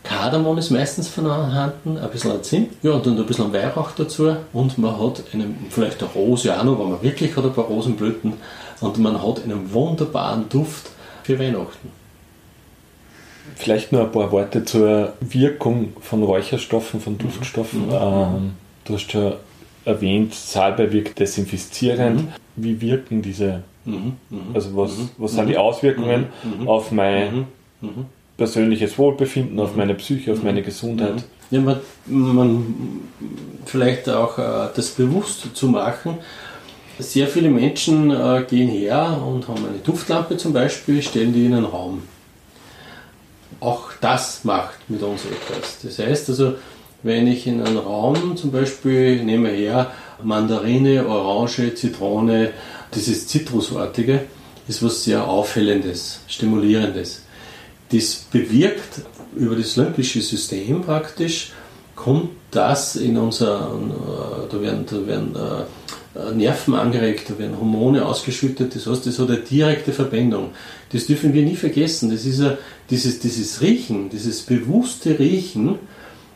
Kardamom 0.03 0.57
ist 0.57 0.71
meistens 0.71 1.07
vorhanden, 1.07 1.97
ein 1.97 2.09
bisschen 2.09 2.43
Zimt, 2.43 2.73
ja, 2.81 2.91
und 2.91 3.05
dann 3.05 3.17
ein 3.17 3.25
bisschen 3.25 3.53
Weihrauch 3.53 3.91
dazu 3.91 4.35
und 4.51 4.77
man 4.77 4.99
hat 4.99 5.23
einen, 5.31 5.67
vielleicht 5.69 6.01
eine 6.01 6.11
Rose 6.11 6.59
auch 6.59 6.63
noch, 6.63 6.79
wenn 6.79 6.91
man 6.91 7.03
wirklich 7.03 7.35
hat 7.35 7.45
ein 7.45 7.53
paar 7.53 7.65
Rosenblüten 7.65 8.33
und 8.81 8.97
man 8.97 9.21
hat 9.21 9.43
einen 9.43 9.71
wunderbaren 9.71 10.49
Duft 10.49 10.89
für 11.23 11.37
Weihnachten. 11.39 11.91
Vielleicht 13.55 13.91
nur 13.91 14.01
ein 14.01 14.11
paar 14.11 14.31
Worte 14.31 14.65
zur 14.65 15.13
Wirkung 15.19 15.93
von 16.01 16.23
Räucherstoffen, 16.23 16.99
von 16.99 17.17
Duftstoffen. 17.17 17.87
Mhm. 17.87 17.93
Ähm, 17.93 18.51
du 18.85 18.93
hast 18.95 19.11
schon 19.11 19.33
erwähnt, 19.85 20.33
Salbei 20.33 20.91
wirkt 20.91 21.19
desinfizierend. 21.19 22.21
Mhm. 22.21 22.27
Wie 22.55 22.81
wirken 22.81 23.21
diese, 23.21 23.63
mhm. 23.85 24.13
mhm. 24.29 24.39
also 24.53 24.75
was, 24.75 24.97
mhm. 24.97 25.09
was 25.17 25.33
sind 25.33 25.47
die 25.47 25.57
Auswirkungen 25.57 26.27
mhm. 26.43 26.67
auf 26.67 26.91
mein 26.91 27.45
persönliches 28.37 28.97
Wohlbefinden, 28.97 29.59
auf 29.59 29.75
meine 29.75 29.95
Psyche, 29.95 30.33
auf 30.33 30.43
meine 30.43 30.61
Gesundheit? 30.61 31.23
Ja, 31.51 31.59
man, 31.59 31.79
man 32.07 32.75
vielleicht 33.65 34.09
auch 34.09 34.37
äh, 34.37 34.69
das 34.75 34.89
bewusst 34.91 35.55
zu 35.55 35.67
machen. 35.67 36.17
Sehr 36.97 37.27
viele 37.27 37.49
Menschen 37.49 38.11
äh, 38.11 38.43
gehen 38.49 38.69
her 38.69 39.21
und 39.25 39.47
haben 39.47 39.65
eine 39.65 39.79
Duftlampe 39.79 40.37
zum 40.37 40.53
Beispiel, 40.53 41.01
stellen 41.01 41.33
die 41.33 41.45
in 41.45 41.53
einen 41.53 41.65
Raum. 41.65 42.03
Auch 43.59 43.91
das 43.99 44.43
macht 44.43 44.89
mit 44.89 45.03
uns 45.03 45.21
etwas. 45.25 45.79
Das 45.83 45.99
heißt 45.99 46.29
also, 46.29 46.55
wenn 47.03 47.27
ich 47.27 47.47
in 47.47 47.61
einen 47.61 47.77
Raum 47.77 48.37
zum 48.37 48.51
Beispiel 48.51 49.23
nehme 49.23 49.49
her 49.49 49.91
Mandarine, 50.23 51.07
Orange, 51.07 51.73
Zitrone, 51.75 52.51
dieses 52.93 53.27
Zitrusartige, 53.27 54.21
ist 54.67 54.83
was 54.83 55.03
sehr 55.03 55.27
Aufhellendes, 55.27 56.21
Stimulierendes. 56.27 57.23
Das 57.91 58.25
bewirkt 58.31 59.01
über 59.35 59.55
das 59.55 59.75
limbische 59.75 60.21
System 60.21 60.81
praktisch, 60.81 61.51
kommt 61.95 62.29
das 62.51 62.95
in 62.95 63.17
unser, 63.17 63.71
da 64.49 64.61
werden, 64.61 64.85
da 64.89 65.07
werden 65.07 65.35
äh, 65.35 66.33
Nerven 66.33 66.75
angeregt, 66.75 67.29
da 67.29 67.37
werden 67.37 67.57
Hormone 67.57 68.05
ausgeschüttet, 68.05 68.75
das 68.75 68.85
heißt, 68.85 69.05
das 69.07 69.19
hat 69.19 69.29
eine 69.29 69.39
direkte 69.39 69.93
Verbindung. 69.93 70.49
Das 70.91 71.05
dürfen 71.05 71.33
wir 71.33 71.43
nie 71.43 71.55
vergessen. 71.55 72.11
Das 72.11 72.25
ist 72.25 72.41
ja 72.41 72.57
dieses, 72.89 73.19
dieses 73.19 73.61
Riechen, 73.61 74.09
dieses 74.09 74.41
bewusste 74.41 75.17
Riechen, 75.17 75.79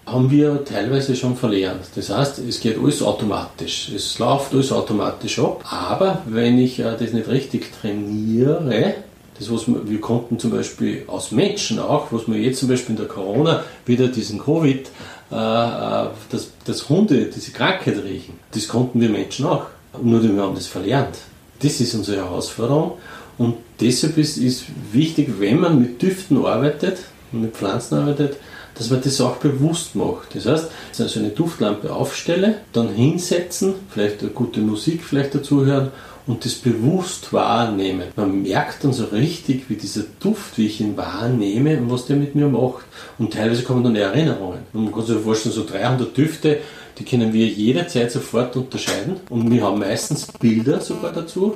haben 0.05 0.29
wir 0.29 0.63
teilweise 0.63 1.15
schon 1.15 1.35
verlernt. 1.35 1.85
Das 1.95 2.09
heißt, 2.09 2.39
es 2.39 2.59
geht 2.59 2.77
alles 2.77 3.01
automatisch. 3.01 3.89
Es 3.89 4.19
läuft 4.19 4.53
alles 4.53 4.71
automatisch 4.71 5.39
ab. 5.39 5.63
Aber 5.69 6.21
wenn 6.27 6.59
ich 6.59 6.79
äh, 6.79 6.95
das 6.97 7.11
nicht 7.11 7.27
richtig 7.27 7.71
trainiere, 7.81 8.95
das, 9.37 9.51
was 9.51 9.67
wir, 9.67 9.89
wir 9.89 9.99
konnten 9.99 10.37
zum 10.37 10.51
Beispiel 10.51 11.03
aus 11.07 11.31
Menschen 11.31 11.79
auch, 11.79 12.11
was 12.11 12.27
wir 12.27 12.37
jetzt 12.37 12.59
zum 12.59 12.69
Beispiel 12.69 12.95
in 12.95 13.01
der 13.01 13.07
Corona 13.07 13.63
wieder 13.85 14.07
diesen 14.07 14.39
Covid, 14.39 14.87
äh, 15.31 15.35
äh 15.35 16.07
dass, 16.29 16.51
dass 16.65 16.87
Hunde 16.87 17.25
diese 17.25 17.51
Krankheit 17.51 17.97
riechen, 18.03 18.39
das 18.53 18.67
konnten 18.67 19.01
wir 19.01 19.09
Menschen 19.09 19.45
auch. 19.45 19.65
Nur 20.01 20.21
wir 20.21 20.41
haben 20.41 20.55
das 20.55 20.67
verlernt. 20.67 21.15
Das 21.61 21.79
ist 21.79 21.95
unsere 21.95 22.17
Herausforderung. 22.17 22.93
Und 23.37 23.55
deshalb 23.79 24.17
ist 24.17 24.37
es 24.37 24.65
wichtig, 24.91 25.39
wenn 25.39 25.59
man 25.59 25.79
mit 25.79 26.01
Düften 26.01 26.45
arbeitet, 26.45 26.99
mit 27.31 27.55
Pflanzen 27.55 27.97
arbeitet, 27.97 28.37
dass 28.77 28.89
man 28.89 29.01
das 29.01 29.19
auch 29.21 29.37
bewusst 29.37 29.95
macht. 29.95 30.35
Das 30.35 30.45
heißt, 30.45 30.69
also 30.99 31.19
eine 31.19 31.29
Duftlampe 31.29 31.93
aufstelle, 31.93 32.59
dann 32.73 32.89
hinsetzen, 32.89 33.75
vielleicht 33.89 34.21
eine 34.21 34.31
gute 34.31 34.59
Musik 34.59 35.03
vielleicht 35.03 35.33
dazu 35.33 35.65
hören 35.65 35.91
und 36.27 36.43
das 36.43 36.55
bewusst 36.55 37.31
wahrnehmen. 37.33 38.07
Man 38.15 38.41
merkt 38.41 38.83
dann 38.83 38.93
so 38.93 39.05
richtig, 39.05 39.69
wie 39.69 39.75
dieser 39.75 40.03
Duft, 40.19 40.57
wie 40.57 40.65
ich 40.65 40.81
ihn 40.81 40.97
wahrnehme 40.97 41.77
und 41.77 41.91
was 41.91 42.07
der 42.07 42.15
mit 42.15 42.35
mir 42.35 42.47
macht. 42.47 42.85
Und 43.19 43.33
teilweise 43.33 43.63
kommen 43.63 43.83
dann 43.83 43.95
Erinnerungen. 43.95 44.59
Und 44.73 44.85
man 44.85 44.93
kann 44.93 45.05
sich 45.05 45.17
vorstellen, 45.17 45.53
so 45.53 45.65
300 45.65 46.15
Düfte, 46.17 46.59
die 46.97 47.05
können 47.05 47.31
wir 47.31 47.45
jederzeit 47.45 48.11
sofort 48.11 48.55
unterscheiden. 48.55 49.17
Und 49.29 49.51
wir 49.51 49.63
haben 49.63 49.79
meistens 49.79 50.27
Bilder 50.39 50.81
sogar 50.81 51.13
dazu 51.13 51.55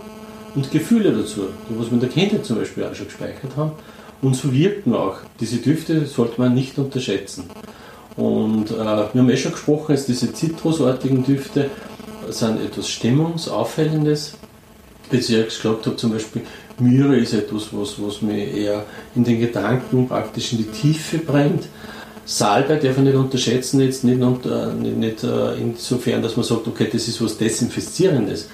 und 0.56 0.72
Gefühle 0.72 1.12
dazu, 1.14 1.48
was 1.70 1.88
wir 1.88 1.94
in 1.94 2.00
der 2.00 2.10
Kindheit 2.10 2.46
zum 2.46 2.58
Beispiel 2.58 2.84
auch 2.84 2.94
schon 2.94 3.08
gespeichert 3.08 3.56
haben. 3.56 3.72
Und 4.22 4.36
so 4.36 4.54
wirken 4.54 4.94
auch. 4.94 5.18
Diese 5.40 5.58
Düfte 5.58 6.06
sollte 6.06 6.42
man 6.42 6.54
nicht 6.54 6.78
unterschätzen. 6.78 7.46
Und 8.18 8.72
äh, 8.72 8.76
wir 8.76 9.10
haben 9.16 9.30
eh 9.30 9.38
schon 9.38 9.54
gesprochen, 9.54 9.96
dass 9.96 10.06
diese 10.06 10.34
zitrusartigen 10.34 11.24
Düfte 11.24 11.70
sind 12.30 12.62
etwas 12.62 12.90
Stimmungsauffällendes. 12.90 14.34
Wie 15.10 15.18
ich 15.18 15.28
gesagt 15.28 15.86
habe, 15.86 15.96
zum 15.96 16.12
Beispiel 16.12 16.44
Myre 16.80 17.18
ist 17.18 17.34
etwas, 17.34 17.70
was, 17.72 18.02
was 18.02 18.22
mir 18.22 18.46
eher 18.46 18.86
in 19.16 19.24
den 19.24 19.40
Gedanken 19.40 20.08
praktisch 20.08 20.52
in 20.52 20.60
die 20.60 20.66
Tiefe 20.66 21.18
bringt. 21.20 21.68
Salbei 22.26 22.76
darf 22.76 22.96
man 22.98 23.06
nicht 23.06 23.16
unterschätzen, 23.16 23.82
jetzt 23.82 24.04
nicht, 24.04 24.20
nicht, 24.20 24.46
nicht 24.98 25.24
äh, 25.24 25.56
insofern, 25.60 26.22
dass 26.22 26.36
man 26.36 26.46
sagt, 26.46 26.68
okay, 26.68 26.88
das 26.92 27.08
ist 27.08 27.24
was 27.24 27.38
Desinfizierendes, 27.38 28.50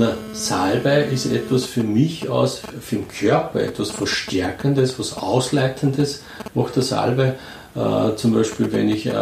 na, 0.00 0.14
Salbei 0.32 1.04
ist 1.04 1.26
etwas 1.26 1.66
für 1.66 1.82
mich 1.82 2.28
aus, 2.28 2.62
für 2.80 2.96
den 2.96 3.08
Körper, 3.08 3.60
etwas 3.60 3.90
Verstärkendes, 3.90 4.98
was 4.98 5.16
Ausleitendes 5.16 6.22
macht 6.54 6.76
der 6.76 6.82
Salbei. 6.82 7.34
Äh, 7.74 8.16
zum 8.16 8.32
Beispiel, 8.32 8.72
wenn 8.72 8.88
ich 8.88 9.06
äh, 9.06 9.12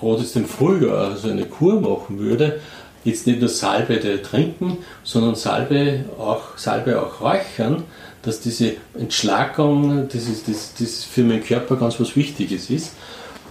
gerade 0.00 0.22
jetzt 0.22 0.34
im 0.36 0.46
Frühjahr 0.46 1.16
so 1.16 1.28
eine 1.28 1.44
Kur 1.44 1.80
machen 1.80 2.18
würde, 2.18 2.60
jetzt 3.04 3.26
nicht 3.26 3.40
nur 3.40 3.50
Salbei 3.50 3.96
trinken, 3.96 4.78
sondern 5.04 5.34
Salbei 5.34 6.04
auch, 6.18 6.56
Salbei 6.56 6.98
auch 6.98 7.20
räuchern, 7.20 7.84
dass 8.22 8.40
diese 8.40 8.76
Entschlackung, 8.98 10.08
das 10.08 10.28
ist, 10.28 10.48
das, 10.48 10.72
das 10.78 11.04
für 11.04 11.24
meinen 11.24 11.44
Körper 11.44 11.76
ganz 11.76 12.00
was 12.00 12.16
Wichtiges 12.16 12.70
ist. 12.70 12.94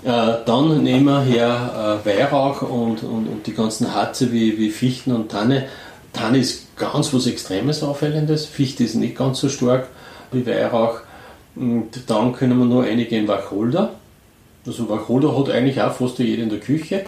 Äh, 0.03 0.37
dann 0.45 0.83
nehmen 0.83 1.05
wir 1.05 1.21
her 1.21 2.01
äh, 2.03 2.07
Weihrauch 2.07 2.63
und, 2.63 3.03
und, 3.03 3.27
und 3.27 3.45
die 3.45 3.53
ganzen 3.53 3.93
Harze 3.93 4.31
wie, 4.31 4.57
wie 4.57 4.71
Fichten 4.71 5.11
und 5.11 5.29
Tanne 5.29 5.67
Tanne 6.13 6.39
ist 6.39 6.67
ganz 6.81 7.13
was 7.13 7.27
Extremes 7.27 7.83
Auffällendes, 7.83 8.45
Fichte 8.45 8.83
ist 8.83 8.95
nicht 8.95 9.15
ganz 9.17 9.39
so 9.39 9.49
stark 9.49 9.87
wie 10.31 10.45
Weihrauch. 10.45 10.99
Und 11.55 11.89
dann 12.07 12.33
können 12.33 12.57
wir 12.57 12.65
nur 12.65 12.83
einige 12.83 13.17
in 13.17 13.27
Wacholder. 13.27 13.93
Also 14.65 14.89
Wacholder 14.89 15.37
hat 15.37 15.49
eigentlich 15.49 15.81
auch 15.81 15.93
fast 15.93 16.19
jeder 16.19 16.43
in 16.43 16.49
der 16.49 16.59
Küche. 16.59 17.05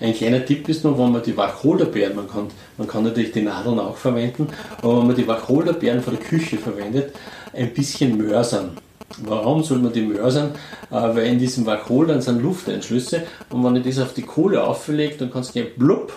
Ein 0.00 0.14
kleiner 0.14 0.44
Tipp 0.44 0.68
ist 0.68 0.84
noch, 0.84 0.98
wenn 0.98 1.12
man 1.12 1.22
die 1.22 1.36
Wacholderbeeren, 1.36 2.16
man 2.16 2.28
kann, 2.28 2.48
man 2.76 2.86
kann 2.86 3.04
natürlich 3.04 3.32
die 3.32 3.42
Nadeln 3.42 3.78
auch 3.78 3.96
verwenden, 3.96 4.48
aber 4.78 4.98
wenn 4.98 5.06
man 5.06 5.16
die 5.16 5.26
Wacholderbeeren 5.26 6.02
von 6.02 6.16
der 6.16 6.22
Küche 6.22 6.58
verwendet, 6.58 7.14
ein 7.54 7.72
bisschen 7.72 8.18
mörsern. 8.18 8.76
Warum 9.18 9.62
soll 9.62 9.78
man 9.78 9.92
die 9.92 10.02
mörsern? 10.02 10.50
Äh, 10.90 10.94
weil 10.94 11.26
in 11.26 11.38
diesem 11.38 11.64
Wacholder 11.64 12.20
sind 12.20 12.42
Lufteinschlüsse 12.42 13.22
und 13.50 13.64
wenn 13.64 13.76
ich 13.76 13.84
das 13.84 14.04
auf 14.04 14.14
die 14.14 14.22
Kohle 14.22 14.62
auflege, 14.62 15.16
dann 15.16 15.30
kann 15.30 15.42
es 15.42 15.52
gleich 15.52 15.76
blub 15.76 16.12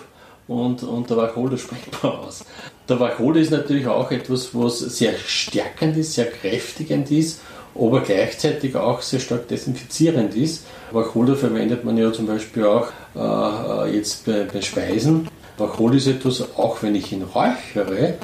und, 0.48 0.82
und 0.82 1.08
der 1.08 1.16
Wacholder 1.16 1.56
springt 1.56 1.90
man 2.02 2.12
aus. 2.12 2.44
Der 2.90 2.98
Wacholder 2.98 3.38
ist 3.38 3.52
natürlich 3.52 3.86
auch 3.86 4.10
etwas, 4.10 4.52
was 4.52 4.80
sehr 4.80 5.12
stärkend 5.24 5.96
ist, 5.96 6.14
sehr 6.14 6.28
kräftigend 6.28 7.08
ist, 7.12 7.40
aber 7.72 8.00
gleichzeitig 8.00 8.74
auch 8.74 9.00
sehr 9.00 9.20
stark 9.20 9.46
desinfizierend 9.46 10.34
ist. 10.34 10.64
Wacholder 10.90 11.36
verwendet 11.36 11.84
man 11.84 11.96
ja 11.96 12.12
zum 12.12 12.26
Beispiel 12.26 12.64
auch 12.64 12.88
äh, 13.14 13.94
jetzt 13.94 14.26
bei, 14.26 14.44
bei 14.52 14.60
Speisen. 14.60 15.28
Wacholder 15.56 15.98
ist 15.98 16.08
etwas, 16.08 16.42
auch 16.56 16.82
wenn 16.82 16.96
ich 16.96 17.12
ihn 17.12 17.22
räuchere, 17.22 18.14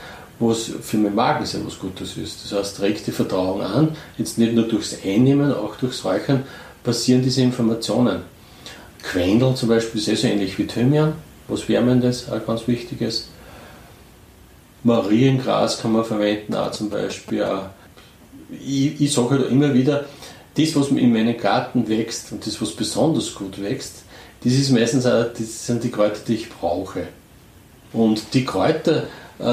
was 0.40 0.72
für 0.82 0.96
meinen 0.96 1.14
Magen 1.14 1.46
sehr 1.46 1.64
was 1.64 1.78
Gutes 1.78 2.16
ist. 2.16 2.44
Das 2.44 2.58
heißt, 2.58 2.80
regt 2.80 3.06
die 3.06 3.12
Verdauung 3.12 3.62
an, 3.62 3.96
jetzt 4.18 4.36
nicht 4.36 4.52
nur 4.52 4.66
durchs 4.66 4.96
Einnehmen, 5.04 5.54
auch 5.54 5.76
durchs 5.76 6.04
Räuchern 6.04 6.42
passieren 6.82 7.22
diese 7.22 7.40
Informationen. 7.40 8.22
Quendel 9.04 9.54
zum 9.54 9.68
Beispiel 9.68 10.00
ist 10.00 10.08
eh 10.08 10.16
so 10.16 10.26
ähnlich 10.26 10.58
wie 10.58 10.66
Thymian 10.66 11.12
was 11.48 11.68
Wärmendes, 11.68 12.28
auch 12.28 12.44
ganz 12.44 12.66
Wichtiges. 12.66 13.28
Mariengras 14.86 15.80
kann 15.80 15.92
man 15.92 16.04
verwenden, 16.04 16.54
auch 16.54 16.70
zum 16.70 16.88
Beispiel. 16.88 17.44
Ich, 18.64 19.00
ich 19.00 19.12
sage 19.12 19.30
halt 19.30 19.50
immer 19.50 19.74
wieder, 19.74 20.04
das, 20.56 20.76
was 20.76 20.88
in 20.88 21.12
meinem 21.12 21.36
Garten 21.36 21.88
wächst 21.88 22.32
und 22.32 22.46
das, 22.46 22.62
was 22.62 22.72
besonders 22.72 23.34
gut 23.34 23.60
wächst, 23.60 24.04
das 24.44 24.52
ist 24.52 24.70
meistens 24.70 25.04
auch, 25.04 25.24
das 25.36 25.66
sind 25.66 25.82
die 25.82 25.90
Kräuter, 25.90 26.20
die 26.26 26.34
ich 26.34 26.48
brauche. 26.48 27.08
Und 27.92 28.32
die 28.32 28.44
Kräuter, 28.44 29.04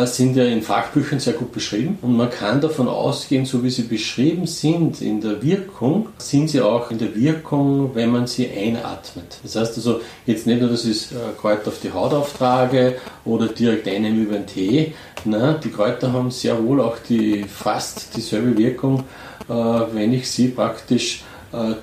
sind 0.05 0.37
ja 0.37 0.45
in 0.45 0.61
Fachbüchern 0.61 1.19
sehr 1.19 1.33
gut 1.33 1.51
beschrieben 1.51 1.97
und 2.01 2.15
man 2.15 2.29
kann 2.29 2.61
davon 2.61 2.87
ausgehen, 2.87 3.45
so 3.45 3.63
wie 3.63 3.69
sie 3.69 3.81
beschrieben 3.83 4.47
sind 4.47 5.01
in 5.01 5.19
der 5.19 5.43
Wirkung, 5.43 6.07
sind 6.17 6.49
sie 6.49 6.61
auch 6.61 6.89
in 6.89 6.99
der 6.99 7.13
Wirkung, 7.15 7.91
wenn 7.93 8.09
man 8.09 8.25
sie 8.25 8.49
einatmet. 8.49 9.39
Das 9.43 9.57
heißt 9.57 9.75
also 9.75 9.99
jetzt 10.25 10.47
nicht 10.47 10.61
nur, 10.61 10.69
dass 10.69 10.85
ich 10.85 11.11
äh, 11.11 11.15
Kräuter 11.37 11.67
auf 11.67 11.79
die 11.83 11.91
Haut 11.91 12.13
auftrage 12.13 12.95
oder 13.25 13.47
direkt 13.47 13.85
einnehmen 13.89 14.23
über 14.23 14.35
den 14.35 14.47
Tee. 14.47 14.93
Nein, 15.25 15.57
die 15.61 15.69
Kräuter 15.69 16.13
haben 16.13 16.31
sehr 16.31 16.63
wohl 16.63 16.79
auch 16.79 16.97
die 17.09 17.43
fast 17.43 18.15
dieselbe 18.15 18.57
Wirkung, 18.57 19.03
äh, 19.49 19.53
wenn 19.53 20.13
ich 20.13 20.29
sie 20.29 20.47
praktisch 20.47 21.23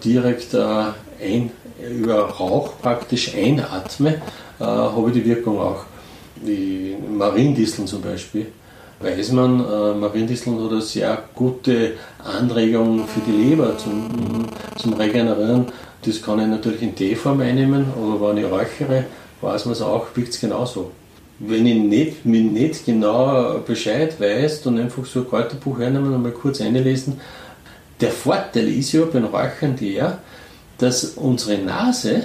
direkt 0.03 0.53
ein, 0.53 1.53
über 1.89 2.23
Rauch 2.23 2.73
praktisch 2.83 3.37
einatme, 3.37 4.21
habe 4.59 5.11
ich 5.11 5.15
die 5.15 5.25
Wirkung 5.25 5.61
auch 5.61 5.85
wie 6.43 6.97
Mariendisteln 7.17 7.87
zum 7.87 8.03
Beispiel, 8.03 8.47
weiß 9.01 9.33
man, 9.33 9.61
äh, 9.61 9.95
Mariendisteln 9.95 10.63
hat 10.63 10.71
eine 10.71 10.83
sehr 10.83 11.23
gute 11.35 11.93
Anregung 12.23 13.07
für 13.07 13.21
die 13.21 13.33
Leber 13.33 13.77
zum, 13.79 14.47
zum 14.77 14.93
Regenerieren. 14.95 15.67
Das 16.05 16.23
kann 16.23 16.41
ich 16.41 16.47
natürlich 16.47 16.83
in 16.83 16.95
Teeform 16.95 17.41
einnehmen, 17.41 17.87
aber 17.97 18.31
wenn 18.31 18.45
ich 18.45 18.51
räuchere, 18.51 19.05
weiß 19.41 19.67
man 19.67 19.73
es 19.73 19.83
auch, 19.83 20.07
wirkt 20.15 20.31
es 20.31 20.41
genauso. 20.41 20.93
Wenn 21.39 21.67
ich 21.67 21.79
nicht, 21.79 22.27
mir 22.27 22.43
nicht 22.43 22.85
genau 22.85 23.61
Bescheid 23.67 24.21
weiß, 24.21 24.63
dann 24.63 24.79
einfach 24.79 25.07
so 25.07 25.21
ein 25.21 25.29
Kräuterbuch 25.29 25.79
hernehmen 25.79 26.13
und 26.15 26.23
mal 26.23 26.33
kurz 26.33 26.61
einlesen. 26.61 27.19
Der 28.01 28.11
Vorteil 28.11 28.69
ist 28.69 28.93
ja 28.93 29.05
beim 29.05 29.25
Räuchern 29.25 29.77
der, 29.77 30.19
dass 30.79 31.05
unsere 31.05 31.59
Nase, 31.59 32.25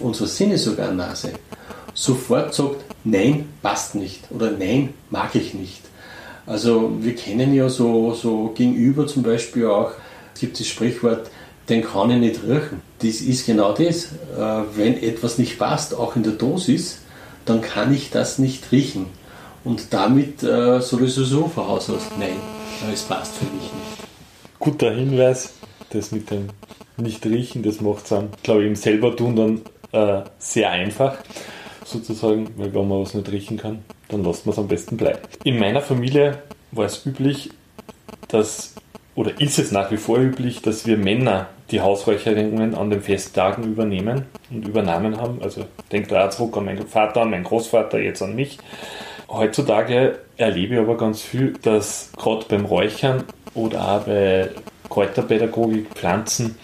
unsere 0.00 0.28
Sinnesorgannase, 0.28 1.32
sofort 1.94 2.54
sagt, 2.54 2.84
nein, 3.04 3.48
passt 3.62 3.94
nicht 3.94 4.30
oder 4.30 4.50
nein, 4.50 4.94
mag 5.10 5.34
ich 5.34 5.54
nicht. 5.54 5.82
Also 6.46 6.92
wir 7.00 7.14
kennen 7.14 7.54
ja 7.54 7.68
so, 7.68 8.14
so 8.14 8.52
gegenüber 8.54 9.06
zum 9.06 9.22
Beispiel 9.22 9.66
auch, 9.66 9.92
es 10.34 10.40
gibt 10.40 10.58
das 10.58 10.66
Sprichwort, 10.66 11.30
den 11.68 11.84
kann 11.84 12.10
ich 12.10 12.18
nicht 12.18 12.42
riechen. 12.44 12.80
Das 13.00 13.20
ist 13.20 13.46
genau 13.46 13.72
das. 13.72 14.06
Äh, 14.36 14.62
wenn 14.74 15.02
etwas 15.02 15.38
nicht 15.38 15.58
passt, 15.58 15.94
auch 15.94 16.16
in 16.16 16.22
der 16.22 16.32
Dosis, 16.32 17.00
dann 17.44 17.60
kann 17.60 17.92
ich 17.92 18.10
das 18.10 18.38
nicht 18.38 18.72
riechen. 18.72 19.06
Und 19.64 19.92
damit 19.92 20.42
äh, 20.42 20.80
sowieso 20.80 21.24
so 21.24 21.48
von 21.48 21.66
Haus 21.66 21.90
aus, 21.90 22.02
nein, 22.18 22.36
es 22.92 23.02
passt 23.02 23.34
für 23.34 23.44
mich 23.44 23.64
nicht. 23.64 24.08
Guter 24.58 24.92
Hinweis, 24.92 25.52
das 25.90 26.12
mit 26.12 26.30
dem 26.30 26.48
Nicht-Riechen, 26.96 27.62
das 27.62 27.80
macht 27.80 28.04
es 28.04 28.08
dann, 28.10 28.30
glaube 28.42 28.62
ich, 28.62 28.68
im 28.68 28.76
selber 28.76 29.14
tun 29.14 29.36
dann 29.36 29.62
äh, 29.92 30.22
sehr 30.38 30.70
einfach, 30.70 31.18
sozusagen, 31.90 32.48
weil 32.56 32.74
wenn 32.74 32.88
man 32.88 33.02
was 33.02 33.14
nicht 33.14 33.30
riechen 33.30 33.56
kann, 33.56 33.84
dann 34.08 34.24
lässt 34.24 34.46
man 34.46 34.52
es 34.52 34.58
am 34.58 34.68
besten 34.68 34.96
bleiben. 34.96 35.20
In 35.44 35.58
meiner 35.58 35.80
Familie 35.80 36.38
war 36.72 36.86
es 36.86 37.04
üblich, 37.04 37.50
dass, 38.28 38.74
oder 39.14 39.40
ist 39.40 39.58
es 39.58 39.72
nach 39.72 39.90
wie 39.90 39.96
vor 39.96 40.18
üblich, 40.18 40.62
dass 40.62 40.86
wir 40.86 40.96
Männer 40.96 41.48
die 41.70 41.80
Hausräucherungen 41.80 42.74
an 42.74 42.90
den 42.90 43.02
Festtagen 43.02 43.64
übernehmen 43.64 44.24
und 44.50 44.66
übernommen 44.66 45.20
haben. 45.20 45.42
Also 45.42 45.66
denkt 45.92 46.10
da 46.10 46.30
zurück 46.30 46.56
an 46.56 46.64
meinen 46.64 46.86
Vater, 46.86 47.22
an 47.22 47.30
meinen 47.30 47.44
Großvater, 47.44 47.98
jetzt 47.98 48.22
an 48.22 48.34
mich. 48.34 48.58
Heutzutage 49.28 50.18
erlebe 50.38 50.74
ich 50.74 50.80
aber 50.80 50.96
ganz 50.96 51.20
viel, 51.20 51.52
dass 51.62 52.10
gerade 52.16 52.46
beim 52.48 52.64
Räuchern 52.64 53.24
oder 53.54 53.96
auch 53.96 54.00
bei 54.04 54.48
Kräuterpädagogik, 54.88 55.88
Pflanzen, 55.94 56.56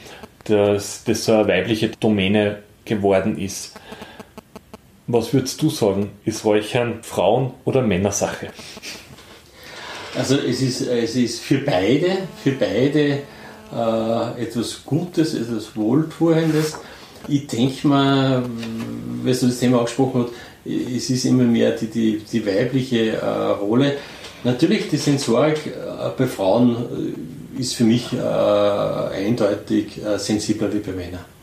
dass 0.45 1.05
das 1.05 1.27
so 1.27 1.35
eine 1.35 1.49
weibliche 1.49 1.89
Domäne 1.89 2.61
geworden 2.87 3.39
ist. 3.39 3.79
Was 5.07 5.35
würdest 5.35 5.61
du 5.61 5.69
sagen? 5.69 6.11
Ist 6.25 6.45
Räuchern 6.45 7.01
Frauen- 7.03 7.53
oder 7.65 7.83
Männersache? 7.83 8.49
Also 10.17 10.37
es 10.37 10.63
ist, 10.63 10.81
es 10.83 11.15
ist 11.17 11.41
für 11.41 11.59
beide, 11.59 12.19
für 12.43 12.53
beide 12.53 13.19
äh, 13.75 14.43
etwas 14.43 14.83
Gutes, 14.85 15.35
etwas 15.35 15.77
Wohltuendes. 15.77 16.79
Ich 17.29 17.47
denke 17.47 17.87
mal, 17.89 18.45
weil 19.23 19.35
du 19.35 19.47
das 19.47 19.59
Thema 19.59 19.79
angesprochen 19.79 20.27
hast, 20.27 20.33
es 20.65 21.11
ist 21.11 21.25
immer 21.27 21.45
mehr 21.45 21.73
die, 21.73 21.89
die, 21.89 22.19
die 22.21 22.47
weibliche 22.47 23.17
äh, 23.17 23.27
Rolle. 23.27 23.97
Natürlich, 24.45 24.89
die 24.89 24.97
Sensorik 24.97 25.67
äh, 25.67 26.11
bei 26.17 26.27
Frauen 26.27 26.77
äh, 27.57 27.61
ist 27.61 27.75
für 27.75 27.85
mich 27.85 28.13
äh, 28.13 28.19
eindeutig 28.19 30.03
äh, 30.03 30.19
sensibler 30.19 30.73
wie 30.73 30.79
bei 30.79 30.93
Männern. 30.93 31.34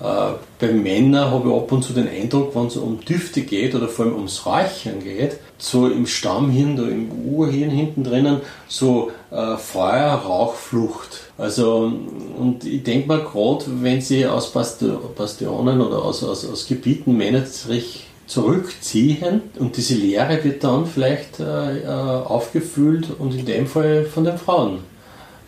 Äh, 0.00 0.32
bei 0.58 0.72
Männern 0.72 1.30
habe 1.30 1.48
ich 1.48 1.54
ab 1.54 1.72
und 1.72 1.82
zu 1.82 1.92
den 1.92 2.08
Eindruck, 2.08 2.54
wenn 2.54 2.66
es 2.66 2.76
um 2.76 3.00
Düfte 3.00 3.42
geht 3.42 3.74
oder 3.74 3.88
vor 3.88 4.06
allem 4.06 4.14
ums 4.14 4.46
Räuchern 4.46 5.02
geht, 5.02 5.36
so 5.58 5.88
im 5.88 6.06
Stammhirn, 6.06 6.76
da 6.76 6.84
im 6.84 7.10
Urhirn 7.26 7.70
hinten 7.70 8.04
drinnen, 8.04 8.40
so 8.66 9.10
äh, 9.30 9.56
Feuer, 9.56 10.14
Rauchflucht. 10.14 11.20
Also, 11.36 11.92
und 12.38 12.64
ich 12.64 12.82
denke 12.82 13.08
mal, 13.08 13.22
gerade 13.22 13.64
wenn 13.82 14.00
sie 14.00 14.26
aus 14.26 14.52
Bastionen 14.52 15.80
oder 15.80 16.02
aus, 16.02 16.24
aus, 16.24 16.48
aus 16.48 16.66
Gebieten 16.66 17.16
Männer 17.16 17.44
sich 17.44 18.06
zurückziehen 18.26 19.42
und 19.58 19.76
diese 19.76 19.94
Leere 19.94 20.42
wird 20.44 20.62
dann 20.62 20.86
vielleicht 20.86 21.40
äh, 21.40 21.80
äh 21.80 21.86
aufgefüllt 21.86 23.08
und 23.18 23.34
in 23.34 23.44
dem 23.44 23.66
Fall 23.66 24.04
von 24.04 24.24
den 24.24 24.38
Frauen, 24.38 24.78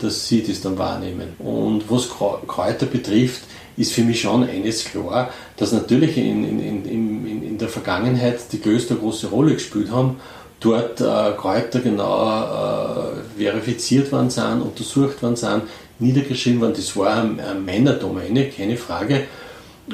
dass 0.00 0.26
sie 0.26 0.42
das 0.42 0.60
dann 0.60 0.76
wahrnehmen. 0.78 1.34
Und 1.38 1.84
was 1.88 2.08
Kräuter 2.10 2.86
betrifft, 2.86 3.42
ist 3.76 3.92
für 3.92 4.02
mich 4.02 4.20
schon 4.20 4.44
eines 4.44 4.84
klar, 4.84 5.30
dass 5.56 5.72
natürlich 5.72 6.16
in, 6.18 6.44
in, 6.44 6.84
in, 6.84 7.42
in 7.42 7.58
der 7.58 7.68
Vergangenheit 7.68 8.40
die 8.52 8.60
größte 8.60 8.96
große 8.96 9.28
Rolle 9.28 9.54
gespielt 9.54 9.90
haben, 9.90 10.16
dort 10.60 11.00
äh, 11.00 11.32
Kräuter 11.36 11.80
genau 11.80 12.22
äh, 12.32 13.42
verifiziert 13.42 14.12
worden 14.12 14.30
sind, 14.30 14.62
untersucht 14.62 15.22
worden 15.22 15.36
sind, 15.36 15.62
niedergeschrieben 15.98 16.60
worden. 16.60 16.74
Das 16.76 16.96
war 16.96 17.22
eine, 17.22 17.54
Männerdomäne, 17.54 18.48
keine 18.48 18.76
Frage. 18.76 19.24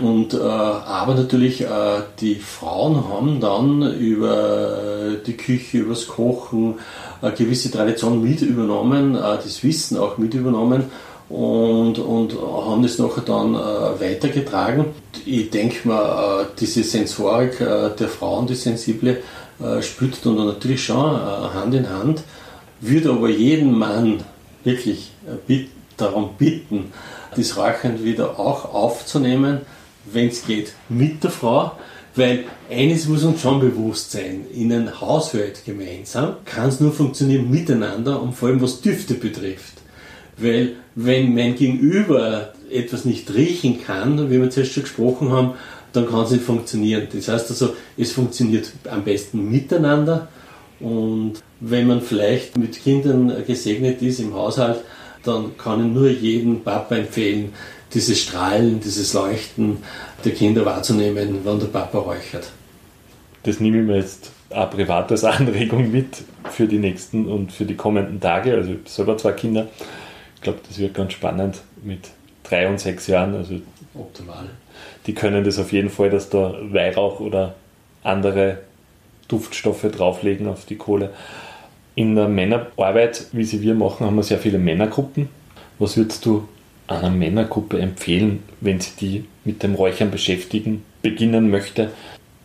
Und, 0.01 0.35
äh, 0.35 0.39
aber 0.39 1.15
natürlich, 1.15 1.63
äh, 1.63 1.67
die 2.21 2.35
Frauen 2.35 3.09
haben 3.09 3.41
dann 3.41 3.95
über 3.99 5.17
die 5.27 5.37
Küche, 5.37 5.79
über 5.79 5.95
das 5.95 6.07
Kochen 6.07 6.75
eine 7.23 7.33
gewisse 7.33 7.71
Tradition 7.71 8.23
mit 8.23 8.43
übernommen, 8.43 9.15
äh, 9.15 9.21
das 9.21 9.63
Wissen 9.65 9.97
auch 9.97 10.19
mit 10.19 10.35
übernommen 10.35 10.85
und, 11.29 11.99
und 11.99 12.35
haben 12.41 12.83
das 12.83 12.99
nachher 12.99 13.23
dann 13.23 13.55
äh, 13.55 13.59
weitergetragen. 14.01 14.87
Ich 15.27 15.51
denke 15.51 15.87
mal, 15.87 16.43
äh, 16.43 16.47
diese 16.59 16.83
Sensorik 16.83 17.61
äh, 17.61 17.91
der 17.99 18.09
Frauen, 18.09 18.47
die 18.47 18.55
sensible, 18.55 19.23
äh, 19.61 19.83
spürt 19.83 20.25
dann 20.25 20.37
natürlich 20.37 20.83
schon 20.83 21.15
äh, 21.15 21.55
Hand 21.55 21.75
in 21.75 21.89
Hand, 21.89 22.23
würde 22.81 23.11
aber 23.11 23.29
jeden 23.29 23.77
Mann 23.77 24.23
wirklich 24.65 25.13
äh, 25.49 25.65
darum 25.97 26.31
bitten, 26.39 26.93
das 27.37 27.57
Räuchern 27.57 28.05
wieder 28.05 28.39
auch 28.39 28.73
aufzunehmen, 28.73 29.61
wenn 30.11 30.29
es 30.29 30.47
geht, 30.47 30.73
mit 30.89 31.23
der 31.25 31.31
Frau. 31.31 31.73
Weil 32.17 32.45
eines 32.71 33.07
muss 33.07 33.23
uns 33.23 33.41
schon 33.41 33.61
bewusst 33.61 34.11
sein, 34.13 34.47
in 34.53 34.73
einem 34.73 35.01
Haushalt 35.01 35.65
gemeinsam 35.65 36.37
kann 36.45 36.69
es 36.69 36.81
nur 36.81 36.93
funktionieren 36.93 37.49
miteinander 37.49 38.21
und 38.21 38.33
vor 38.33 38.49
allem 38.49 38.61
was 38.61 38.81
Düfte 38.81 39.15
betrifft. 39.15 39.78
Weil 40.39 40.77
wenn 40.95 41.35
mein 41.35 41.57
Gegenüber 41.57 42.53
etwas 42.71 43.05
nicht 43.05 43.33
riechen 43.35 43.83
kann, 43.85 44.31
wie 44.31 44.41
wir 44.41 44.51
zuerst 44.51 44.73
schon 44.73 44.83
gesprochen 44.85 45.31
haben, 45.33 45.55
dann 45.93 46.09
kann 46.09 46.25
es 46.25 46.31
nicht 46.31 46.45
funktionieren. 46.45 47.09
Das 47.13 47.29
heißt 47.29 47.51
also, 47.51 47.75
es 47.97 48.13
funktioniert 48.13 48.71
am 48.91 49.05
besten 49.05 49.51
miteinander 49.51 50.29
und 50.81 51.35
wenn 51.61 51.87
man 51.87 52.01
vielleicht 52.01 52.57
mit 52.57 52.81
Kindern 52.83 53.33
gesegnet 53.47 54.01
ist 54.03 54.21
im 54.21 54.35
Haushalt, 54.35 54.79
dann 55.25 55.57
kann 55.57 55.87
ich 55.87 55.93
nur 55.93 56.09
jedem 56.09 56.61
Papa 56.63 56.97
empfehlen, 56.97 57.53
dieses 57.93 58.21
Strahlen, 58.21 58.81
dieses 58.81 59.13
Leuchten 59.15 59.79
der 60.25 60.33
Kinder 60.33 60.65
wahrzunehmen, 60.65 61.41
wenn 61.43 61.59
der 61.59 61.67
Papa 61.67 61.99
räuchert. 61.99 62.51
Das 63.43 63.61
nehme 63.61 63.81
ich 63.81 63.87
mir 63.87 63.97
jetzt 63.97 64.31
auch 64.51 64.71
privat 64.71 65.11
als 65.11 65.25
Anregung 65.25 65.91
mit 65.91 66.19
für 66.51 66.67
die 66.67 66.79
nächsten 66.79 67.27
und 67.27 67.53
für 67.53 67.65
die 67.65 67.77
kommenden 67.77 68.21
Tage. 68.21 68.55
Also 68.55 68.71
ich 68.71 68.79
habe 68.79 68.89
selber 68.89 69.19
zwei 69.19 69.33
Kinder 69.33 69.69
ich 70.39 70.43
glaube, 70.43 70.61
das 70.69 70.79
wird 70.79 70.95
ganz 70.95 71.15
spannend 71.15 71.63
mit 71.83 72.11
drei 72.45 72.69
und 72.69 72.79
sechs 72.79 73.09
Jahren. 73.09 73.35
Also 73.35 73.61
Optimal. 73.93 74.49
Die 75.07 75.15
können 75.15 75.43
das 75.43 75.59
auf 75.59 75.73
jeden 75.73 75.91
Fall, 75.91 76.11
dass 76.11 76.31
da 76.31 76.55
Weihrauch 76.63 77.19
oder 77.19 77.57
andere 78.05 78.59
Duftstoffe 79.27 79.83
drauflegen 79.83 80.47
auf 80.47 80.65
die 80.65 80.77
Kohle. 80.77 81.11
In 81.97 82.15
der 82.15 82.29
Männerarbeit, 82.29 83.27
wie 83.33 83.43
sie 83.43 83.63
wir 83.63 83.75
machen, 83.75 84.07
haben 84.07 84.15
wir 84.15 84.23
sehr 84.23 84.39
viele 84.39 84.59
Männergruppen. 84.59 85.29
Was 85.81 85.97
würdest 85.97 86.25
du 86.25 86.47
einer 86.87 87.11
Männergruppe 87.11 87.81
empfehlen, 87.81 88.45
wenn 88.61 88.81
sie 88.81 88.93
die 89.01 89.25
mit 89.45 89.65
dem 89.65 89.75
Räuchern 89.75 90.13
beschäftigen, 90.13 90.85
beginnen 91.03 91.51
möchte? 91.51 91.91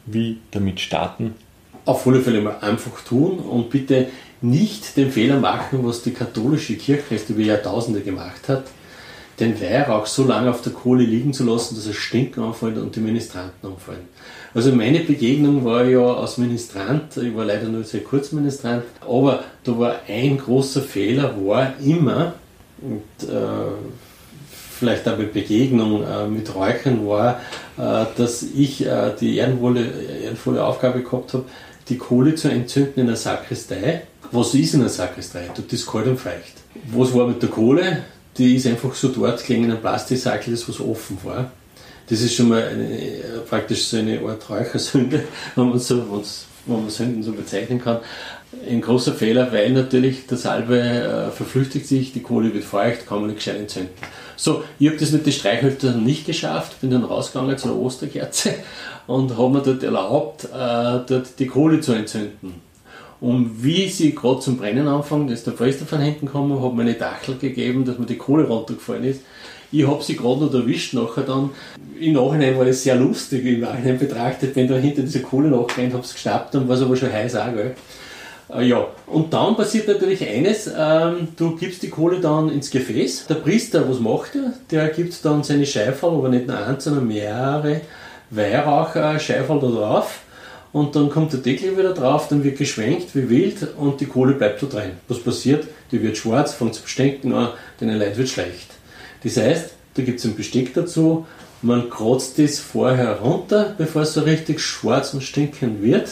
Wie 0.07 0.39
damit 0.49 0.79
starten? 0.79 1.35
Auf 1.85 2.07
alle 2.07 2.21
Fälle 2.21 2.41
mal 2.41 2.57
einfach 2.61 3.01
tun 3.01 3.37
und 3.37 3.69
bitte 3.69 4.07
nicht 4.43 4.97
den 4.97 5.09
Fehler 5.09 5.39
machen, 5.39 5.79
was 5.83 6.03
die 6.03 6.11
katholische 6.11 6.75
Kirche 6.75 7.17
über 7.29 7.41
Jahrtausende 7.41 8.01
gemacht 8.01 8.49
hat, 8.49 8.65
den 9.39 9.59
Weihrauch 9.59 10.05
so 10.05 10.25
lange 10.25 10.49
auf 10.49 10.61
der 10.61 10.73
Kohle 10.73 11.03
liegen 11.03 11.33
zu 11.33 11.45
lassen, 11.45 11.75
dass 11.75 11.87
er 11.87 11.93
Stinken 11.93 12.43
anfällt 12.43 12.77
und 12.77 12.95
die 12.95 12.99
Ministranten 12.99 13.67
umfallen. 13.67 14.07
Also 14.53 14.71
meine 14.73 14.99
Begegnung 14.99 15.63
war 15.65 15.85
ja 15.85 16.01
als 16.15 16.37
Ministrant, 16.37 17.17
ich 17.17 17.35
war 17.35 17.45
leider 17.45 17.67
nur 17.67 17.83
sehr 17.83 18.01
kurz 18.01 18.33
Ministrant, 18.33 18.83
aber 19.01 19.43
da 19.63 19.79
war 19.79 19.95
ein 20.07 20.37
großer 20.37 20.81
Fehler, 20.81 21.33
war 21.43 21.73
immer, 21.83 22.33
und, 22.81 23.29
äh, 23.29 23.71
vielleicht 24.77 25.07
auch 25.07 25.15
bei 25.15 25.23
Begegnung 25.23 26.03
äh, 26.03 26.27
mit 26.27 26.53
Räuchern 26.53 27.07
war, 27.07 27.39
äh, 27.77 28.05
dass 28.17 28.43
ich 28.43 28.85
äh, 28.85 29.13
die 29.19 29.37
ehrenvolle, 29.37 29.85
ehrenvolle 30.23 30.63
Aufgabe 30.63 31.01
gehabt 31.01 31.33
habe, 31.33 31.45
die 31.87 31.97
Kohle 31.97 32.35
zu 32.35 32.49
entzünden 32.49 32.99
in 32.99 33.07
der 33.07 33.15
Sakristei 33.15 34.03
was 34.33 34.53
ist 34.55 34.73
in 34.73 34.79
der 34.79 34.89
Sakristei? 34.89 35.49
Dort 35.55 35.71
ist 35.71 35.87
kalt 35.87 36.07
und 36.07 36.19
feucht. 36.19 36.55
Was 36.91 37.13
war 37.13 37.27
mit 37.27 37.41
der 37.41 37.49
Kohle? 37.49 38.03
Die 38.37 38.55
ist 38.55 38.65
einfach 38.65 38.93
so 38.95 39.09
dort 39.09 39.45
gegen 39.45 39.65
einen 39.65 39.79
Plastiksackel, 39.79 40.53
das 40.53 40.67
was 40.67 40.79
offen 40.79 41.17
war. 41.23 41.51
Das 42.09 42.19
ist 42.19 42.33
schon 42.33 42.49
mal 42.49 42.63
eine, 42.63 43.41
praktisch 43.47 43.85
so 43.85 43.97
eine 43.97 44.19
Art 44.21 44.49
Räuchersünde, 44.49 45.23
wenn 45.55 45.69
man, 45.69 45.79
so, 45.79 46.03
wenn 46.65 46.81
man 46.81 46.89
Sünden 46.89 47.23
so 47.23 47.31
bezeichnen 47.31 47.81
kann. 47.81 47.99
Ein 48.67 48.81
großer 48.81 49.13
Fehler, 49.13 49.51
weil 49.51 49.71
natürlich 49.71 50.27
der 50.27 50.37
Salbe 50.37 50.79
äh, 50.79 51.31
verflüchtigt 51.31 51.87
sich, 51.87 52.13
die 52.13 52.21
Kohle 52.21 52.53
wird 52.53 52.63
feucht, 52.63 53.07
kann 53.07 53.19
man 53.19 53.27
nicht 53.27 53.37
gescheit 53.37 53.57
entzünden. 53.57 53.91
So, 54.35 54.63
ich 54.79 54.87
habe 54.87 54.97
das 54.97 55.11
mit 55.11 55.25
den 55.25 55.33
Streichhölzern 55.33 56.03
nicht 56.03 56.25
geschafft, 56.25 56.81
bin 56.81 56.89
dann 56.89 57.03
rausgegangen 57.03 57.57
zu 57.57 57.69
einer 57.69 57.77
Osterkerze 57.77 58.55
und 59.07 59.37
habe 59.37 59.49
mir 59.49 59.61
dort 59.61 59.83
erlaubt, 59.83 60.45
äh, 60.45 60.47
dort 61.07 61.39
die 61.39 61.47
Kohle 61.47 61.81
zu 61.81 61.93
entzünden. 61.93 62.72
Und 63.23 63.63
wie 63.63 63.87
sie 63.87 64.13
gerade 64.13 64.41
zum 64.41 64.57
Brennen 64.57 64.85
anfangen, 64.85 65.29
ist 65.29 65.47
der 65.47 65.53
Fester 65.53 65.85
von 65.85 66.01
hinten 66.01 66.25
gekommen, 66.25 66.61
hat 66.61 66.73
mir 66.73 66.81
eine 66.81 66.95
Dachel 66.95 67.37
gegeben, 67.37 67.85
dass 67.85 67.97
mir 67.97 68.05
die 68.05 68.17
Kohle 68.17 68.45
runtergefallen 68.45 69.05
ist. 69.05 69.21
Ich 69.71 69.87
habe 69.87 70.03
sie 70.03 70.17
gerade 70.17 70.43
noch 70.43 70.53
erwischt 70.53 70.93
nachher 70.93 71.23
dann. 71.23 71.51
Im 71.97 72.11
Nachhinein 72.11 72.57
war 72.57 72.65
das 72.65 72.83
sehr 72.83 72.97
lustig, 72.97 73.45
im 73.45 73.61
Nachhinein 73.61 73.97
betrachtet, 73.97 74.53
wenn 74.57 74.67
da 74.67 74.75
hinter 74.75 75.03
dieser 75.03 75.21
Kohle 75.21 75.47
nachrennt, 75.47 75.93
habe 75.93 76.03
es 76.03 76.11
geschnappt, 76.11 76.53
dann 76.53 76.67
war 76.67 76.75
es 76.75 76.81
aber 76.81 76.97
schon 76.97 77.13
heiß 77.13 77.37
auch, 77.37 77.53
gell. 77.53 77.75
Äh, 78.53 78.67
ja, 78.67 78.87
und 79.07 79.33
dann 79.33 79.55
passiert 79.55 79.87
natürlich 79.87 80.27
eines, 80.27 80.69
ähm, 80.77 81.29
du 81.37 81.55
gibst 81.55 81.81
die 81.81 81.89
Kohle 81.89 82.19
dann 82.19 82.49
ins 82.49 82.71
Gefäß. 82.71 83.27
Der 83.27 83.35
Priester, 83.35 83.89
was 83.89 84.01
macht 84.01 84.35
er? 84.35 84.51
Der 84.69 84.89
gibt 84.89 85.23
dann 85.23 85.43
seine 85.43 85.65
Scheiferl, 85.65 86.17
aber 86.17 86.27
nicht 86.27 86.47
nur 86.47 86.57
eins, 86.57 86.83
sondern 86.83 87.07
mehrere 87.07 87.79
Weihrauch-Scheiferl 88.31 89.61
da 89.61 89.67
drauf. 89.67 90.22
Und 90.73 90.95
dann 90.95 91.09
kommt 91.09 91.31
der 91.31 91.39
Deckel 91.39 91.77
wieder 91.77 91.93
drauf, 91.93 92.27
dann 92.27 92.43
wird 92.43 92.57
geschwenkt 92.57 93.15
wie 93.15 93.29
wild 93.29 93.67
und 93.77 94.01
die 94.01 94.07
Kohle 94.07 94.33
bleibt 94.33 94.59
so 94.59 94.67
drin. 94.67 94.91
Was 95.07 95.19
passiert? 95.19 95.67
Die 95.91 96.01
wird 96.01 96.17
schwarz, 96.17 96.53
fängt 96.53 96.73
zu 96.73 96.85
stinken 96.87 97.33
an, 97.33 97.49
den 97.79 97.89
Leid 97.89 98.17
wird 98.17 98.27
schlecht. 98.27 98.71
Das 99.23 99.37
heißt, 99.37 99.69
da 99.93 100.01
gibt 100.01 100.19
es 100.19 100.25
ein 100.25 100.35
Besteck 100.35 100.73
dazu, 100.73 101.27
man 101.61 101.89
kratzt 101.89 102.39
das 102.39 102.59
vorher 102.59 103.19
runter, 103.19 103.75
bevor 103.77 104.01
es 104.01 104.13
so 104.13 104.21
richtig 104.21 104.59
schwarz 104.59 105.13
und 105.13 105.21
stinkend 105.21 105.81
wird 105.81 106.09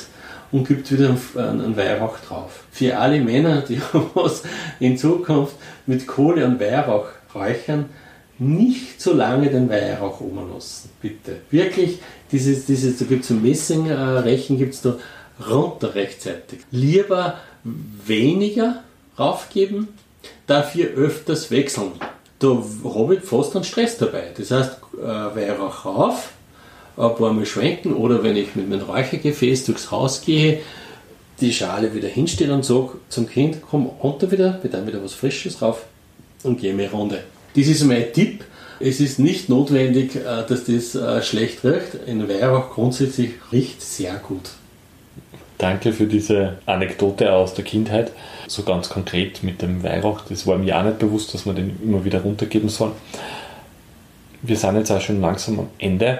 und 0.52 0.68
gibt 0.68 0.92
wieder 0.92 1.18
einen 1.36 1.76
Weihrauch 1.76 2.20
drauf. 2.20 2.64
Für 2.72 2.98
alle 2.98 3.20
Männer, 3.20 3.64
die 3.68 3.82
was 4.14 4.44
in 4.80 4.98
Zukunft 4.98 5.56
mit 5.88 6.06
Kohle 6.08 6.46
und 6.46 6.60
Weihrauch 6.60 7.08
räuchern, 7.34 7.90
nicht 8.42 9.00
so 9.00 9.14
lange 9.14 9.52
den 9.52 9.70
Weihrauch 9.70 10.20
oben 10.20 10.52
lassen, 10.52 10.90
bitte. 11.00 11.38
Wirklich, 11.52 12.00
dieses, 12.32 12.66
dieses, 12.66 12.98
da 12.98 13.06
gibt 13.06 13.24
es 13.24 13.30
ein 13.30 13.44
Messingrechen, 13.44 14.58
gibt 14.58 14.74
es 14.74 14.82
da 14.82 14.98
runter 15.48 15.94
rechtzeitig. 15.94 16.62
Lieber 16.72 17.38
weniger 17.64 18.84
raufgeben, 19.20 19.90
dafür 20.48 20.88
öfters 20.96 21.52
wechseln. 21.52 21.92
Da 22.40 22.64
habe 22.84 23.16
ich 23.16 23.22
fast 23.22 23.56
einen 23.56 23.64
Stress 23.64 24.00
dabei. 24.00 24.32
Das 24.36 24.50
heißt, 24.50 24.78
äh, 24.98 25.06
Weihrauch 25.06 25.86
rauf, 25.86 26.32
ein 26.98 27.16
paar 27.16 27.34
Mal 27.34 27.46
schwenken 27.46 27.94
oder 27.94 28.24
wenn 28.24 28.36
ich 28.38 28.56
mit 28.56 28.68
meinem 28.68 28.82
Räuchergefäß 28.82 29.66
durchs 29.66 29.92
Haus 29.92 30.22
gehe, 30.22 30.62
die 31.42 31.54
Schale 31.54 31.94
wieder 31.94 32.08
hinstellen 32.08 32.54
und 32.54 32.66
sage 32.66 32.94
zum 33.10 33.30
Kind, 33.30 33.58
komm 33.70 33.86
runter 33.86 34.32
wieder, 34.32 34.58
wir 34.64 34.72
dann 34.72 34.88
wieder 34.88 35.04
was 35.04 35.14
Frisches 35.14 35.60
drauf 35.60 35.86
und 36.42 36.60
gehe 36.60 36.74
mir 36.74 36.90
Runde. 36.90 37.24
Das 37.56 37.68
ist 37.68 37.84
mein 37.84 38.14
Tipp. 38.14 38.44
Es 38.80 39.00
ist 39.00 39.20
nicht 39.20 39.50
notwendig, 39.50 40.16
äh, 40.16 40.44
dass 40.48 40.66
das 40.66 40.96
äh, 40.96 41.22
schlecht 41.22 41.64
riecht. 41.64 42.08
Ein 42.08 42.28
Weihrauch 42.28 42.72
grundsätzlich 42.72 43.32
riecht 43.52 43.82
sehr 43.82 44.16
gut. 44.16 44.52
Danke 45.58 45.94
für 45.94 46.08
diese 46.08 46.58
Anekdote 46.66 47.32
aus 47.32 47.54
der 47.54 47.64
Kindheit. 47.64 48.12
So 48.48 48.64
ganz 48.64 48.90
konkret 48.90 49.44
mit 49.44 49.62
dem 49.62 49.84
Weihrauch, 49.84 50.22
das 50.28 50.48
war 50.48 50.58
mir 50.58 50.76
auch 50.80 50.84
nicht 50.84 50.98
bewusst, 50.98 51.36
dass 51.36 51.46
man 51.46 51.56
den 51.56 51.78
immer 51.84 52.04
wieder 52.04 52.22
runtergeben 52.22 52.70
soll. 52.70 52.94
Wir 54.42 54.58
sind 54.58 54.76
jetzt 54.78 54.92
auch 54.92 55.02
schon 55.02 55.22
langsam 55.22 55.60
am 55.60 55.68
Ende. 55.78 56.20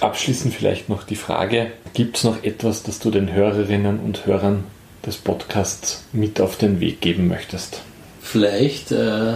Abschließend 0.00 0.52
vielleicht 0.52 0.90
noch 0.90 1.02
die 1.04 1.16
Frage, 1.16 1.68
gibt 1.94 2.18
es 2.18 2.24
noch 2.24 2.44
etwas, 2.44 2.82
das 2.82 2.98
du 2.98 3.10
den 3.10 3.32
Hörerinnen 3.32 3.98
und 3.98 4.26
Hörern 4.26 4.64
des 5.06 5.16
Podcasts 5.16 6.04
mit 6.12 6.38
auf 6.38 6.58
den 6.58 6.78
Weg 6.78 7.00
geben 7.00 7.26
möchtest? 7.26 7.80
Vielleicht 8.20 8.92
äh, 8.92 9.34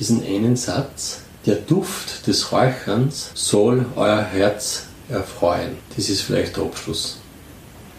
diesen 0.00 0.24
einen 0.24 0.56
Satz, 0.56 1.20
der 1.46 1.56
Duft 1.56 2.26
des 2.26 2.52
Räucherns 2.52 3.30
soll 3.34 3.86
euer 3.96 4.22
Herz 4.22 4.86
erfreuen. 5.08 5.76
Das 5.94 6.08
ist 6.08 6.22
vielleicht 6.22 6.56
der 6.56 6.64
Abschluss. 6.64 7.20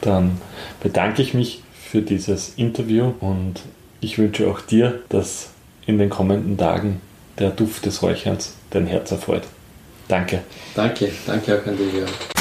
Dann 0.01 0.41
bedanke 0.81 1.21
ich 1.21 1.33
mich 1.33 1.63
für 1.89 2.01
dieses 2.01 2.53
Interview 2.55 3.13
und 3.19 3.61
ich 3.99 4.17
wünsche 4.17 4.49
auch 4.49 4.61
dir, 4.61 5.01
dass 5.09 5.49
in 5.85 5.99
den 5.99 6.09
kommenden 6.09 6.57
Tagen 6.57 7.01
der 7.37 7.51
Duft 7.51 7.85
des 7.85 8.01
Räucherns 8.01 8.53
dein 8.71 8.87
Herz 8.87 9.11
erfreut. 9.11 9.43
Danke. 10.07 10.41
Danke, 10.75 11.11
danke 11.25 11.59
auch 11.59 11.65
an 11.65 11.77
dich. 11.77 12.40